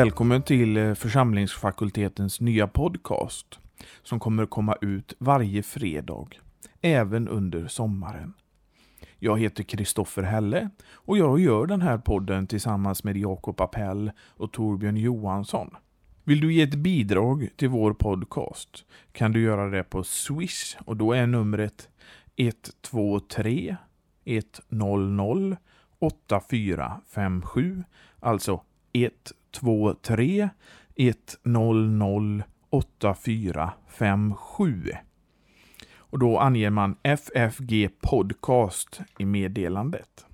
Välkommen 0.00 0.42
till 0.42 0.76
eh, 0.76 0.94
församlingsfakultetens 0.94 2.40
nya 2.40 2.66
podcast 2.66 3.58
som 4.02 4.20
kommer 4.20 4.46
komma 4.46 4.76
ut 4.80 5.14
varje 5.18 5.62
fredag, 5.62 6.26
även 6.80 7.28
under 7.28 7.68
sommaren. 7.68 8.34
Jag 9.18 9.40
heter 9.40 9.62
Kristoffer 9.62 10.22
Helle 10.22 10.70
och 10.92 11.18
jag 11.18 11.40
gör 11.40 11.66
den 11.66 11.82
här 11.82 11.98
podden 11.98 12.46
tillsammans 12.46 13.04
med 13.04 13.16
Jakob 13.16 13.60
Appell 13.60 14.10
och 14.28 14.52
Torbjörn 14.52 14.96
Johansson. 14.96 15.70
Vill 16.24 16.40
du 16.40 16.52
ge 16.52 16.62
ett 16.62 16.74
bidrag 16.74 17.48
till 17.56 17.68
vår 17.68 17.92
podcast 17.92 18.84
kan 19.12 19.32
du 19.32 19.42
göra 19.42 19.70
det 19.70 19.84
på 19.84 20.04
Swish 20.04 20.76
och 20.84 20.96
då 20.96 21.12
är 21.12 21.26
numret 21.26 21.88
123 22.36 23.76
100 24.24 25.56
8457 25.98 27.84
alltså 28.20 28.60
123 29.56 30.48
100 31.44 32.44
8457. 32.70 34.92
Och 35.96 36.18
då 36.18 36.38
anger 36.38 36.70
man 36.70 36.96
FFG 37.02 37.88
Podcast 38.00 39.00
i 39.18 39.24
meddelandet. 39.24 40.26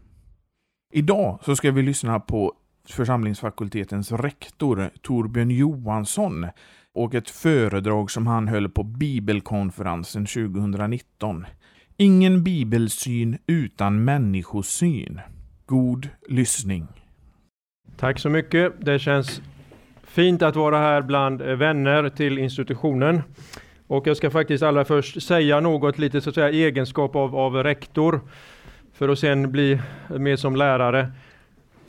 Idag 0.93 1.39
så 1.45 1.57
ska 1.57 1.71
vi 1.71 1.83
lyssna 1.83 2.21
på 2.21 2.53
församlingsfakultetens 2.89 4.13
rektor 4.13 4.91
Torbjörn 5.03 5.51
Johansson 5.51 6.47
och 6.95 7.15
ett 7.15 7.31
föredrag 7.31 8.11
som 8.11 8.27
han 8.27 8.49
höll 8.49 8.69
på 8.69 8.83
Bibelkonferensen 8.83 10.27
2019. 10.27 11.47
Ingen 11.97 12.45
bibelsyn 12.45 13.39
utan 13.47 14.05
människosyn. 14.05 15.21
God 15.67 16.09
lyssning. 16.29 17.06
Tack 17.99 18.19
så 18.19 18.29
mycket. 18.29 18.73
Det 18.79 18.99
känns 18.99 19.43
fint 20.05 20.43
att 20.43 20.57
vara 20.57 20.79
här 20.79 21.03
bland 21.03 21.43
eh, 21.43 21.49
vänner 21.49 22.09
till 22.09 22.39
institutionen. 22.39 23.23
Och 23.87 24.07
jag 24.07 24.17
ska 24.17 24.31
faktiskt 24.31 24.63
allra 24.63 24.85
först 24.85 25.23
säga 25.23 25.61
något 25.61 25.99
lite 25.99 26.21
så 26.21 26.29
att 26.29 26.35
säga 26.35 26.51
egenskap 26.51 27.17
av, 27.17 27.37
av 27.37 27.63
rektor 27.63 28.21
för 28.95 29.09
att 29.09 29.19
sen 29.19 29.53
bli 29.53 29.81
med 30.09 30.39
som 30.39 30.57
lärare. 30.57 31.13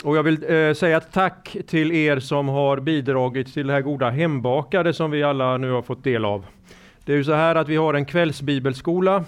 Och 0.03 0.17
jag 0.17 0.23
vill 0.23 0.43
eh, 0.49 0.73
säga 0.73 0.99
tack 0.99 1.57
till 1.67 1.91
er 1.91 2.19
som 2.19 2.47
har 2.47 2.79
bidragit 2.79 3.53
till 3.53 3.67
det 3.67 3.73
här 3.73 3.81
goda 3.81 4.09
hembakade 4.09 4.93
som 4.93 5.11
vi 5.11 5.23
alla 5.23 5.57
nu 5.57 5.71
har 5.71 5.81
fått 5.81 6.03
del 6.03 6.25
av. 6.25 6.45
Det 7.05 7.13
är 7.13 7.17
ju 7.17 7.23
så 7.23 7.33
här 7.33 7.55
att 7.55 7.69
vi 7.69 7.75
har 7.75 7.93
en 7.93 8.05
kvällsbibelskola 8.05 9.23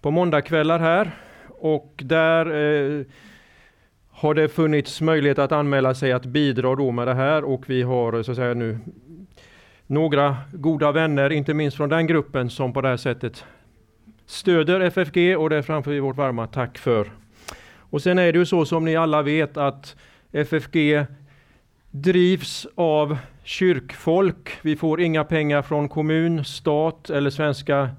på 0.00 0.10
måndagkvällar 0.10 0.78
här 0.78 1.10
och 1.48 1.92
där 1.96 2.46
eh, 2.46 3.04
har 4.18 4.34
det 4.34 4.48
funnits 4.48 5.00
möjlighet 5.00 5.38
att 5.38 5.52
anmäla 5.52 5.94
sig 5.94 6.12
att 6.12 6.26
bidra 6.26 6.74
då 6.74 6.90
med 6.90 7.08
det 7.08 7.14
här 7.14 7.44
och 7.44 7.70
vi 7.70 7.82
har 7.82 8.22
så 8.22 8.30
att 8.30 8.36
säga 8.36 8.54
nu 8.54 8.78
några 9.86 10.36
goda 10.52 10.92
vänner, 10.92 11.32
inte 11.32 11.54
minst 11.54 11.76
från 11.76 11.88
den 11.88 12.06
gruppen, 12.06 12.50
som 12.50 12.72
på 12.72 12.80
det 12.80 12.88
här 12.88 12.96
sättet 12.96 13.44
stöder 14.26 14.80
FFG 14.80 15.38
och 15.38 15.50
det 15.50 15.62
framför 15.62 15.90
vi 15.90 16.00
vårt 16.00 16.16
varma 16.16 16.46
tack 16.46 16.78
för. 16.78 17.10
Och 17.78 18.02
sen 18.02 18.18
är 18.18 18.32
det 18.32 18.38
ju 18.38 18.46
så 18.46 18.64
som 18.64 18.84
ni 18.84 18.96
alla 18.96 19.22
vet 19.22 19.56
att 19.56 19.96
FFG 20.32 21.06
drivs 21.90 22.66
av 22.74 23.18
kyrkfolk. 23.44 24.50
Vi 24.62 24.76
får 24.76 25.00
inga 25.00 25.24
pengar 25.24 25.62
från 25.62 25.88
kommun, 25.88 26.44
stat 26.44 27.10
eller 27.10 27.30
svenska 27.30 27.90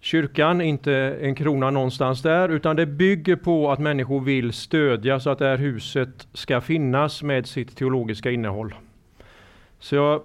kyrkan, 0.00 0.60
inte 0.60 0.94
en 1.20 1.34
krona 1.34 1.70
någonstans 1.70 2.22
där, 2.22 2.48
utan 2.48 2.76
det 2.76 2.86
bygger 2.86 3.36
på 3.36 3.70
att 3.70 3.78
människor 3.78 4.20
vill 4.20 4.52
stödja 4.52 5.20
så 5.20 5.30
att 5.30 5.38
det 5.38 5.46
här 5.46 5.58
huset 5.58 6.28
ska 6.32 6.60
finnas 6.60 7.22
med 7.22 7.46
sitt 7.46 7.76
teologiska 7.76 8.30
innehåll. 8.30 8.74
Så 9.78 9.94
jag 9.94 10.22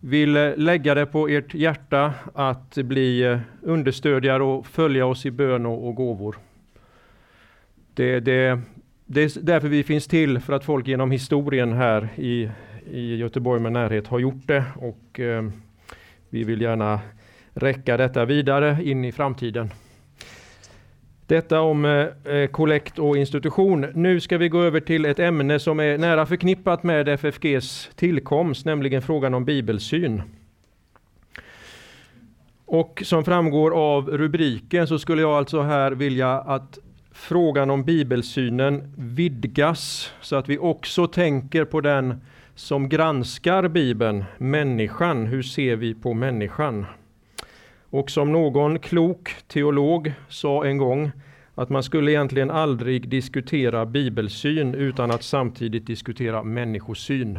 vill 0.00 0.32
lägga 0.56 0.94
det 0.94 1.06
på 1.06 1.28
ert 1.28 1.54
hjärta 1.54 2.12
att 2.34 2.74
bli 2.74 3.38
understödjare 3.62 4.42
och 4.42 4.66
följa 4.66 5.06
oss 5.06 5.26
i 5.26 5.30
bön 5.30 5.66
och, 5.66 5.88
och 5.88 5.94
gåvor. 5.94 6.36
Det, 7.94 8.20
det, 8.20 8.60
det 9.06 9.22
är 9.22 9.40
därför 9.42 9.68
vi 9.68 9.84
finns 9.84 10.06
till, 10.06 10.40
för 10.40 10.52
att 10.52 10.64
folk 10.64 10.86
genom 10.86 11.10
historien 11.10 11.72
här 11.72 12.08
i, 12.16 12.50
i 12.90 13.16
Göteborg 13.16 13.60
med 13.60 13.72
närhet 13.72 14.06
har 14.06 14.18
gjort 14.18 14.46
det. 14.46 14.64
Och 14.76 15.20
eh, 15.20 15.44
vi 16.30 16.44
vill 16.44 16.60
gärna 16.60 17.00
räcka 17.56 17.96
detta 17.96 18.24
vidare 18.24 18.78
in 18.82 19.04
i 19.04 19.12
framtiden. 19.12 19.70
Detta 21.26 21.60
om 21.60 21.84
eh, 21.84 22.34
eh, 22.34 22.46
kollekt 22.46 22.98
och 22.98 23.16
institution. 23.16 23.86
Nu 23.94 24.20
ska 24.20 24.38
vi 24.38 24.48
gå 24.48 24.62
över 24.62 24.80
till 24.80 25.04
ett 25.04 25.18
ämne 25.18 25.58
som 25.58 25.80
är 25.80 25.98
nära 25.98 26.26
förknippat 26.26 26.82
med 26.82 27.08
FFGs 27.08 27.90
tillkomst, 27.94 28.64
nämligen 28.64 29.02
frågan 29.02 29.34
om 29.34 29.44
bibelsyn. 29.44 30.22
Och 32.64 33.02
som 33.04 33.24
framgår 33.24 33.70
av 33.70 34.08
rubriken 34.08 34.86
så 34.86 34.98
skulle 34.98 35.22
jag 35.22 35.32
alltså 35.32 35.62
här 35.62 35.92
vilja 35.92 36.30
att 36.30 36.78
frågan 37.12 37.70
om 37.70 37.84
bibelsynen 37.84 38.94
vidgas 38.96 40.12
så 40.20 40.36
att 40.36 40.48
vi 40.48 40.58
också 40.58 41.06
tänker 41.06 41.64
på 41.64 41.80
den 41.80 42.20
som 42.54 42.88
granskar 42.88 43.68
Bibeln, 43.68 44.24
människan. 44.38 45.26
Hur 45.26 45.42
ser 45.42 45.76
vi 45.76 45.94
på 45.94 46.14
människan? 46.14 46.86
Och 47.96 48.10
som 48.10 48.32
någon 48.32 48.78
klok 48.78 49.34
teolog 49.48 50.12
sa 50.28 50.64
en 50.64 50.78
gång 50.78 51.10
att 51.54 51.70
man 51.70 51.82
skulle 51.82 52.10
egentligen 52.10 52.50
aldrig 52.50 53.08
diskutera 53.08 53.86
bibelsyn 53.86 54.74
utan 54.74 55.10
att 55.10 55.22
samtidigt 55.22 55.86
diskutera 55.86 56.42
människosyn. 56.42 57.38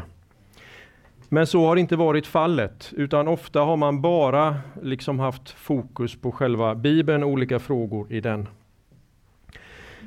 Men 1.29 1.47
så 1.47 1.66
har 1.66 1.75
inte 1.75 1.96
varit 1.96 2.28
fallet, 2.28 2.94
utan 2.96 3.28
ofta 3.28 3.59
har 3.59 3.78
man 3.78 4.01
bara 4.01 4.56
liksom 4.81 5.19
haft 5.19 5.50
fokus 5.50 6.16
på 6.16 6.31
själva 6.31 6.75
Bibeln 6.75 7.23
och 7.23 7.29
olika 7.29 7.59
frågor 7.59 8.13
i 8.13 8.22
den. 8.22 8.47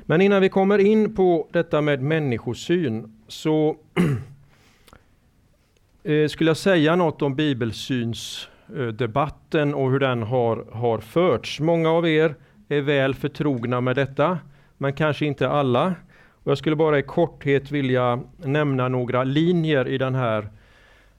Men 0.05 0.21
innan 0.21 0.41
vi 0.41 0.49
kommer 0.49 0.77
in 0.77 1.15
på 1.15 1.47
detta 1.51 1.81
med 1.81 2.01
människosyn 2.01 3.21
så 3.27 3.75
eh, 6.03 6.27
skulle 6.27 6.49
jag 6.49 6.57
säga 6.57 6.95
något 6.95 7.21
om 7.21 7.35
bibelsyns 7.35 8.47
Eh, 8.77 8.87
debatten 8.87 9.73
och 9.73 9.91
hur 9.91 9.99
den 9.99 10.23
har, 10.23 10.65
har 10.71 10.99
förts. 10.99 11.59
Många 11.59 11.89
av 11.89 12.07
er 12.07 12.35
är 12.69 12.81
väl 12.81 13.15
förtrogna 13.15 13.81
med 13.81 13.95
detta, 13.95 14.39
men 14.77 14.93
kanske 14.93 15.25
inte 15.25 15.49
alla. 15.49 15.95
Och 16.43 16.51
jag 16.51 16.57
skulle 16.57 16.75
bara 16.75 16.99
i 16.99 17.03
korthet 17.03 17.71
vilja 17.71 18.21
nämna 18.37 18.87
några 18.87 19.23
linjer 19.23 19.87
i 19.87 19.97
den 19.97 20.15
här 20.15 20.49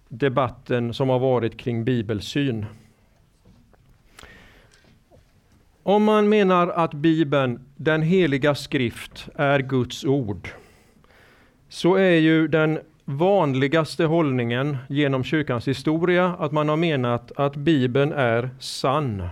debatten 0.09 0.95
som 0.95 1.09
har 1.09 1.19
varit 1.19 1.57
kring 1.57 1.85
bibelsyn. 1.85 2.67
Om 5.83 6.05
man 6.05 6.29
menar 6.29 6.69
att 6.69 6.95
Bibeln, 6.95 7.65
den 7.77 8.03
heliga 8.03 8.55
skrift, 8.55 9.29
är 9.35 9.59
Guds 9.59 10.05
ord, 10.05 10.49
så 11.69 11.95
är 11.95 12.17
ju 12.17 12.49
den 12.49 12.81
vanligaste 13.05 14.05
hållningen 14.05 14.77
genom 14.89 15.25
kyrkans 15.25 15.69
historia 15.69 16.37
att 16.39 16.53
man 16.53 16.69
har 16.69 16.77
menat 16.77 17.33
att 17.37 17.57
Bibeln 17.57 18.13
är 18.13 18.51
sann. 18.59 19.29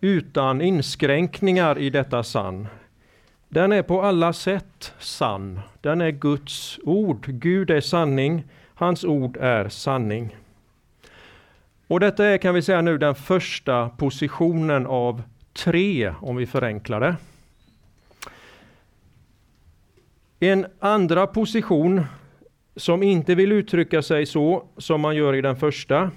Utan 0.00 0.60
inskränkningar 0.60 1.78
i 1.78 1.90
detta 1.90 2.22
sann. 2.22 2.68
Den 3.48 3.72
är 3.72 3.82
på 3.82 4.02
alla 4.02 4.32
sätt 4.32 4.92
sann. 4.98 5.60
Den 5.80 6.00
är 6.00 6.10
Guds 6.10 6.78
ord. 6.82 7.26
Gud 7.26 7.70
är 7.70 7.80
sanning. 7.80 8.44
Hans 8.74 9.04
ord 9.04 9.36
är 9.36 9.68
sanning. 9.68 10.36
Och 11.86 12.00
detta 12.00 12.26
är 12.26 12.38
kan 12.38 12.54
vi 12.54 12.62
säga 12.62 12.80
nu 12.80 12.98
den 12.98 13.14
första 13.14 13.88
positionen 13.88 14.86
av 14.86 15.22
tre 15.52 16.14
om 16.20 16.36
vi 16.36 16.46
förenklar 16.46 17.00
det. 17.00 17.16
En 20.40 20.66
andra 20.78 21.26
position 21.26 22.04
som 22.76 23.02
inte 23.02 23.34
vill 23.34 23.52
uttrycka 23.52 24.02
sig 24.02 24.26
så 24.26 24.64
som 24.76 25.00
man 25.00 25.16
gör 25.16 25.34
i 25.34 25.40
den 25.40 25.56
första 25.56 26.10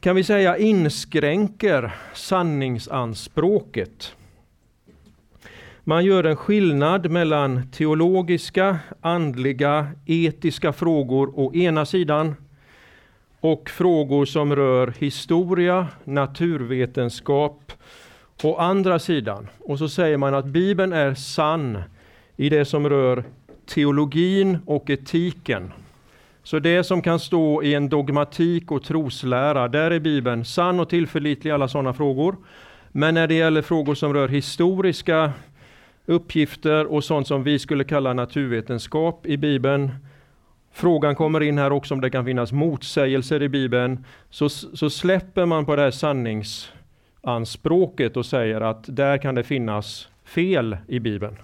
kan 0.00 0.16
vi 0.16 0.24
säga 0.24 0.56
inskränker 0.56 1.94
sanningsanspråket. 2.14 4.16
Man 5.80 6.04
gör 6.04 6.24
en 6.24 6.36
skillnad 6.36 7.10
mellan 7.10 7.70
teologiska, 7.70 8.78
andliga, 9.00 9.90
etiska 10.06 10.72
frågor 10.72 11.32
å 11.34 11.54
ena 11.54 11.86
sidan 11.86 12.34
och 13.40 13.70
frågor 13.70 14.24
som 14.24 14.56
rör 14.56 14.94
historia, 14.98 15.88
naturvetenskap 16.04 17.72
å 18.42 18.56
andra 18.56 18.98
sidan. 18.98 19.48
Och 19.58 19.78
så 19.78 19.88
säger 19.88 20.16
man 20.16 20.34
att 20.34 20.46
Bibeln 20.46 20.92
är 20.92 21.14
sann 21.14 21.82
i 22.36 22.48
det 22.48 22.64
som 22.64 22.88
rör 22.88 23.24
teologin 23.66 24.58
och 24.66 24.90
etiken. 24.90 25.72
Så 26.42 26.58
det 26.58 26.84
som 26.84 27.02
kan 27.02 27.20
stå 27.20 27.62
i 27.62 27.74
en 27.74 27.88
dogmatik 27.88 28.70
och 28.70 28.82
troslära, 28.82 29.68
där 29.68 29.90
är 29.90 30.00
Bibeln 30.00 30.44
sann 30.44 30.80
och 30.80 30.88
tillförlitlig 30.88 31.50
i 31.50 31.52
alla 31.52 31.68
sådana 31.68 31.92
frågor. 31.92 32.36
Men 32.92 33.14
när 33.14 33.26
det 33.26 33.34
gäller 33.34 33.62
frågor 33.62 33.94
som 33.94 34.14
rör 34.14 34.28
historiska 34.28 35.32
uppgifter 36.06 36.86
och 36.86 37.04
sånt 37.04 37.26
som 37.26 37.42
vi 37.42 37.58
skulle 37.58 37.84
kalla 37.84 38.12
naturvetenskap 38.12 39.26
i 39.26 39.36
Bibeln, 39.36 39.90
frågan 40.72 41.14
kommer 41.14 41.42
in 41.42 41.58
här 41.58 41.72
också 41.72 41.94
om 41.94 42.00
det 42.00 42.10
kan 42.10 42.24
finnas 42.24 42.52
motsägelser 42.52 43.42
i 43.42 43.48
Bibeln, 43.48 44.04
så, 44.30 44.48
så 44.48 44.90
släpper 44.90 45.46
man 45.46 45.66
på 45.66 45.76
det 45.76 45.82
här 45.82 45.90
sanningsanspråket 45.90 48.16
och 48.16 48.26
säger 48.26 48.60
att 48.60 48.84
där 48.86 49.18
kan 49.18 49.34
det 49.34 49.44
finnas 49.44 50.08
fel 50.24 50.76
i 50.88 51.00
Bibeln. 51.00 51.36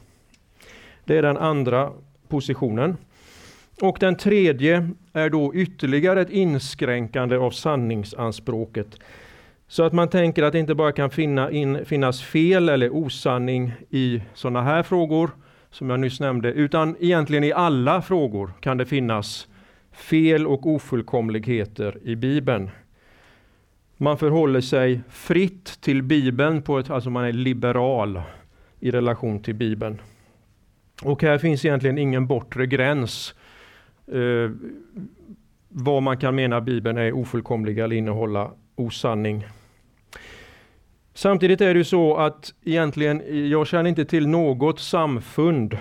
Det 1.04 1.18
är 1.18 1.22
den 1.22 1.36
andra 1.36 1.92
positionen. 2.30 2.96
Och 3.80 3.96
den 4.00 4.16
tredje 4.16 4.90
är 5.12 5.30
då 5.30 5.54
ytterligare 5.54 6.20
ett 6.20 6.30
inskränkande 6.30 7.36
av 7.36 7.50
sanningsanspråket. 7.50 8.98
Så 9.68 9.82
att 9.82 9.92
man 9.92 10.08
tänker 10.08 10.42
att 10.42 10.52
det 10.52 10.58
inte 10.58 10.74
bara 10.74 10.92
kan 10.92 11.10
finna 11.10 11.50
in, 11.50 11.84
finnas 11.84 12.22
fel 12.22 12.68
eller 12.68 12.90
osanning 12.94 13.72
i 13.90 14.22
sådana 14.34 14.62
här 14.62 14.82
frågor, 14.82 15.30
som 15.70 15.90
jag 15.90 16.00
nyss 16.00 16.20
nämnde, 16.20 16.52
utan 16.52 16.96
egentligen 17.00 17.44
i 17.44 17.52
alla 17.52 18.02
frågor 18.02 18.52
kan 18.60 18.78
det 18.78 18.86
finnas 18.86 19.48
fel 19.92 20.46
och 20.46 20.66
ofullkomligheter 20.66 21.98
i 22.02 22.16
Bibeln. 22.16 22.70
Man 23.96 24.18
förhåller 24.18 24.60
sig 24.60 25.00
fritt 25.08 25.80
till 25.80 26.02
Bibeln, 26.02 26.62
på 26.62 26.78
ett, 26.78 26.90
alltså 26.90 27.10
man 27.10 27.24
är 27.24 27.32
liberal 27.32 28.22
i 28.80 28.90
relation 28.90 29.42
till 29.42 29.54
Bibeln. 29.54 30.00
Och 31.02 31.22
här 31.22 31.38
finns 31.38 31.64
egentligen 31.64 31.98
ingen 31.98 32.26
bortre 32.26 32.66
gräns 32.66 33.34
eh, 34.12 34.50
vad 35.68 36.02
man 36.02 36.16
kan 36.16 36.34
mena 36.34 36.60
Bibeln 36.60 36.98
är 36.98 37.12
ofullkomlig 37.12 37.78
eller 37.78 37.96
innehålla 37.96 38.50
osanning. 38.76 39.46
Samtidigt 41.14 41.60
är 41.60 41.74
det 41.74 41.78
ju 41.78 41.84
så 41.84 42.16
att 42.16 42.54
egentligen, 42.64 43.50
jag 43.50 43.66
känner 43.66 43.90
inte 43.90 44.04
till 44.04 44.28
något 44.28 44.80
samfund 44.80 45.78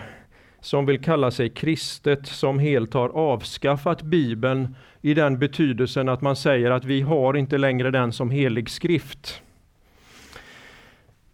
som 0.62 0.86
vill 0.86 1.04
kalla 1.04 1.32
sig 1.32 1.50
kristet 1.50 2.28
som 2.28 2.60
helt 2.60 2.94
har 2.94 3.10
avskaffat 3.10 4.02
Bibeln 4.02 4.76
i 5.02 5.14
den 5.14 5.40
betydelsen 5.40 6.10
att 6.10 6.22
man 6.22 6.36
säger 6.36 6.72
att 6.72 6.86
vi 6.86 7.02
har 7.02 7.38
inte 7.38 7.58
längre 7.58 7.92
den 7.92 8.14
som 8.14 8.32
helig 8.32 8.70
skrift. 8.70 9.42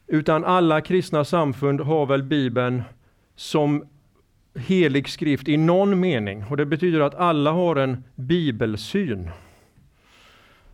Utan 0.08 0.46
alla 0.46 0.82
kristna 0.82 1.26
samfund 1.26 1.82
har 1.82 2.06
väl 2.06 2.24
Bibeln 2.24 2.84
som 3.36 3.86
helig 4.56 5.10
skrift 5.10 5.48
i 5.48 5.58
någon 5.58 6.00
mening. 6.00 6.44
Och 6.50 6.58
Det 6.58 6.66
betyder 6.66 7.00
att 7.00 7.16
alla 7.16 7.52
har 7.52 7.76
en 7.76 8.04
bibelsyn. 8.16 9.30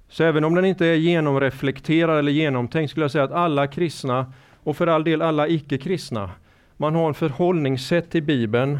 Så 0.08 0.24
även 0.24 0.44
om 0.44 0.56
den 0.56 0.66
inte 0.66 0.86
är 0.86 0.96
genomreflekterad 0.96 2.20
eller 2.20 2.32
genomtänkt 2.32 2.92
skulle 2.92 3.04
jag 3.04 3.12
säga 3.12 3.24
att 3.24 3.32
alla 3.32 3.68
kristna, 3.68 4.34
och 4.64 4.78
för 4.78 4.88
all 4.88 5.04
del 5.04 5.22
alla 5.22 5.48
icke-kristna, 5.48 6.32
man 6.78 6.96
har 6.96 7.08
en 7.08 7.14
förhållningssätt 7.14 8.10
till 8.10 8.24
Bibeln, 8.24 8.80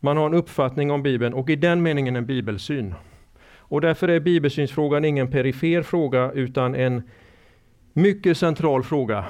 man 0.00 0.16
har 0.16 0.26
en 0.26 0.34
uppfattning 0.34 0.90
om 0.90 1.02
Bibeln 1.02 1.34
och 1.34 1.50
i 1.50 1.56
den 1.56 1.82
meningen 1.82 2.16
en 2.16 2.26
bibelsyn. 2.26 2.94
Och 3.56 3.80
därför 3.80 4.08
är 4.08 4.20
bibelsynsfrågan 4.20 5.04
ingen 5.04 5.30
perifer 5.30 5.82
fråga 5.82 6.32
utan 6.32 6.74
en 6.74 7.02
mycket 7.92 8.38
central 8.38 8.82
fråga. 8.82 9.24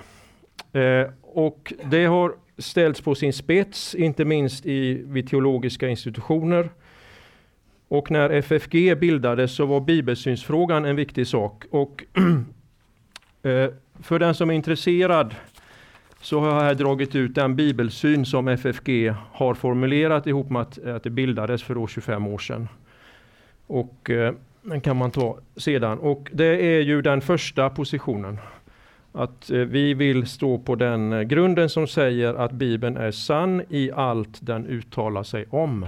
Eh, 0.73 1.11
och 1.23 1.73
det 1.85 2.05
har 2.05 2.35
ställts 2.59 3.01
på 3.01 3.15
sin 3.15 3.33
spets, 3.33 3.95
inte 3.95 4.25
minst 4.25 4.67
i, 4.67 5.03
vid 5.07 5.29
teologiska 5.29 5.89
institutioner. 5.89 6.71
Och 7.89 8.11
när 8.11 8.31
FFG 8.31 8.99
bildades 8.99 9.55
så 9.55 9.67
var 9.67 9.81
bibelsynsfrågan 9.81 10.85
en 10.85 10.97
viktig 10.97 11.27
sak. 11.27 11.65
Och 11.71 12.05
eh, 13.43 13.71
för 14.03 14.19
den 14.19 14.35
som 14.35 14.51
är 14.51 14.55
intresserad 14.55 15.35
så 16.21 16.41
har 16.41 16.47
jag 16.47 16.61
här 16.61 16.75
dragit 16.75 17.15
ut 17.15 17.35
den 17.35 17.57
bibelsyn 17.57 18.25
som 18.25 18.49
FFG 18.49 19.15
har 19.33 19.55
formulerat 19.55 20.27
ihop 20.27 20.51
med 20.51 20.63
att, 20.63 20.85
att 20.85 21.03
det 21.03 21.11
bildades 21.11 21.63
för 21.63 21.77
år 21.77 21.87
25 21.87 22.27
år 22.27 22.39
sedan. 22.39 22.69
Och 23.67 24.11
eh, 24.11 24.35
den 24.63 24.81
kan 24.81 24.97
man 24.97 25.11
ta 25.11 25.39
sedan. 25.57 25.99
Och 25.99 26.29
det 26.33 26.77
är 26.77 26.81
ju 26.81 27.03
den 27.03 27.21
första 27.21 27.71
positionen 27.71 28.39
att 29.15 29.51
eh, 29.51 29.59
vi 29.59 29.95
vill 29.95 30.27
stå 30.27 30.59
på 30.59 30.75
den 30.75 31.13
eh, 31.13 31.23
grunden 31.23 31.69
som 31.69 31.87
säger 31.87 32.35
att 32.35 32.53
Bibeln 32.53 32.97
är 32.97 33.11
sann 33.11 33.63
i 33.69 33.91
allt 33.93 34.47
den 34.47 34.67
uttalar 34.67 35.23
sig 35.23 35.47
om. 35.51 35.87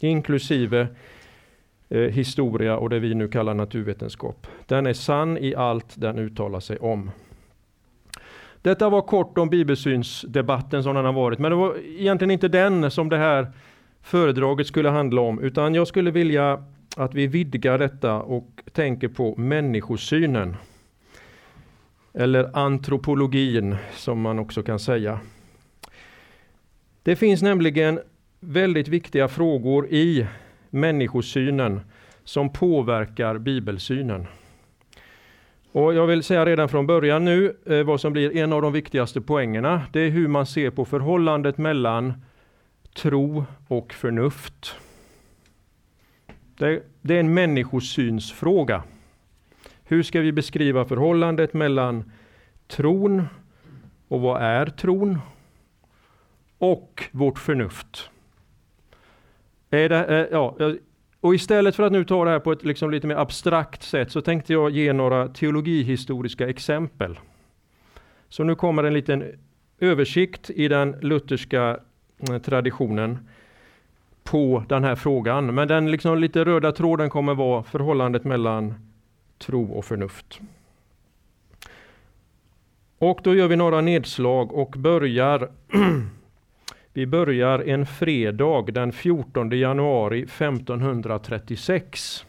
Inklusive 0.00 0.86
eh, 1.88 2.00
historia 2.00 2.76
och 2.76 2.90
det 2.90 2.98
vi 2.98 3.14
nu 3.14 3.28
kallar 3.28 3.54
naturvetenskap. 3.54 4.46
Den 4.66 4.86
är 4.86 4.92
sann 4.92 5.38
i 5.38 5.54
allt 5.54 6.00
den 6.00 6.18
uttalar 6.18 6.60
sig 6.60 6.78
om. 6.78 7.10
Detta 8.62 8.88
var 8.88 9.02
kort 9.02 9.38
om 9.38 9.48
bibelsynsdebatten 9.48 10.82
som 10.82 10.94
den 10.94 11.04
har 11.04 11.12
varit, 11.12 11.38
men 11.38 11.50
det 11.50 11.56
var 11.56 11.76
egentligen 11.98 12.30
inte 12.30 12.48
den 12.48 12.90
som 12.90 13.08
det 13.08 13.18
här 13.18 13.52
föredraget 14.02 14.66
skulle 14.66 14.88
handla 14.88 15.20
om, 15.20 15.40
utan 15.40 15.74
jag 15.74 15.88
skulle 15.88 16.10
vilja 16.10 16.64
att 16.96 17.14
vi 17.14 17.26
vidgar 17.26 17.78
detta 17.78 18.22
och 18.22 18.62
tänker 18.72 19.08
på 19.08 19.34
människosynen. 19.36 20.56
Eller 22.14 22.50
antropologin 22.56 23.76
som 23.92 24.20
man 24.20 24.38
också 24.38 24.62
kan 24.62 24.78
säga. 24.78 25.20
Det 27.02 27.16
finns 27.16 27.42
nämligen 27.42 28.00
väldigt 28.40 28.88
viktiga 28.88 29.28
frågor 29.28 29.86
i 29.86 30.26
människosynen 30.70 31.80
som 32.24 32.52
påverkar 32.52 33.38
bibelsynen. 33.38 34.26
Och 35.72 35.94
jag 35.94 36.06
vill 36.06 36.22
säga 36.22 36.46
redan 36.46 36.68
från 36.68 36.86
början 36.86 37.24
nu 37.24 37.56
eh, 37.66 37.82
vad 37.82 38.00
som 38.00 38.12
blir 38.12 38.36
en 38.36 38.52
av 38.52 38.62
de 38.62 38.72
viktigaste 38.72 39.20
poängerna. 39.20 39.82
Det 39.92 40.00
är 40.00 40.10
hur 40.10 40.28
man 40.28 40.46
ser 40.46 40.70
på 40.70 40.84
förhållandet 40.84 41.58
mellan 41.58 42.12
tro 42.94 43.44
och 43.68 43.92
förnuft. 43.92 44.76
Det, 46.58 46.82
det 47.00 47.14
är 47.14 47.20
en 47.20 47.34
människosynsfråga. 47.34 48.82
Hur 49.84 50.02
ska 50.02 50.20
vi 50.20 50.32
beskriva 50.32 50.84
förhållandet 50.84 51.54
mellan 51.54 52.12
tron 52.66 53.22
och 54.08 54.20
vad 54.20 54.42
är 54.42 54.66
tron? 54.66 55.18
Och 56.58 57.04
vårt 57.12 57.38
förnuft. 57.38 58.10
Är 59.70 59.88
det, 59.88 60.04
eh, 60.04 60.26
ja, 60.30 60.56
och 61.20 61.34
istället 61.34 61.76
för 61.76 61.82
att 61.82 61.92
nu 61.92 62.04
ta 62.04 62.24
det 62.24 62.30
här 62.30 62.38
på 62.38 62.52
ett 62.52 62.64
liksom 62.64 62.90
lite 62.90 63.06
mer 63.06 63.16
abstrakt 63.16 63.82
sätt 63.82 64.12
så 64.12 64.20
tänkte 64.20 64.52
jag 64.52 64.70
ge 64.70 64.92
några 64.92 65.28
teologihistoriska 65.28 66.48
exempel. 66.48 67.18
Så 68.28 68.44
nu 68.44 68.54
kommer 68.54 68.84
en 68.84 68.94
liten 68.94 69.24
översikt 69.80 70.50
i 70.50 70.68
den 70.68 70.92
lutherska 71.00 71.78
eh, 72.28 72.38
traditionen 72.38 73.18
på 74.24 74.64
den 74.68 74.84
här 74.84 74.94
frågan. 74.94 75.54
Men 75.54 75.68
den 75.68 75.90
liksom 75.90 76.18
lite 76.18 76.44
röda 76.44 76.72
tråden 76.72 77.10
kommer 77.10 77.34
vara 77.34 77.62
förhållandet 77.62 78.24
mellan 78.24 78.74
tro 79.38 79.72
och 79.72 79.84
förnuft. 79.84 80.40
Och 82.98 83.20
då 83.22 83.34
gör 83.34 83.48
vi 83.48 83.56
några 83.56 83.80
nedslag 83.80 84.52
och 84.52 84.74
börjar 84.78 85.50
Vi 86.96 87.06
börjar 87.06 87.58
en 87.58 87.86
fredag 87.86 88.72
den 88.72 88.92
14 88.92 89.50
januari 89.50 90.22
1536. 90.22 92.26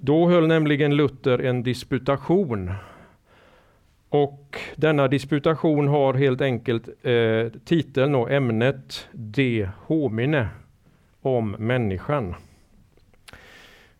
Då 0.00 0.28
höll 0.28 0.46
nämligen 0.46 0.96
Luther 0.96 1.38
en 1.38 1.62
disputation. 1.62 2.72
Och 4.08 4.58
denna 4.76 5.08
disputation 5.08 5.88
har 5.88 6.14
helt 6.14 6.40
enkelt 6.40 6.88
eh, 7.02 7.46
titeln 7.64 8.14
och 8.14 8.30
ämnet 8.30 9.08
De 9.12 9.68
homine, 9.86 10.48
om 11.20 11.50
människan. 11.50 12.34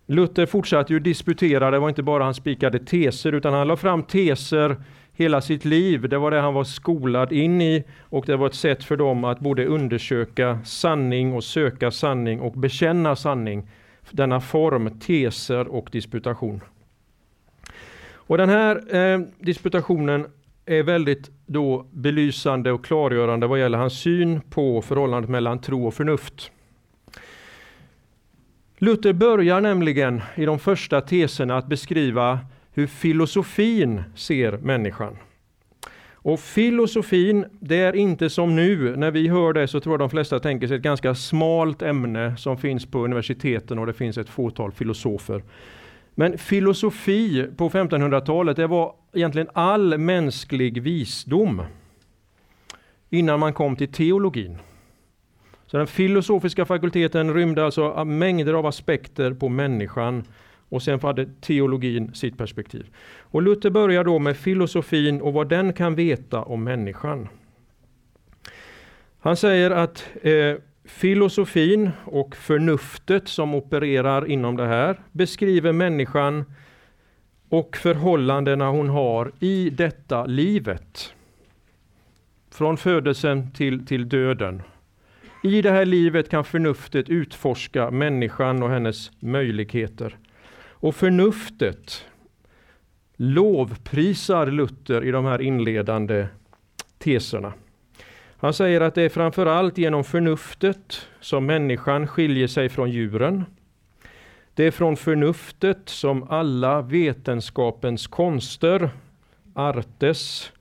Luther 0.06 0.46
fortsatte 0.46 0.92
ju 0.92 0.98
disputera, 0.98 1.70
det 1.70 1.78
var 1.78 1.88
inte 1.88 2.02
bara 2.02 2.24
han 2.24 2.34
spikade 2.34 2.78
teser 2.78 3.32
utan 3.32 3.54
han 3.54 3.68
la 3.68 3.76
fram 3.76 4.02
teser 4.02 4.76
hela 5.12 5.40
sitt 5.40 5.64
liv. 5.64 6.08
Det 6.08 6.18
var 6.18 6.30
det 6.30 6.40
han 6.40 6.54
var 6.54 6.64
skolad 6.64 7.32
in 7.32 7.62
i 7.62 7.84
och 8.00 8.26
det 8.26 8.36
var 8.36 8.46
ett 8.46 8.54
sätt 8.54 8.84
för 8.84 8.96
dem 8.96 9.24
att 9.24 9.40
både 9.40 9.66
undersöka 9.66 10.58
sanning 10.64 11.32
och 11.32 11.44
söka 11.44 11.90
sanning 11.90 12.40
och 12.40 12.52
bekänna 12.52 13.16
sanning. 13.16 13.68
Denna 14.10 14.40
form, 14.40 14.98
teser 15.00 15.68
och 15.68 15.88
disputation. 15.92 16.60
Och 18.14 18.38
den 18.38 18.48
här 18.48 18.96
eh, 18.96 19.20
disputationen 19.38 20.26
är 20.66 20.82
väldigt 20.82 21.30
då 21.46 21.86
belysande 21.90 22.72
och 22.72 22.84
klargörande 22.84 23.46
vad 23.46 23.60
gäller 23.60 23.78
hans 23.78 24.00
syn 24.00 24.40
på 24.40 24.82
förhållandet 24.82 25.30
mellan 25.30 25.60
tro 25.60 25.86
och 25.86 25.94
förnuft. 25.94 26.50
Luther 28.78 29.12
börjar 29.12 29.60
nämligen 29.60 30.22
i 30.34 30.44
de 30.44 30.58
första 30.58 31.00
teserna 31.00 31.56
att 31.56 31.66
beskriva 31.66 32.38
hur 32.72 32.86
filosofin 32.86 34.02
ser 34.14 34.52
människan. 34.52 35.16
Och 36.12 36.40
filosofin, 36.40 37.44
det 37.60 37.76
är 37.76 37.96
inte 37.96 38.30
som 38.30 38.56
nu, 38.56 38.96
när 38.96 39.10
vi 39.10 39.28
hör 39.28 39.52
det 39.52 39.68
så 39.68 39.80
tror 39.80 39.92
jag 39.92 40.00
de 40.00 40.10
flesta 40.10 40.40
tänker 40.40 40.68
sig 40.68 40.76
ett 40.76 40.82
ganska 40.82 41.14
smalt 41.14 41.82
ämne 41.82 42.36
som 42.36 42.58
finns 42.58 42.86
på 42.86 43.04
universiteten 43.04 43.78
och 43.78 43.86
det 43.86 43.92
finns 43.92 44.18
ett 44.18 44.28
fåtal 44.28 44.72
filosofer. 44.72 45.42
Men 46.14 46.38
filosofi 46.38 47.46
på 47.56 47.70
1500-talet, 47.70 48.56
det 48.56 48.66
var 48.66 48.94
egentligen 49.12 49.48
all 49.52 49.98
mänsklig 49.98 50.82
visdom 50.82 51.62
innan 53.10 53.40
man 53.40 53.52
kom 53.52 53.76
till 53.76 53.92
teologin. 53.92 54.58
Så 55.74 55.78
den 55.78 55.86
filosofiska 55.86 56.64
fakulteten 56.64 57.34
rymde 57.34 57.64
alltså 57.64 58.04
mängder 58.04 58.54
av 58.54 58.66
aspekter 58.66 59.32
på 59.34 59.48
människan 59.48 60.24
och 60.68 60.82
sen 60.82 61.00
hade 61.00 61.26
teologin 61.40 62.14
sitt 62.14 62.38
perspektiv. 62.38 62.86
Och 63.18 63.42
Luther 63.42 63.70
börjar 63.70 64.04
då 64.04 64.18
med 64.18 64.36
filosofin 64.36 65.20
och 65.20 65.32
vad 65.32 65.48
den 65.48 65.72
kan 65.72 65.94
veta 65.94 66.42
om 66.42 66.64
människan. 66.64 67.28
Han 69.20 69.36
säger 69.36 69.70
att 69.70 70.08
eh, 70.22 70.54
filosofin 70.84 71.90
och 72.04 72.36
förnuftet 72.36 73.28
som 73.28 73.54
opererar 73.54 74.30
inom 74.30 74.56
det 74.56 74.66
här 74.66 75.00
beskriver 75.12 75.72
människan 75.72 76.44
och 77.48 77.76
förhållandena 77.76 78.70
hon 78.70 78.88
har 78.88 79.32
i 79.40 79.70
detta 79.70 80.26
livet. 80.26 81.14
Från 82.50 82.76
födelsen 82.76 83.50
till, 83.50 83.86
till 83.86 84.08
döden. 84.08 84.62
I 85.46 85.62
det 85.62 85.70
här 85.70 85.84
livet 85.84 86.28
kan 86.28 86.44
förnuftet 86.44 87.08
utforska 87.08 87.90
människan 87.90 88.62
och 88.62 88.70
hennes 88.70 89.10
möjligheter. 89.20 90.16
Och 90.68 90.94
förnuftet 90.94 92.06
lovprisar 93.16 94.46
Luther 94.46 95.04
i 95.04 95.10
de 95.10 95.24
här 95.24 95.40
inledande 95.40 96.26
teserna. 96.98 97.52
Han 98.36 98.54
säger 98.54 98.80
att 98.80 98.94
det 98.94 99.02
är 99.02 99.08
framförallt 99.08 99.78
genom 99.78 100.04
förnuftet 100.04 101.08
som 101.20 101.46
människan 101.46 102.06
skiljer 102.06 102.48
sig 102.48 102.68
från 102.68 102.90
djuren. 102.90 103.44
Det 104.54 104.64
är 104.64 104.70
från 104.70 104.96
förnuftet 104.96 105.88
som 105.88 106.22
alla 106.22 106.82
vetenskapens 106.82 108.06
konster, 108.06 108.90
artes, 109.54 110.52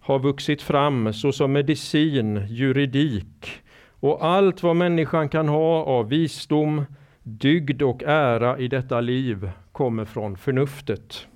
har 0.00 0.18
vuxit 0.18 0.62
fram 0.62 1.12
såsom 1.12 1.52
medicin, 1.52 2.46
juridik 2.48 3.62
och 4.00 4.24
allt 4.24 4.62
vad 4.62 4.76
människan 4.76 5.28
kan 5.28 5.48
ha 5.48 5.84
av 5.84 6.08
visdom, 6.08 6.84
dygd 7.22 7.82
och 7.82 8.02
ära 8.02 8.58
i 8.58 8.68
detta 8.68 9.00
liv 9.00 9.50
kommer 9.72 10.04
från 10.04 10.36
förnuftet. 10.36 11.26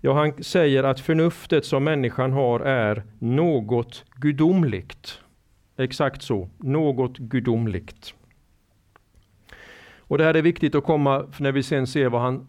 Ja, 0.00 0.14
han 0.14 0.42
säger 0.42 0.84
att 0.84 1.00
förnuftet 1.00 1.64
som 1.64 1.84
människan 1.84 2.32
har 2.32 2.60
är 2.60 3.02
något 3.18 4.04
gudomligt. 4.16 5.20
Exakt 5.76 6.22
så, 6.22 6.48
något 6.58 7.18
gudomligt. 7.18 8.14
Och 9.98 10.18
det 10.18 10.24
här 10.24 10.34
är 10.34 10.42
viktigt 10.42 10.74
att 10.74 10.84
komma 10.84 11.26
när 11.38 11.52
vi 11.52 11.62
sen 11.62 11.86
ser 11.86 12.08
vad 12.08 12.20
han 12.20 12.48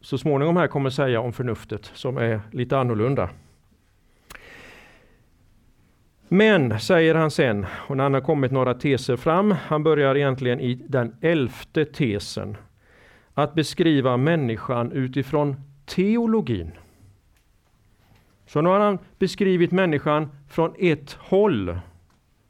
så 0.00 0.18
småningom 0.18 0.56
här 0.56 0.66
kommer 0.66 0.90
säga 0.90 1.20
om 1.20 1.32
förnuftet 1.32 1.90
som 1.94 2.16
är 2.16 2.40
lite 2.52 2.78
annorlunda. 2.78 3.30
Men, 6.28 6.80
säger 6.80 7.14
han 7.14 7.30
sen, 7.30 7.66
och 7.70 7.96
när 7.96 8.02
han 8.02 8.14
har 8.14 8.20
kommit 8.20 8.52
några 8.52 8.74
teser 8.74 9.16
fram, 9.16 9.50
han 9.50 9.82
börjar 9.82 10.14
egentligen 10.14 10.60
i 10.60 10.74
den 10.74 11.16
elfte 11.20 11.84
tesen, 11.84 12.56
att 13.34 13.54
beskriva 13.54 14.16
människan 14.16 14.92
utifrån 14.92 15.56
teologin. 15.86 16.70
Så 18.46 18.60
nu 18.60 18.68
har 18.68 18.80
han 18.80 18.98
beskrivit 19.18 19.72
människan 19.72 20.28
från 20.48 20.74
ett 20.78 21.12
håll, 21.12 21.78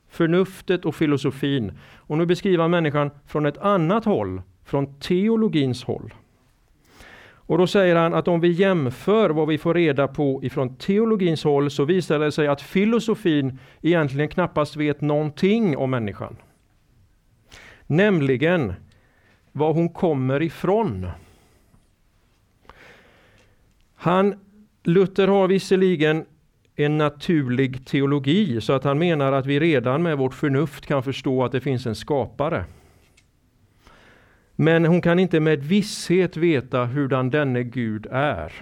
förnuftet 0.09 0.85
och 0.85 0.95
filosofin. 0.95 1.79
Och 1.97 2.19
nu 2.19 2.27
beskriver 2.27 2.63
han 2.63 2.71
människan 2.71 3.11
från 3.27 3.47
ett 3.47 3.59
annat 3.59 4.05
håll, 4.05 4.43
från 4.65 5.01
teologins 5.01 5.85
håll. 5.85 6.15
Och 7.49 7.59
då 7.59 7.67
säger 7.67 7.97
han 7.97 8.15
att 8.15 8.29
om 8.29 8.41
vi 8.41 8.49
jämför 8.49 9.31
vad 9.31 9.49
vi 9.49 9.59
får 9.59 9.75
reda 9.75 10.09
på 10.09 10.41
ifrån 10.43 10.77
teologins 10.77 11.45
håll 11.45 11.71
så 11.71 11.85
visar 11.85 12.19
det 12.19 12.33
sig 12.33 12.47
att 12.47 12.63
filosofin 12.63 13.59
egentligen 13.83 14.29
knappast 14.29 14.77
vet 14.77 15.01
någonting 15.01 15.77
om 15.77 15.91
människan. 15.91 16.37
Nämligen 17.87 18.75
var 19.53 19.73
hon 19.73 19.89
kommer 19.89 20.43
ifrån. 20.43 21.07
Han, 23.95 24.35
Luther 24.83 25.29
har 25.29 25.49
visserligen 25.49 26.25
en 26.77 26.99
naturlig 26.99 27.87
teologi 27.87 28.61
så 28.61 28.73
att 28.73 28.85
han 28.85 28.99
menar 28.99 29.33
att 29.33 29.47
vi 29.47 29.61
redan 29.61 30.03
med 30.03 30.19
vårt 30.19 30.35
förnuft 30.35 30.87
kan 30.87 31.03
förstå 31.03 31.45
att 31.45 31.53
det 31.53 31.61
finns 31.61 31.87
en 31.87 31.95
skapare. 31.95 32.65
Men 34.61 34.85
hon 34.85 35.01
kan 35.01 35.19
inte 35.19 35.41
med 35.41 35.63
visshet 35.63 36.37
veta 36.37 36.85
hurdan 36.85 37.31
denne 37.31 37.63
Gud 37.63 38.07
är. 38.11 38.53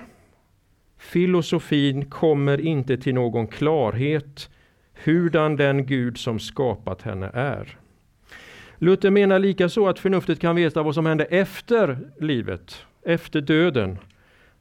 Filosofin 0.98 2.10
kommer 2.10 2.60
inte 2.60 2.96
till 2.96 3.14
någon 3.14 3.46
klarhet 3.46 4.50
hurdan 5.04 5.56
den 5.56 5.86
Gud 5.86 6.18
som 6.18 6.38
skapat 6.38 7.02
henne 7.02 7.30
är. 7.34 7.78
Luther 8.78 9.10
menar 9.10 9.38
likaså 9.38 9.86
att 9.86 9.98
förnuftet 9.98 10.40
kan 10.40 10.56
veta 10.56 10.82
vad 10.82 10.94
som 10.94 11.06
händer 11.06 11.26
efter 11.30 11.98
livet, 12.20 12.86
efter 13.02 13.40
döden. 13.40 13.98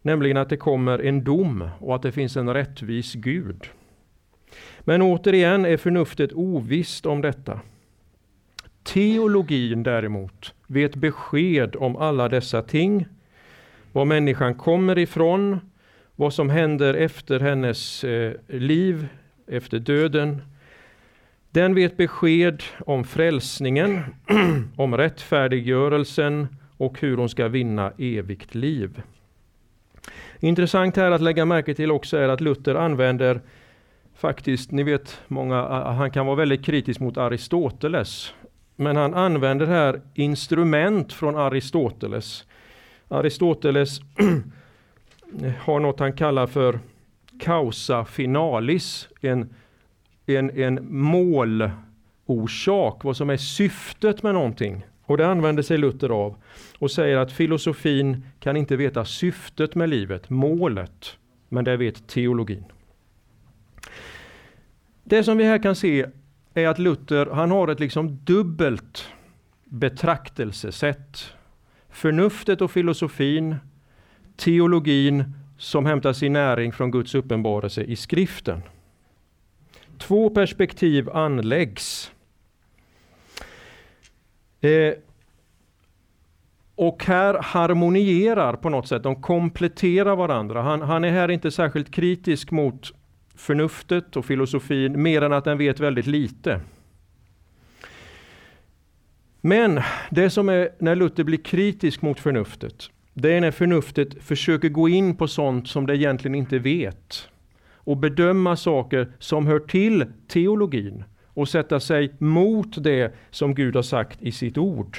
Nämligen 0.01 0.37
att 0.37 0.49
det 0.49 0.57
kommer 0.57 0.99
en 0.99 1.23
dom 1.23 1.69
och 1.79 1.95
att 1.95 2.01
det 2.01 2.11
finns 2.11 2.37
en 2.37 2.53
rättvis 2.53 3.13
Gud. 3.13 3.69
Men 4.79 5.01
återigen 5.01 5.65
är 5.65 5.77
förnuftet 5.77 6.33
ovisst 6.33 7.05
om 7.05 7.21
detta. 7.21 7.59
Teologin 8.83 9.83
däremot 9.83 10.54
vet 10.67 10.95
besked 10.95 11.75
om 11.75 11.95
alla 11.95 12.29
dessa 12.29 12.61
ting. 12.61 13.05
Var 13.91 14.05
människan 14.05 14.55
kommer 14.55 14.97
ifrån, 14.97 15.59
vad 16.15 16.33
som 16.33 16.49
händer 16.49 16.93
efter 16.93 17.39
hennes 17.39 18.03
eh, 18.03 18.33
liv, 18.47 19.07
efter 19.47 19.79
döden. 19.79 20.41
Den 21.51 21.75
vet 21.75 21.97
besked 21.97 22.63
om 22.85 23.03
frälsningen, 23.03 24.01
om 24.75 24.97
rättfärdiggörelsen 24.97 26.47
och 26.77 26.99
hur 26.99 27.17
hon 27.17 27.29
ska 27.29 27.47
vinna 27.47 27.91
evigt 27.97 28.55
liv. 28.55 29.01
Intressant 30.39 30.95
här 30.95 31.11
att 31.11 31.21
lägga 31.21 31.45
märke 31.45 31.73
till 31.73 31.91
också 31.91 32.17
är 32.17 32.29
att 32.29 32.41
Luther 32.41 32.75
använder 32.75 33.41
faktiskt, 34.15 34.71
ni 34.71 34.83
vet 34.83 35.21
många, 35.27 35.67
han 35.69 36.11
kan 36.11 36.25
vara 36.25 36.35
väldigt 36.35 36.65
kritisk 36.65 36.99
mot 36.99 37.17
Aristoteles. 37.17 38.33
Men 38.75 38.95
han 38.95 39.13
använder 39.13 39.65
här 39.65 40.01
instrument 40.13 41.13
från 41.13 41.35
Aristoteles. 41.37 42.45
Aristoteles 43.07 43.99
har 45.59 45.79
något 45.79 45.99
han 45.99 46.13
kallar 46.13 46.47
för 46.47 46.79
causa 47.39 48.05
finalis, 48.05 49.09
en, 49.21 49.53
en, 50.25 50.49
en 50.49 50.87
målorsak, 50.89 51.73
vad 53.03 53.17
som 53.17 53.29
är 53.29 53.37
syftet 53.37 54.23
med 54.23 54.33
någonting. 54.33 54.85
Och 55.03 55.17
det 55.17 55.27
använder 55.27 55.63
sig 55.63 55.77
Luther 55.77 56.09
av 56.09 56.35
och 56.79 56.91
säger 56.91 57.17
att 57.17 57.31
filosofin 57.31 58.25
kan 58.39 58.57
inte 58.57 58.75
veta 58.75 59.05
syftet 59.05 59.75
med 59.75 59.89
livet, 59.89 60.29
målet, 60.29 61.17
men 61.49 61.65
det 61.65 61.77
vet 61.77 62.07
teologin. 62.07 62.63
Det 65.03 65.23
som 65.23 65.37
vi 65.37 65.43
här 65.43 65.63
kan 65.63 65.75
se 65.75 66.05
är 66.55 66.67
att 66.67 66.79
Luther 66.79 67.25
han 67.25 67.51
har 67.51 67.67
ett 67.67 67.79
liksom 67.79 68.19
dubbelt 68.23 69.07
betraktelsesätt. 69.65 71.33
Förnuftet 71.89 72.61
och 72.61 72.71
filosofin, 72.71 73.55
teologin 74.35 75.33
som 75.57 75.85
hämtar 75.85 76.13
sin 76.13 76.33
näring 76.33 76.71
från 76.71 76.91
Guds 76.91 77.15
uppenbarelse 77.15 77.83
i 77.83 77.95
skriften. 77.95 78.61
Två 79.97 80.29
perspektiv 80.29 81.09
anläggs. 81.09 82.11
Eh, 84.61 84.93
och 86.75 87.05
här 87.05 87.33
harmonierar 87.41 88.53
på 88.53 88.69
något 88.69 88.87
sätt, 88.87 89.03
de 89.03 89.21
kompletterar 89.21 90.15
varandra. 90.15 90.61
Han, 90.61 90.81
han 90.81 91.03
är 91.03 91.11
här 91.11 91.31
inte 91.31 91.51
särskilt 91.51 91.91
kritisk 91.91 92.51
mot 92.51 92.93
förnuftet 93.35 94.15
och 94.15 94.25
filosofin 94.25 95.01
mer 95.01 95.21
än 95.21 95.33
att 95.33 95.43
den 95.43 95.57
vet 95.57 95.79
väldigt 95.79 96.07
lite. 96.07 96.61
Men 99.41 99.81
det 100.11 100.29
som 100.29 100.49
är 100.49 100.69
när 100.79 100.95
Luther 100.95 101.23
blir 101.23 101.37
kritisk 101.37 102.01
mot 102.01 102.19
förnuftet, 102.19 102.89
det 103.13 103.33
är 103.33 103.41
när 103.41 103.51
förnuftet 103.51 104.23
försöker 104.23 104.69
gå 104.69 104.89
in 104.89 105.15
på 105.15 105.27
sånt 105.27 105.67
som 105.67 105.85
det 105.85 105.97
egentligen 105.97 106.35
inte 106.35 106.59
vet 106.59 107.29
och 107.73 107.97
bedöma 107.97 108.55
saker 108.55 109.11
som 109.19 109.47
hör 109.47 109.59
till 109.59 110.05
teologin 110.27 111.03
och 111.25 111.49
sätta 111.49 111.79
sig 111.79 112.13
mot 112.17 112.83
det 112.83 113.13
som 113.31 113.55
Gud 113.55 113.75
har 113.75 113.83
sagt 113.83 114.21
i 114.21 114.31
sitt 114.31 114.57
ord. 114.57 114.97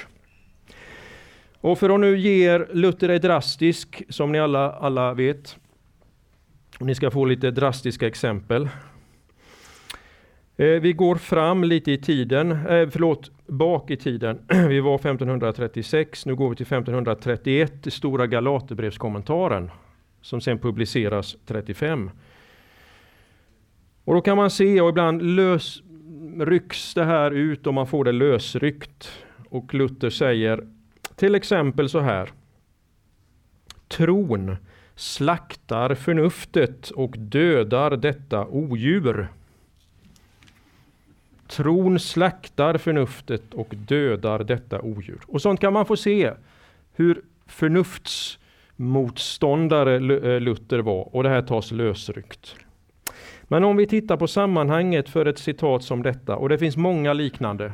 Och 1.61 1.79
för 1.79 1.89
att 1.89 1.99
nu 1.99 2.17
ge 2.17 2.57
Luther 2.57 3.09
är 3.09 3.19
drastisk, 3.19 4.03
som 4.09 4.31
ni 4.31 4.39
alla, 4.39 4.71
alla 4.71 5.13
vet, 5.13 5.57
ni 6.79 6.95
ska 6.95 7.11
få 7.11 7.25
lite 7.25 7.51
drastiska 7.51 8.07
exempel. 8.07 8.69
Eh, 10.57 10.67
vi 10.67 10.93
går 10.93 11.15
fram 11.15 11.63
lite 11.63 11.91
i 11.91 11.97
tiden, 11.97 12.51
eh, 12.51 12.89
förlåt, 12.89 13.31
bak 13.47 13.91
i 13.91 13.97
tiden. 13.97 14.39
Vi 14.67 14.79
var 14.79 14.95
1536, 14.95 16.25
nu 16.25 16.35
går 16.35 16.49
vi 16.49 16.55
till 16.55 16.65
1531, 16.65 17.83
den 17.83 17.91
stora 17.91 18.27
Galaterbrevskommentaren 18.27 19.71
som 20.21 20.41
sen 20.41 20.59
publiceras 20.59 21.35
35. 21.45 22.11
Och 24.03 24.13
då 24.13 24.21
kan 24.21 24.37
man 24.37 24.49
se, 24.49 24.81
och 24.81 24.89
ibland 24.89 25.35
lös, 25.35 25.81
rycks 26.39 26.93
det 26.93 27.03
här 27.03 27.31
ut 27.31 27.67
och 27.67 27.73
man 27.73 27.87
får 27.87 28.03
det 28.03 28.11
lösryckt. 28.11 29.11
Och 29.49 29.73
Luther 29.73 30.09
säger 30.09 30.67
till 31.15 31.35
exempel 31.35 31.89
så 31.89 31.99
här. 31.99 32.29
Tron 33.87 34.57
slaktar 34.97 35.95
förnuftet 35.95 36.89
och 36.89 37.15
dödar 37.17 37.97
detta 37.97 38.47
odjur. 38.47 39.27
Tron 41.47 41.99
slaktar 41.99 42.77
förnuftet 42.77 43.53
och 43.53 43.67
dödar 43.69 44.43
detta 44.43 44.81
odjur. 44.81 45.19
Och 45.27 45.41
sånt 45.41 45.59
kan 45.59 45.73
man 45.73 45.85
få 45.85 45.97
se 45.97 46.33
hur 46.93 47.21
förnuftsmotståndare 47.45 49.95
eh, 49.95 50.41
Luther 50.41 50.79
var 50.79 51.15
och 51.15 51.23
det 51.23 51.29
här 51.29 51.41
tas 51.41 51.71
lösryckt. 51.71 52.55
Men 53.43 53.63
om 53.63 53.77
vi 53.77 53.87
tittar 53.87 54.17
på 54.17 54.27
sammanhanget 54.27 55.09
för 55.09 55.25
ett 55.25 55.39
citat 55.39 55.83
som 55.83 56.03
detta, 56.03 56.35
och 56.35 56.49
det 56.49 56.57
finns 56.57 56.77
många 56.77 57.13
liknande 57.13 57.73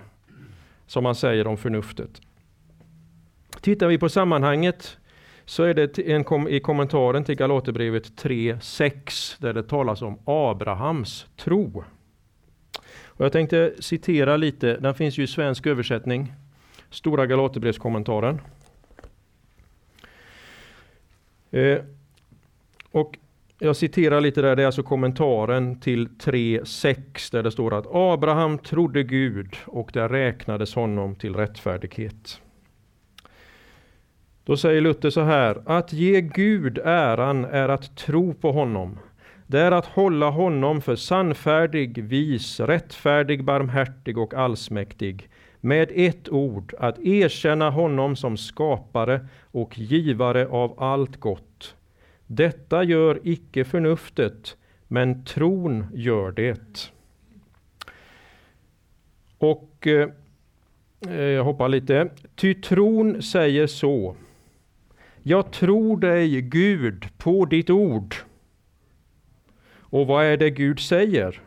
som 0.87 1.03
man 1.03 1.15
säger 1.15 1.47
om 1.47 1.57
förnuftet. 1.57 2.21
Tittar 3.61 3.87
vi 3.87 3.97
på 3.97 4.09
sammanhanget 4.09 4.97
så 5.45 5.63
är 5.63 5.73
det 5.73 5.99
en 5.99 6.23
kom 6.23 6.47
i 6.47 6.59
kommentaren 6.59 7.23
till 7.23 7.35
Galaterbrevet 7.35 8.23
3.6 8.23 9.35
där 9.41 9.53
det 9.53 9.63
talas 9.63 10.01
om 10.01 10.19
Abrahams 10.25 11.25
tro. 11.37 11.83
Och 13.05 13.25
jag 13.25 13.31
tänkte 13.31 13.73
citera 13.79 14.37
lite, 14.37 14.77
den 14.77 14.93
finns 14.93 15.17
ju 15.17 15.23
i 15.23 15.27
svensk 15.27 15.67
översättning. 15.67 16.33
Stora 16.89 17.25
Galaterbrevskommentaren. 17.25 18.41
Eh, 21.51 21.79
och 22.91 23.17
jag 23.59 23.75
citerar 23.75 24.21
lite 24.21 24.41
där, 24.41 24.55
det 24.55 24.61
är 24.61 24.65
alltså 24.65 24.83
kommentaren 24.83 25.79
till 25.79 26.07
3.6 26.07 27.31
där 27.31 27.43
det 27.43 27.51
står 27.51 27.73
att 27.73 27.87
Abraham 27.91 28.57
trodde 28.57 29.03
Gud 29.03 29.55
och 29.65 29.89
det 29.93 30.07
räknades 30.07 30.75
honom 30.75 31.15
till 31.15 31.35
rättfärdighet. 31.35 32.41
Då 34.45 34.57
säger 34.57 34.81
Luther 34.81 35.09
så 35.09 35.21
här, 35.21 35.61
att 35.65 35.93
ge 35.93 36.21
Gud 36.21 36.77
äran 36.83 37.45
är 37.45 37.69
att 37.69 37.97
tro 37.97 38.33
på 38.33 38.51
honom. 38.51 38.99
Det 39.47 39.59
är 39.59 39.71
att 39.71 39.85
hålla 39.85 40.29
honom 40.29 40.81
för 40.81 40.95
sannfärdig, 40.95 42.03
vis, 42.03 42.59
rättfärdig, 42.59 43.43
barmhärtig 43.43 44.17
och 44.17 44.33
allsmäktig. 44.33 45.29
Med 45.61 45.91
ett 45.95 46.29
ord, 46.29 46.73
att 46.79 46.99
erkänna 46.99 47.69
honom 47.69 48.15
som 48.15 48.37
skapare 48.37 49.27
och 49.51 49.79
givare 49.79 50.47
av 50.47 50.83
allt 50.83 51.19
gott. 51.19 51.75
Detta 52.27 52.83
gör 52.83 53.19
icke 53.23 53.63
förnuftet, 53.63 54.57
men 54.87 55.25
tron 55.25 55.85
gör 55.93 56.31
det. 56.31 56.91
Och 59.37 59.87
eh, 59.87 60.09
jag 61.15 61.43
hoppar 61.43 61.69
lite. 61.69 62.09
Ty 62.35 62.53
tron 62.53 63.21
säger 63.21 63.67
så. 63.67 64.15
Jag 65.25 65.51
tror 65.51 65.97
dig 65.97 66.41
Gud 66.41 67.05
på 67.17 67.45
ditt 67.45 67.69
ord. 67.69 68.15
Och 69.79 70.07
vad 70.07 70.25
är 70.25 70.37
det 70.37 70.49
Gud 70.49 70.79
säger? 70.79 71.41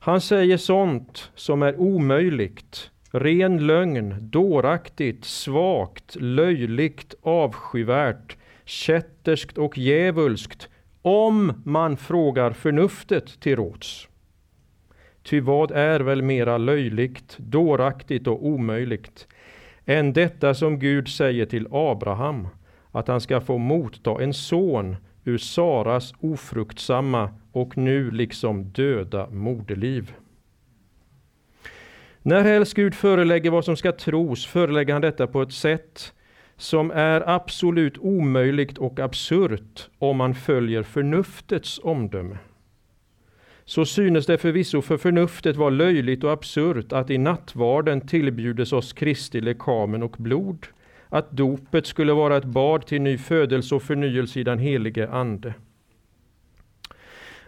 Han 0.00 0.20
säger 0.20 0.56
sånt 0.56 1.30
som 1.34 1.62
är 1.62 1.80
omöjligt, 1.80 2.90
ren 3.12 3.66
lögn, 3.66 4.14
dåraktigt, 4.20 5.24
svagt, 5.24 6.16
löjligt, 6.20 7.14
avskyvärt, 7.22 8.36
kätterskt 8.64 9.58
och 9.58 9.78
djävulskt, 9.78 10.68
om 11.02 11.62
man 11.64 11.96
frågar 11.96 12.52
förnuftet 12.52 13.40
till 13.40 13.56
råds. 13.56 14.08
Ty 15.22 15.40
vad 15.40 15.70
är 15.70 16.00
väl 16.00 16.22
mera 16.22 16.58
löjligt, 16.58 17.36
dåraktigt 17.38 18.26
och 18.26 18.46
omöjligt 18.46 19.26
än 19.88 20.12
detta 20.12 20.54
som 20.54 20.78
Gud 20.78 21.08
säger 21.08 21.46
till 21.46 21.68
Abraham, 21.70 22.48
att 22.92 23.08
han 23.08 23.20
ska 23.20 23.40
få 23.40 23.58
motta 23.58 24.22
en 24.22 24.34
son 24.34 24.96
ur 25.24 25.38
Saras 25.38 26.14
ofruktsamma 26.20 27.30
och 27.52 27.76
nu 27.76 28.10
liksom 28.10 28.64
döda 28.64 29.30
moderliv. 29.30 30.12
När 32.22 32.42
helst 32.42 32.74
Gud 32.74 32.94
förelägger 32.94 33.50
vad 33.50 33.64
som 33.64 33.76
ska 33.76 33.92
tros 33.92 34.46
förelägger 34.46 34.92
han 34.92 35.02
detta 35.02 35.26
på 35.26 35.42
ett 35.42 35.52
sätt 35.52 36.12
som 36.56 36.90
är 36.90 37.28
absolut 37.28 37.98
omöjligt 37.98 38.78
och 38.78 39.00
absurt 39.00 39.90
om 39.98 40.16
man 40.16 40.34
följer 40.34 40.82
förnuftets 40.82 41.80
omdöme. 41.82 42.38
Så 43.68 43.84
synes 43.84 44.26
det 44.26 44.38
förvisso 44.38 44.82
för 44.82 44.96
förnuftet 44.96 45.56
vara 45.56 45.70
löjligt 45.70 46.24
och 46.24 46.32
absurt 46.32 46.92
att 46.92 47.10
i 47.10 47.18
nattvarden 47.18 48.00
tillbjudes 48.00 48.72
oss 48.72 48.92
Kristi 48.92 49.40
lekamen 49.40 50.02
och 50.02 50.16
blod, 50.18 50.66
att 51.08 51.30
dopet 51.30 51.86
skulle 51.86 52.12
vara 52.12 52.36
ett 52.36 52.44
bad 52.44 52.86
till 52.86 53.02
ny 53.02 53.18
födelse 53.18 53.74
och 53.74 53.82
förnyelse 53.82 54.40
i 54.40 54.44
den 54.44 54.58
helige 54.58 55.08
Ande. 55.10 55.54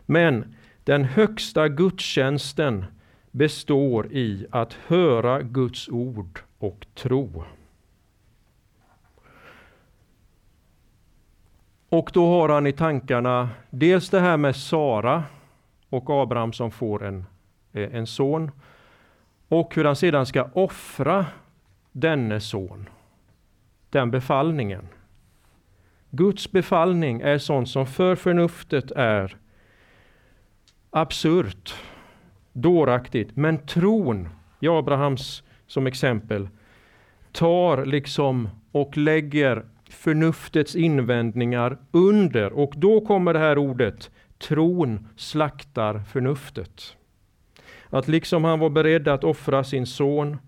Men 0.07 0.55
den 0.85 1.05
högsta 1.05 1.69
gudstjänsten 1.69 2.85
består 3.31 4.13
i 4.13 4.47
att 4.51 4.73
höra 4.87 5.43
Guds 5.43 5.89
ord 5.89 6.39
och 6.59 6.87
tro. 6.95 7.45
Och 11.89 12.11
då 12.15 12.27
har 12.27 12.49
han 12.49 12.67
i 12.67 12.73
tankarna 12.73 13.49
dels 13.71 14.11
det 14.11 14.21
här 14.21 14.37
med 14.37 14.57
Sara 14.57 15.25
och 15.91 16.11
Abraham 16.11 16.53
som 16.53 16.71
får 16.71 17.05
en, 17.05 17.25
eh, 17.73 17.95
en 17.95 18.07
son. 18.07 18.51
Och 19.49 19.75
hur 19.75 19.85
han 19.85 19.97
sedan 19.97 20.27
ska 20.27 20.49
offra 20.53 21.27
denne 21.93 22.41
son. 22.41 22.89
Den 23.91 24.11
befallningen. 24.11 24.89
Guds 26.11 26.53
befallning 26.53 27.21
är 27.21 27.39
sånt 27.39 27.69
som 27.69 27.87
för 27.87 28.17
förnuftet 28.17 28.91
är 28.91 29.37
absurt, 30.91 31.75
dåraktigt. 32.53 33.37
Men 33.37 33.67
tron, 33.67 34.29
i 34.61 34.69
Abrahams 34.69 35.43
som 35.67 35.87
exempel, 35.87 36.49
tar 37.33 37.85
liksom 37.85 38.49
och 38.73 38.97
lägger 38.97 39.65
förnuftets 39.89 40.77
invändningar 40.77 41.79
under. 41.91 42.53
Och 42.53 42.73
då 42.77 43.01
kommer 43.01 43.33
det 43.33 43.39
här 43.39 43.59
ordet, 43.59 44.11
tron 44.41 45.09
slaktar 45.17 46.03
förnuftet. 46.13 46.97
Att 47.91 48.09
liksom 48.09 48.45
han 48.45 48.59
var 48.59 48.71
beredd 48.71 49.09
att 49.09 49.25
offra 49.25 49.65
sin 49.65 49.87
son, 49.87 50.39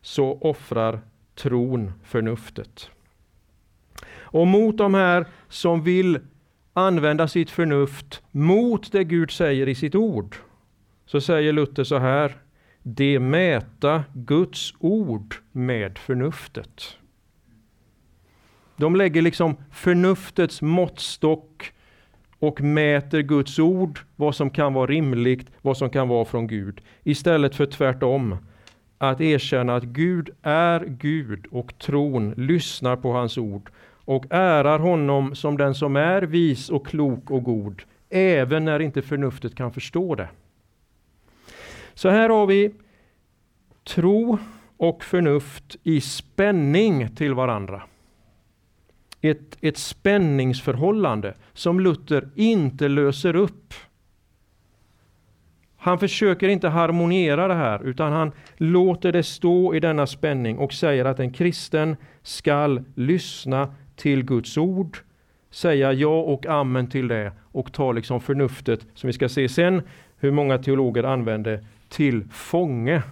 så 0.00 0.38
offrar 0.40 1.00
tron 1.34 1.92
förnuftet. 2.04 2.90
Och 4.12 4.46
mot 4.46 4.78
de 4.78 4.94
här 4.94 5.26
som 5.48 5.82
vill 5.82 6.18
använda 6.72 7.28
sitt 7.28 7.50
förnuft 7.50 8.22
mot 8.30 8.92
det 8.92 9.04
Gud 9.04 9.30
säger 9.30 9.68
i 9.68 9.74
sitt 9.74 9.94
ord, 9.94 10.36
så 11.06 11.20
säger 11.20 11.52
Luther 11.52 11.84
så 11.84 11.98
här, 11.98 12.36
de 12.82 13.18
mäta 13.18 14.04
Guds 14.12 14.74
ord 14.78 15.34
med 15.52 15.98
förnuftet. 15.98 16.96
De 18.76 18.96
lägger 18.96 19.22
liksom 19.22 19.56
förnuftets 19.70 20.62
måttstock 20.62 21.72
och 22.40 22.60
mäter 22.60 23.20
Guds 23.20 23.58
ord, 23.58 23.98
vad 24.16 24.34
som 24.34 24.50
kan 24.50 24.74
vara 24.74 24.86
rimligt, 24.86 25.50
vad 25.62 25.76
som 25.76 25.90
kan 25.90 26.08
vara 26.08 26.24
från 26.24 26.46
Gud. 26.46 26.80
Istället 27.04 27.54
för 27.54 27.66
tvärtom, 27.66 28.36
att 28.98 29.20
erkänna 29.20 29.76
att 29.76 29.84
Gud 29.84 30.30
är 30.42 30.84
Gud 30.84 31.46
och 31.50 31.78
tron 31.78 32.34
lyssnar 32.36 32.96
på 32.96 33.12
hans 33.12 33.38
ord 33.38 33.70
och 34.04 34.26
ärar 34.30 34.78
honom 34.78 35.34
som 35.34 35.56
den 35.56 35.74
som 35.74 35.96
är 35.96 36.22
vis 36.22 36.70
och 36.70 36.86
klok 36.86 37.30
och 37.30 37.42
god, 37.42 37.82
även 38.10 38.64
när 38.64 38.80
inte 38.80 39.02
förnuftet 39.02 39.54
kan 39.54 39.72
förstå 39.72 40.14
det. 40.14 40.28
Så 41.94 42.08
här 42.08 42.28
har 42.28 42.46
vi 42.46 42.74
tro 43.84 44.38
och 44.76 45.04
förnuft 45.04 45.76
i 45.82 46.00
spänning 46.00 47.14
till 47.14 47.34
varandra 47.34 47.82
ett, 49.20 49.56
ett 49.60 49.78
spänningsförhållande 49.78 51.34
som 51.52 51.80
Luther 51.80 52.28
inte 52.34 52.88
löser 52.88 53.36
upp. 53.36 53.74
Han 55.76 55.98
försöker 55.98 56.48
inte 56.48 56.68
harmoniera 56.68 57.48
det 57.48 57.54
här 57.54 57.82
utan 57.84 58.12
han 58.12 58.32
låter 58.56 59.12
det 59.12 59.22
stå 59.22 59.74
i 59.74 59.80
denna 59.80 60.06
spänning 60.06 60.58
och 60.58 60.72
säger 60.72 61.04
att 61.04 61.20
en 61.20 61.32
kristen 61.32 61.96
skall 62.22 62.84
lyssna 62.94 63.74
till 63.96 64.24
Guds 64.24 64.56
ord, 64.56 64.98
säga 65.50 65.92
ja 65.92 66.20
och 66.20 66.46
amen 66.46 66.86
till 66.86 67.08
det 67.08 67.32
och 67.52 67.72
ta 67.72 67.92
liksom 67.92 68.20
förnuftet, 68.20 68.86
som 68.94 69.06
vi 69.06 69.12
ska 69.12 69.28
se 69.28 69.48
sen 69.48 69.82
hur 70.18 70.30
många 70.30 70.58
teologer 70.58 71.04
använder, 71.04 71.64
till 71.88 72.24
fånge. 72.32 73.02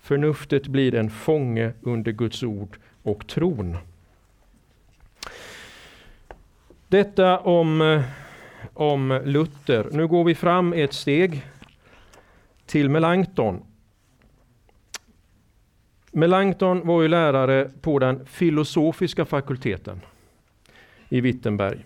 Förnuftet 0.00 0.66
blir 0.66 0.94
en 0.94 1.10
fånge 1.10 1.72
under 1.82 2.12
Guds 2.12 2.42
ord 2.42 2.76
och 3.02 3.26
tron. 3.26 3.76
Detta 6.90 7.38
om, 7.38 7.80
eh, 7.80 8.02
om 8.74 9.20
Luther. 9.24 9.88
Nu 9.92 10.06
går 10.06 10.24
vi 10.24 10.34
fram 10.34 10.72
ett 10.72 10.92
steg 10.92 11.46
till 12.66 12.88
Melanchthon. 12.88 13.62
Melanchthon 16.12 16.86
var 16.86 17.02
ju 17.02 17.08
lärare 17.08 17.70
på 17.80 17.98
den 17.98 18.26
filosofiska 18.26 19.24
fakulteten 19.24 20.00
i 21.08 21.20
Wittenberg. 21.20 21.84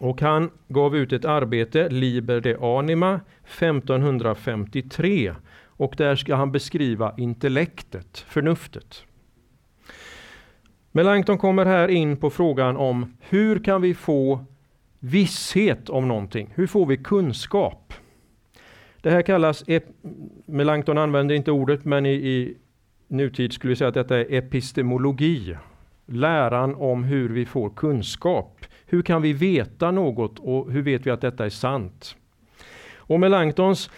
Och 0.00 0.20
han 0.20 0.50
gav 0.68 0.96
ut 0.96 1.12
ett 1.12 1.24
arbete, 1.24 1.88
Liber 1.88 2.40
de 2.40 2.54
Anima, 2.54 3.20
1553. 3.44 5.34
Och 5.66 5.94
där 5.96 6.16
ska 6.16 6.34
han 6.34 6.52
beskriva 6.52 7.14
intellektet, 7.16 8.18
förnuftet. 8.28 9.04
Melanchthon 10.96 11.38
kommer 11.38 11.66
här 11.66 11.88
in 11.88 12.16
på 12.16 12.30
frågan 12.30 12.76
om 12.76 13.16
hur 13.20 13.58
kan 13.58 13.82
vi 13.82 13.94
få 13.94 14.44
visshet 14.98 15.88
om 15.88 16.08
någonting? 16.08 16.50
Hur 16.54 16.66
får 16.66 16.86
vi 16.86 16.96
kunskap? 16.96 17.94
Det 19.00 19.10
här 19.10 19.22
kallas, 19.22 19.64
Melanchthon 20.46 20.98
använder 20.98 21.34
inte 21.34 21.50
ordet, 21.50 21.84
men 21.84 22.06
i, 22.06 22.12
i 22.12 22.56
nutid 23.08 23.52
skulle 23.52 23.68
vi 23.68 23.76
säga 23.76 23.88
att 23.88 23.94
detta 23.94 24.18
är 24.18 24.34
epistemologi. 24.34 25.56
Läran 26.06 26.74
om 26.74 27.04
hur 27.04 27.28
vi 27.28 27.46
får 27.46 27.70
kunskap. 27.70 28.66
Hur 28.86 29.02
kan 29.02 29.22
vi 29.22 29.32
veta 29.32 29.90
något 29.90 30.38
och 30.38 30.72
hur 30.72 30.82
vet 30.82 31.06
vi 31.06 31.10
att 31.10 31.20
detta 31.20 31.44
är 31.44 31.50
sant? 31.50 32.16
Och 32.96 33.20
Melanchtons 33.20 33.90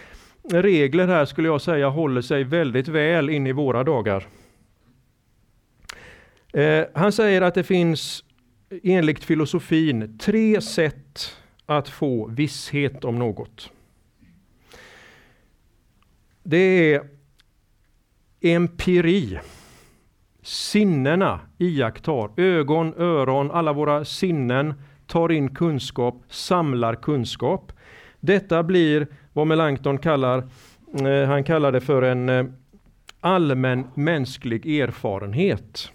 regler 0.51 1.07
här 1.07 1.25
skulle 1.25 1.47
jag 1.47 1.61
säga 1.61 1.89
håller 1.89 2.21
sig 2.21 2.43
väldigt 2.43 2.87
väl 2.87 3.29
in 3.29 3.47
i 3.47 3.51
våra 3.51 3.83
dagar. 3.83 4.27
Eh, 6.57 6.85
han 6.93 7.11
säger 7.11 7.41
att 7.41 7.53
det 7.53 7.63
finns 7.63 8.23
enligt 8.83 9.23
filosofin 9.23 10.17
tre 10.17 10.61
sätt 10.61 11.35
att 11.65 11.89
få 11.89 12.27
visshet 12.27 13.05
om 13.05 13.19
något. 13.19 13.71
Det 16.43 16.93
är 16.93 17.07
empiri. 18.41 19.39
Sinnena 20.41 21.39
iakttar, 21.57 22.39
ögon, 22.39 22.93
öron, 22.97 23.51
alla 23.51 23.73
våra 23.73 24.05
sinnen 24.05 24.73
tar 25.07 25.31
in 25.31 25.55
kunskap, 25.55 26.23
samlar 26.29 26.95
kunskap. 26.95 27.71
Detta 28.19 28.63
blir 28.63 29.07
vad 29.33 29.47
Melanchthon 29.47 29.97
kallar, 29.97 30.37
eh, 30.93 31.27
han 31.27 31.43
kallar 31.43 31.71
det 31.71 31.81
för 31.81 32.01
en 32.01 32.29
eh, 32.29 32.45
allmän 33.19 33.87
mänsklig 33.93 34.79
erfarenhet. 34.79 35.91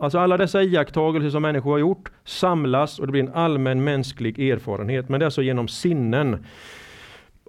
Alltså 0.00 0.18
alla 0.18 0.36
dessa 0.36 0.62
iakttagelser 0.62 1.30
som 1.30 1.42
människor 1.42 1.70
har 1.70 1.78
gjort 1.78 2.10
samlas 2.24 2.98
och 2.98 3.06
det 3.06 3.12
blir 3.12 3.22
en 3.22 3.34
allmän 3.34 3.84
mänsklig 3.84 4.38
erfarenhet. 4.50 5.08
Men 5.08 5.20
det 5.20 5.24
är 5.24 5.26
alltså 5.26 5.42
genom 5.42 5.68
sinnen. 5.68 6.46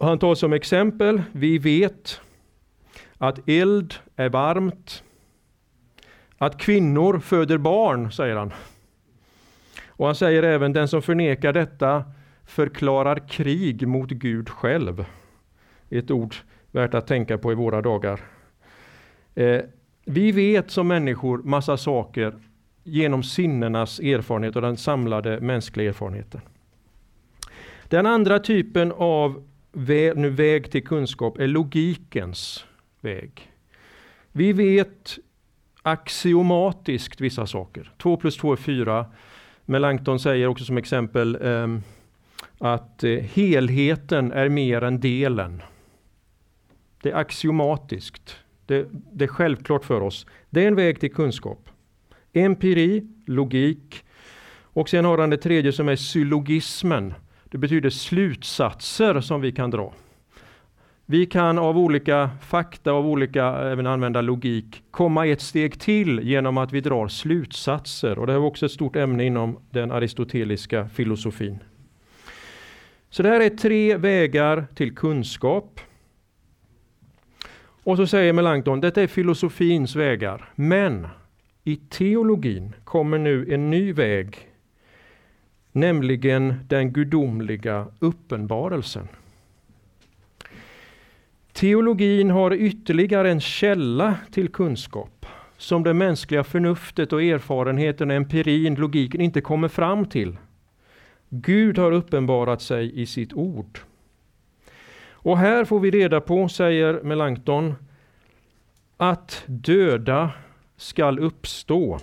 Han 0.01 0.19
tar 0.19 0.35
som 0.35 0.53
exempel, 0.53 1.21
vi 1.31 1.57
vet 1.57 2.21
att 3.17 3.49
eld 3.49 3.93
är 4.15 4.29
varmt, 4.29 5.03
att 6.37 6.57
kvinnor 6.57 7.19
föder 7.19 7.57
barn, 7.57 8.11
säger 8.11 8.35
han. 8.35 8.53
Och 9.87 10.05
han 10.05 10.15
säger 10.15 10.43
även 10.43 10.73
den 10.73 10.87
som 10.87 11.01
förnekar 11.01 11.53
detta 11.53 12.03
förklarar 12.45 13.27
krig 13.27 13.87
mot 13.87 14.09
Gud 14.09 14.49
själv. 14.49 15.05
Ett 15.89 16.11
ord 16.11 16.35
värt 16.71 16.93
att 16.93 17.07
tänka 17.07 17.37
på 17.37 17.51
i 17.51 17.55
våra 17.55 17.81
dagar. 17.81 18.19
Eh, 19.35 19.61
vi 20.11 20.31
vet 20.31 20.71
som 20.71 20.87
människor 20.87 21.37
massa 21.37 21.77
saker 21.77 22.33
genom 22.83 23.23
sinnenas 23.23 23.99
erfarenhet 23.99 24.55
och 24.55 24.61
den 24.61 24.77
samlade 24.77 25.41
mänskliga 25.41 25.89
erfarenheten. 25.89 26.41
Den 27.87 28.05
andra 28.05 28.39
typen 28.39 28.91
av 28.91 29.43
väg, 29.71 30.17
nu 30.17 30.29
väg 30.29 30.71
till 30.71 30.83
kunskap 30.83 31.37
är 31.37 31.47
logikens 31.47 32.65
väg. 33.01 33.51
Vi 34.31 34.53
vet 34.53 35.17
axiomatiskt 35.81 37.21
vissa 37.21 37.47
saker. 37.47 37.91
2 37.97 38.17
plus 38.17 38.37
2 38.37 38.51
är 38.51 38.55
4. 38.55 39.05
Melanchthon 39.65 40.19
säger 40.19 40.47
också 40.47 40.65
som 40.65 40.77
exempel 40.77 41.35
um, 41.35 41.83
att 42.57 43.03
uh, 43.03 43.19
helheten 43.19 44.31
är 44.31 44.49
mer 44.49 44.83
än 44.83 44.99
delen. 44.99 45.61
Det 47.01 47.11
är 47.11 47.15
axiomatiskt. 47.15 48.37
Det, 48.69 48.87
det, 48.91 49.23
är 49.23 49.27
självklart 49.27 49.85
för 49.85 50.01
oss. 50.01 50.25
Det 50.49 50.63
är 50.63 50.67
en 50.67 50.75
väg 50.75 50.99
till 50.99 51.13
kunskap. 51.13 51.69
Empiri, 52.33 53.03
logik. 53.25 54.03
Och 54.61 54.89
sen 54.89 55.05
har 55.05 55.17
han 55.17 55.29
det 55.29 55.37
tredje 55.37 55.71
som 55.71 55.89
är 55.89 55.95
syllogismen. 55.95 57.13
Det 57.43 57.57
betyder 57.57 57.89
slutsatser 57.89 59.21
som 59.21 59.41
vi 59.41 59.51
kan 59.51 59.69
dra. 59.69 59.93
Vi 61.05 61.25
kan 61.25 61.57
av 61.57 61.77
olika 61.77 62.29
fakta, 62.41 62.91
av 62.91 63.07
olika, 63.07 63.45
även 63.45 63.87
använda 63.87 64.21
logik, 64.21 64.83
komma 64.91 65.27
ett 65.27 65.41
steg 65.41 65.79
till 65.79 66.19
genom 66.23 66.57
att 66.57 66.71
vi 66.71 66.81
drar 66.81 67.07
slutsatser. 67.07 68.19
Och 68.19 68.27
det 68.27 68.33
är 68.33 68.37
också 68.37 68.65
ett 68.65 68.71
stort 68.71 68.95
ämne 68.95 69.25
inom 69.25 69.59
den 69.69 69.91
aristoteliska 69.91 70.89
filosofin. 70.89 71.59
Så 73.09 73.23
det 73.23 73.29
här 73.29 73.39
är 73.39 73.49
tre 73.49 73.97
vägar 73.97 74.67
till 74.75 74.95
kunskap. 74.95 75.79
Och 77.83 77.97
så 77.97 78.07
säger 78.07 78.33
Melanchthon, 78.33 78.81
detta 78.81 79.01
är 79.01 79.07
filosofins 79.07 79.95
vägar. 79.95 80.49
Men 80.55 81.07
i 81.63 81.75
teologin 81.75 82.75
kommer 82.83 83.17
nu 83.17 83.53
en 83.53 83.69
ny 83.69 83.93
väg, 83.93 84.37
nämligen 85.71 86.53
den 86.67 86.93
gudomliga 86.93 87.87
uppenbarelsen. 87.99 89.07
Teologin 91.53 92.29
har 92.29 92.53
ytterligare 92.53 93.31
en 93.31 93.41
källa 93.41 94.15
till 94.31 94.49
kunskap 94.49 95.25
som 95.57 95.83
det 95.83 95.93
mänskliga 95.93 96.43
förnuftet 96.43 97.13
och 97.13 97.23
erfarenheten, 97.23 98.11
empirin, 98.11 98.75
logiken 98.75 99.21
inte 99.21 99.41
kommer 99.41 99.67
fram 99.67 100.05
till. 100.05 100.37
Gud 101.29 101.77
har 101.77 101.91
uppenbarat 101.91 102.61
sig 102.61 103.01
i 103.01 103.05
sitt 103.05 103.33
ord. 103.33 103.79
Och 105.21 105.37
här 105.37 105.65
får 105.65 105.79
vi 105.79 105.91
reda 105.91 106.21
på, 106.21 106.49
säger 106.49 106.99
Melanchthon, 107.03 107.75
att 108.97 109.43
döda 109.45 110.31
skall 110.77 111.19
uppstå. 111.19 111.99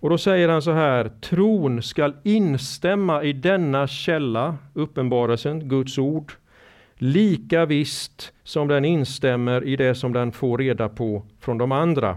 Och 0.00 0.10
då 0.10 0.18
säger 0.18 0.48
han 0.48 0.62
så 0.62 0.72
här, 0.72 1.10
tron 1.20 1.82
skall 1.82 2.16
instämma 2.22 3.22
i 3.22 3.32
denna 3.32 3.86
källa, 3.86 4.56
uppenbarelsen, 4.74 5.68
Guds 5.68 5.98
ord, 5.98 6.32
lika 6.94 7.66
visst 7.66 8.32
som 8.42 8.68
den 8.68 8.84
instämmer 8.84 9.64
i 9.64 9.76
det 9.76 9.94
som 9.94 10.12
den 10.12 10.32
får 10.32 10.58
reda 10.58 10.88
på 10.88 11.22
från 11.40 11.58
de 11.58 11.72
andra. 11.72 12.16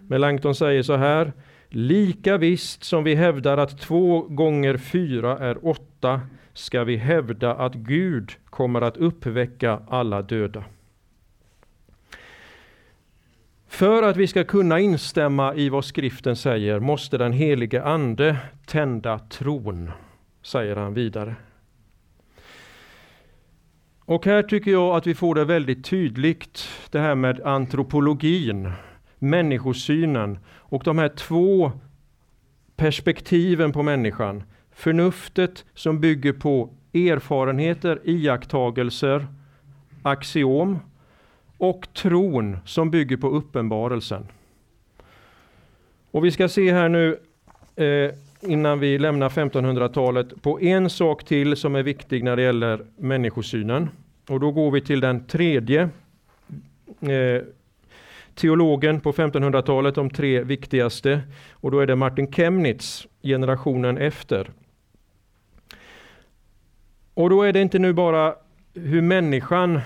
Melanchthon 0.00 0.54
säger 0.54 0.82
så 0.82 0.96
här, 0.96 1.32
lika 1.68 2.36
visst 2.36 2.84
som 2.84 3.04
vi 3.04 3.14
hävdar 3.14 3.58
att 3.58 3.80
två 3.80 4.22
gånger 4.22 4.76
fyra 4.76 5.38
är 5.38 5.66
åtta, 5.66 6.20
ska 6.60 6.84
vi 6.84 6.96
hävda 6.96 7.54
att 7.54 7.74
Gud 7.74 8.32
kommer 8.44 8.80
att 8.80 8.96
uppväcka 8.96 9.82
alla 9.88 10.22
döda. 10.22 10.64
För 13.68 14.02
att 14.02 14.16
vi 14.16 14.26
ska 14.26 14.44
kunna 14.44 14.80
instämma 14.80 15.54
i 15.54 15.68
vad 15.68 15.84
skriften 15.84 16.36
säger 16.36 16.80
måste 16.80 17.18
den 17.18 17.32
helige 17.32 17.82
Ande 17.82 18.36
tända 18.66 19.18
tron, 19.18 19.90
säger 20.42 20.76
han 20.76 20.94
vidare. 20.94 21.34
Och 24.04 24.26
här 24.26 24.42
tycker 24.42 24.70
jag 24.70 24.96
att 24.96 25.06
vi 25.06 25.14
får 25.14 25.34
det 25.34 25.44
väldigt 25.44 25.84
tydligt, 25.84 26.68
det 26.90 26.98
här 26.98 27.14
med 27.14 27.40
antropologin, 27.40 28.72
människosynen 29.18 30.38
och 30.48 30.82
de 30.84 30.98
här 30.98 31.08
två 31.08 31.72
perspektiven 32.76 33.72
på 33.72 33.82
människan. 33.82 34.42
Förnuftet 34.80 35.64
som 35.74 36.00
bygger 36.00 36.32
på 36.32 36.70
erfarenheter, 36.94 38.00
iakttagelser, 38.04 39.26
axiom 40.02 40.78
och 41.58 41.88
tron 41.94 42.56
som 42.64 42.90
bygger 42.90 43.16
på 43.16 43.28
uppenbarelsen. 43.28 44.26
Och 46.10 46.24
vi 46.24 46.30
ska 46.30 46.48
se 46.48 46.72
här 46.72 46.88
nu 46.88 47.18
eh, 47.76 48.10
innan 48.40 48.80
vi 48.80 48.98
lämnar 48.98 49.28
1500-talet 49.28 50.42
på 50.42 50.60
en 50.60 50.90
sak 50.90 51.24
till 51.24 51.56
som 51.56 51.74
är 51.74 51.82
viktig 51.82 52.24
när 52.24 52.36
det 52.36 52.42
gäller 52.42 52.84
människosynen. 52.96 53.88
Och 54.28 54.40
då 54.40 54.50
går 54.52 54.70
vi 54.70 54.80
till 54.80 55.00
den 55.00 55.26
tredje 55.26 55.88
eh, 57.00 57.42
teologen 58.34 59.00
på 59.00 59.12
1500-talet, 59.12 59.94
de 59.94 60.10
tre 60.10 60.42
viktigaste. 60.42 61.20
Och 61.52 61.70
då 61.70 61.80
är 61.80 61.86
det 61.86 61.96
Martin 61.96 62.32
Chemnitz, 62.32 63.06
generationen 63.22 63.98
efter. 63.98 64.50
Och 67.14 67.30
då 67.30 67.42
är 67.42 67.52
det 67.52 67.62
inte 67.62 67.78
nu 67.78 67.92
bara 67.92 68.34
hur 68.74 69.02
människan 69.02 69.80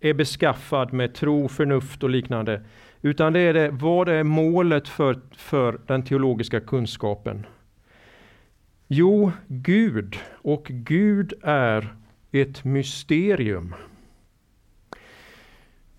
är 0.00 0.14
beskaffad 0.14 0.92
med 0.92 1.14
tro, 1.14 1.48
förnuft 1.48 2.02
och 2.02 2.10
liknande. 2.10 2.62
Utan 3.02 3.32
det 3.32 3.40
är 3.40 3.54
det, 3.54 3.70
vad 3.70 4.08
är 4.08 4.22
målet 4.22 4.88
för, 4.88 5.20
för 5.36 5.80
den 5.86 6.02
teologiska 6.02 6.60
kunskapen? 6.60 7.46
Jo, 8.88 9.32
Gud. 9.46 10.16
Och 10.42 10.66
Gud 10.68 11.32
är 11.42 11.94
ett 12.32 12.64
mysterium. 12.64 13.74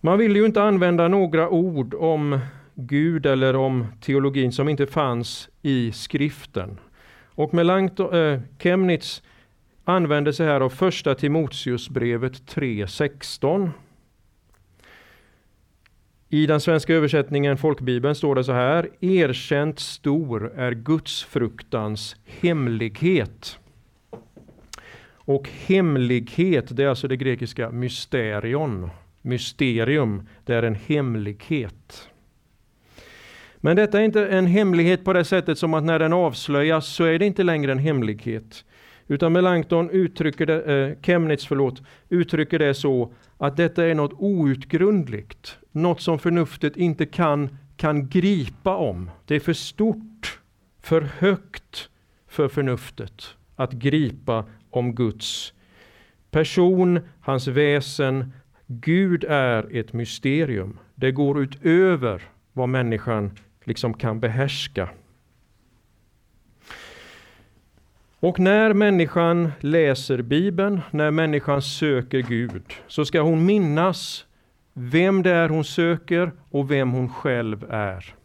Man 0.02 0.18
vill 0.18 0.36
ju 0.36 0.46
inte 0.46 0.64
använda 0.64 1.08
några 1.08 1.50
ord 1.50 1.94
om 1.94 2.40
Gud 2.76 3.26
eller 3.26 3.56
om 3.56 3.86
teologin 4.02 4.52
som 4.52 4.70
inte 4.70 4.88
fanns 4.88 5.50
i 5.62 5.92
skriften. 5.92 6.80
Och 7.26 7.54
med 7.54 7.66
Langton, 7.66 8.14
äh, 8.14 8.20
eh, 8.20 8.40
Chemnitz 8.60 9.24
använder 9.86 10.32
sig 10.32 10.46
här 10.46 10.62
av 10.62 10.70
första 10.70 11.16
Timoteusbrevet 11.16 12.34
3.16. 12.34 13.70
I 16.30 16.46
den 16.46 16.62
svenska 16.62 16.94
översättningen, 16.94 17.58
folkbibeln, 17.58 18.16
står 18.16 18.36
det 18.36 18.44
så 18.44 18.52
här. 18.52 18.90
Erkänt 19.00 19.80
stor 19.80 20.54
är 20.56 20.72
gudsfruktans 20.72 22.16
hemlighet. 22.26 23.60
Och 25.16 25.50
hemlighet, 25.50 26.78
det 26.78 26.84
är 26.84 26.88
alltså 26.88 27.08
det 27.08 27.18
grekiska 27.18 27.72
mysterion. 27.72 28.90
Mysterium, 29.22 30.28
det 30.46 30.54
är 30.54 30.64
en 30.64 30.76
hemlighet. 30.76 32.10
Men 33.58 33.76
detta 33.76 34.00
är 34.00 34.04
inte 34.04 34.28
en 34.28 34.46
hemlighet 34.46 35.04
på 35.06 35.14
det 35.14 35.26
sättet 35.26 35.58
som 35.58 35.74
att 35.74 35.84
när 35.84 36.00
den 36.00 36.14
avslöjas 36.14 36.88
så 36.88 37.04
är 37.04 37.20
det 37.20 37.26
inte 37.26 37.44
längre 37.44 37.72
en 37.72 37.80
hemlighet. 37.80 38.66
Utan 39.08 39.34
Melanchthon 39.34 39.90
uttrycker 39.90 40.46
det, 40.46 40.62
eh, 40.62 40.98
Chemnitz 41.02 41.48
förlåt, 41.48 41.82
uttrycker 42.10 42.60
det 42.60 42.74
så 42.74 43.14
att 43.38 43.58
detta 43.58 43.86
är 43.86 43.96
något 43.96 44.14
outgrundligt. 44.14 45.58
Något 45.72 46.02
som 46.02 46.20
förnuftet 46.20 46.78
inte 46.78 47.06
kan, 47.06 47.58
kan 47.78 48.10
gripa 48.10 48.76
om. 48.76 49.12
Det 49.26 49.36
är 49.36 49.40
för 49.40 49.54
stort, 49.54 50.40
för 50.82 51.02
högt 51.02 51.90
för 52.28 52.48
förnuftet 52.48 53.36
att 53.56 53.72
gripa 53.72 54.46
om 54.70 54.96
Guds 54.96 55.54
person, 56.32 57.00
hans 57.22 57.48
väsen. 57.48 58.34
Gud 58.68 59.24
är 59.24 59.78
ett 59.78 59.94
mysterium. 59.94 60.80
Det 60.96 61.12
går 61.12 61.42
utöver 61.42 62.22
vad 62.54 62.70
människan 62.70 63.32
liksom 63.64 63.94
kan 63.94 64.20
behärska. 64.20 64.90
Och 68.26 68.40
när 68.40 68.74
människan 68.74 69.52
läser 69.60 70.22
Bibeln, 70.22 70.82
när 70.92 71.12
människan 71.12 71.62
söker 71.62 72.20
Gud, 72.20 72.64
så 72.88 73.06
ska 73.06 73.22
hon 73.22 73.46
minnas 73.46 74.26
vem 74.74 75.24
det 75.24 75.32
är 75.32 75.50
hon 75.50 75.64
söker 75.64 76.32
och 76.52 76.72
vem 76.72 76.92
hon 76.92 77.10
själv 77.10 77.66
är. 77.70 78.16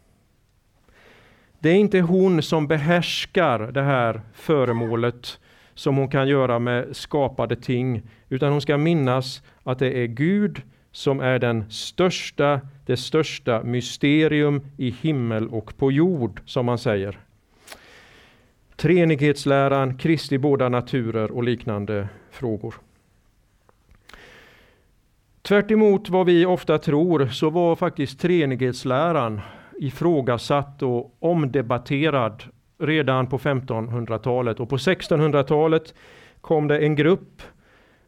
Det 1.58 1.68
är 1.70 1.74
inte 1.74 2.00
hon 2.00 2.42
som 2.42 2.66
behärskar 2.66 3.58
det 3.58 3.82
här 3.82 4.20
föremålet 4.34 5.40
som 5.74 5.96
hon 5.96 6.08
kan 6.08 6.28
göra 6.28 6.58
med 6.58 6.96
skapade 6.96 7.56
ting, 7.56 8.02
utan 8.28 8.52
hon 8.52 8.60
ska 8.60 8.76
minnas 8.76 9.42
att 9.62 9.78
det 9.78 9.98
är 9.98 10.06
Gud 10.06 10.62
som 10.92 11.20
är 11.20 11.38
den 11.38 11.70
största, 11.70 12.60
det 12.86 12.96
största 12.96 13.62
mysterium 13.62 14.60
i 14.76 14.90
himmel 14.90 15.48
och 15.48 15.76
på 15.76 15.92
jord, 15.92 16.40
som 16.44 16.66
man 16.66 16.78
säger. 16.78 17.18
Treenighetsläran, 18.80 19.98
Kristi 19.98 20.38
båda 20.38 20.68
naturer 20.68 21.30
och 21.30 21.44
liknande 21.44 22.08
frågor. 22.30 22.74
Tvärt 25.42 25.70
vad 26.08 26.26
vi 26.26 26.46
ofta 26.46 26.78
tror 26.78 27.26
så 27.26 27.50
var 27.50 27.76
faktiskt 27.76 28.20
treenighetsläran 28.20 29.40
ifrågasatt 29.78 30.82
och 30.82 31.16
omdebatterad 31.18 32.42
redan 32.78 33.26
på 33.26 33.38
1500-talet. 33.38 34.60
Och 34.60 34.68
på 34.68 34.76
1600-talet 34.76 35.94
kom 36.40 36.68
det 36.68 36.78
en 36.78 36.94
grupp, 36.94 37.42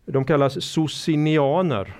de 0.04 0.24
kallas 0.24 0.64
socinianer. 0.64 1.96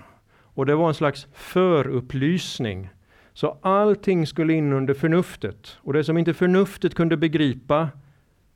Och 0.54 0.66
det 0.66 0.74
var 0.74 0.88
en 0.88 0.94
slags 0.94 1.26
förupplysning. 1.32 2.88
Så 3.32 3.58
allting 3.62 4.26
skulle 4.26 4.52
in 4.52 4.72
under 4.72 4.94
förnuftet. 4.94 5.78
Och 5.80 5.92
det 5.92 6.04
som 6.04 6.18
inte 6.18 6.34
förnuftet 6.34 6.94
kunde 6.94 7.16
begripa, 7.16 7.88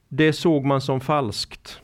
det 0.08 0.32
såg 0.32 0.64
man 0.64 0.80
som 0.80 1.00
falskt. 1.00 1.80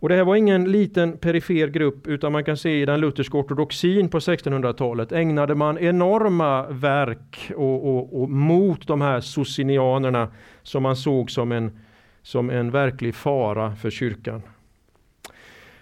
Och 0.00 0.08
det 0.08 0.14
här 0.14 0.24
var 0.24 0.36
ingen 0.36 0.72
liten 0.72 1.18
perifer 1.18 1.68
grupp 1.68 2.06
utan 2.06 2.32
man 2.32 2.44
kan 2.44 2.56
se 2.56 2.82
i 2.82 2.84
den 2.84 3.00
lutherska 3.00 3.38
ortodoxin 3.38 4.08
på 4.08 4.18
1600-talet 4.18 5.12
ägnade 5.12 5.54
man 5.54 5.78
enorma 5.78 6.66
verk 6.68 7.52
och, 7.56 7.96
och, 7.96 8.22
och 8.22 8.30
mot 8.30 8.86
de 8.86 9.00
här 9.00 9.20
socinianerna 9.20 10.28
som 10.62 10.82
man 10.82 10.96
såg 10.96 11.30
som 11.30 11.52
en, 11.52 11.78
som 12.22 12.50
en 12.50 12.70
verklig 12.70 13.14
fara 13.14 13.76
för 13.76 13.90
kyrkan. 13.90 14.42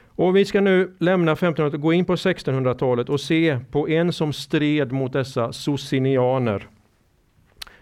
Och 0.07 0.37
vi 0.37 0.45
ska 0.45 0.61
nu 0.61 0.97
lämna 0.99 1.35
1500-talet 1.35 1.75
och 1.75 1.81
gå 1.81 1.93
in 1.93 2.05
på 2.05 2.15
1600-talet 2.15 3.09
och 3.09 3.21
se 3.21 3.59
på 3.71 3.89
en 3.89 4.13
som 4.13 4.33
stred 4.33 4.93
mot 4.93 5.13
dessa 5.13 5.53
socinianer. 5.53 6.69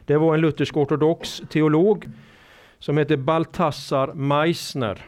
Det 0.04 0.16
var 0.16 0.34
en 0.34 0.40
luthersk 0.40 0.76
ortodox 0.76 1.42
teolog 1.50 2.06
som 2.86 2.96
hette 2.96 3.16
Balthasar 3.16 4.12
Meissner. 4.14 5.04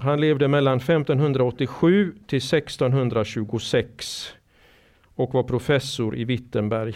Han 0.00 0.20
levde 0.20 0.48
mellan 0.48 0.76
1587 0.76 2.14
till 2.26 2.36
1626 2.36 4.32
och 5.14 5.34
var 5.34 5.42
professor 5.42 6.16
i 6.16 6.24
Wittenberg. 6.24 6.94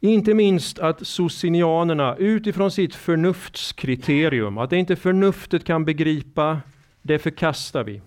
Inte 0.00 0.34
minst 0.34 0.78
att 0.78 1.06
socinianerna 1.06 2.16
utifrån 2.16 2.70
sitt 2.70 2.94
förnuftskriterium, 2.94 4.58
att 4.58 4.70
det 4.70 4.76
inte 4.76 4.96
förnuftet 4.96 5.64
kan 5.64 5.84
begripa, 5.84 6.60
det 7.02 7.18
förkastar 7.18 7.84
vi. 7.84 8.02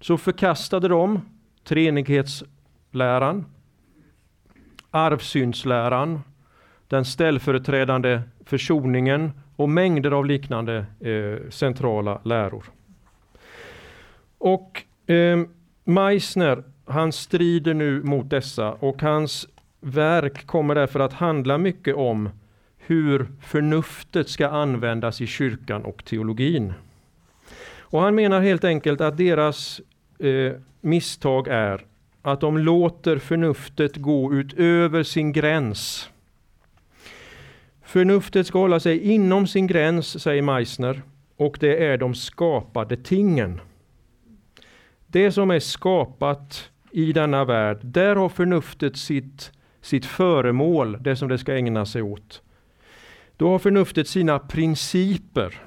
Så 0.00 0.18
förkastade 0.18 0.88
de 0.88 1.20
treenighetsläran, 1.64 3.44
arvsyndsläran, 4.90 6.20
den 6.88 7.04
ställföreträdande 7.04 8.22
försoningen 8.44 9.32
och 9.56 9.68
mängder 9.68 10.10
av 10.10 10.26
liknande 10.26 10.86
eh, 11.00 11.50
centrala 11.50 12.20
läror. 12.24 12.64
Och 14.38 14.82
eh, 15.06 15.40
Meissner, 15.84 16.62
han 16.84 17.12
strider 17.12 17.74
nu 17.74 18.02
mot 18.02 18.30
dessa 18.30 18.72
och 18.72 19.02
hans 19.02 19.48
verk 19.80 20.46
kommer 20.46 20.74
därför 20.74 21.00
att 21.00 21.12
handla 21.12 21.58
mycket 21.58 21.94
om 21.96 22.28
hur 22.76 23.26
förnuftet 23.40 24.28
ska 24.28 24.48
användas 24.48 25.20
i 25.20 25.26
kyrkan 25.26 25.84
och 25.84 26.04
teologin. 26.04 26.72
Och 27.80 28.00
han 28.00 28.14
menar 28.14 28.40
helt 28.40 28.64
enkelt 28.64 29.00
att 29.00 29.16
deras 29.16 29.80
eh, 30.18 30.52
misstag 30.80 31.48
är 31.48 31.84
att 32.22 32.40
de 32.40 32.58
låter 32.58 33.18
förnuftet 33.18 33.96
gå 33.96 34.34
utöver 34.34 35.02
sin 35.02 35.32
gräns 35.32 36.11
Förnuftet 37.92 38.46
ska 38.46 38.58
hålla 38.58 38.80
sig 38.80 38.98
inom 39.12 39.46
sin 39.46 39.66
gräns, 39.66 40.22
säger 40.22 40.42
Meissner, 40.42 41.02
och 41.36 41.56
det 41.60 41.84
är 41.84 41.98
de 41.98 42.14
skapade 42.14 42.96
tingen. 42.96 43.60
Det 45.06 45.32
som 45.32 45.50
är 45.50 45.60
skapat 45.60 46.70
i 46.90 47.12
denna 47.12 47.44
värld, 47.44 47.78
där 47.82 48.16
har 48.16 48.28
förnuftet 48.28 48.96
sitt, 48.96 49.52
sitt 49.80 50.06
föremål, 50.06 50.98
det 51.00 51.16
som 51.16 51.28
det 51.28 51.38
ska 51.38 51.54
ägna 51.54 51.86
sig 51.86 52.02
åt. 52.02 52.42
Då 53.36 53.48
har 53.48 53.58
förnuftet 53.58 54.08
sina 54.08 54.38
principer. 54.38 55.60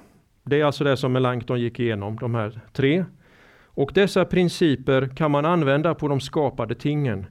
Det 0.44 0.62
är 0.62 0.66
alltså 0.66 0.84
det 0.84 0.98
som 0.98 1.14
Melanchthon 1.14 1.62
gick 1.62 1.80
igenom, 1.80 2.16
de 2.16 2.36
här 2.36 2.60
tre. 2.74 3.06
Och 3.64 3.92
dessa 3.94 4.26
principer 4.26 5.10
kan 5.16 5.32
man 5.32 5.46
använda 5.46 5.96
på 5.96 6.08
de 6.08 6.20
skapade 6.20 6.76
tingen. 6.76 7.26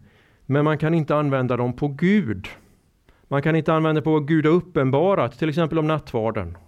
Men 0.47 0.65
man 0.65 0.79
kan 0.79 0.95
inte 0.95 1.17
använda 1.17 1.57
dem 1.57 1.73
på 1.73 1.89
Gud. 1.89 2.49
Man 3.35 3.43
kan 3.43 3.57
inte 3.57 3.75
använda 3.75 4.03
på 4.03 4.13
vad 4.13 4.29
Gud 4.29 4.47
har 4.47 4.53
uppenbarat, 4.53 5.39
till 5.39 5.49
exempel 5.49 5.79
om 5.79 5.87
nattvarden. 5.87 6.59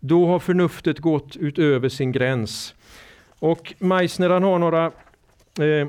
Då 0.00 0.26
har 0.26 0.38
förnuftet 0.38 0.98
gått 0.98 1.36
utöver 1.36 1.88
sin 1.88 2.12
gräns. 2.12 2.74
Och 3.38 3.74
Meissner 3.78 4.30
han 4.30 4.42
har 4.42 4.58
några 4.58 4.86
eh, 5.60 5.88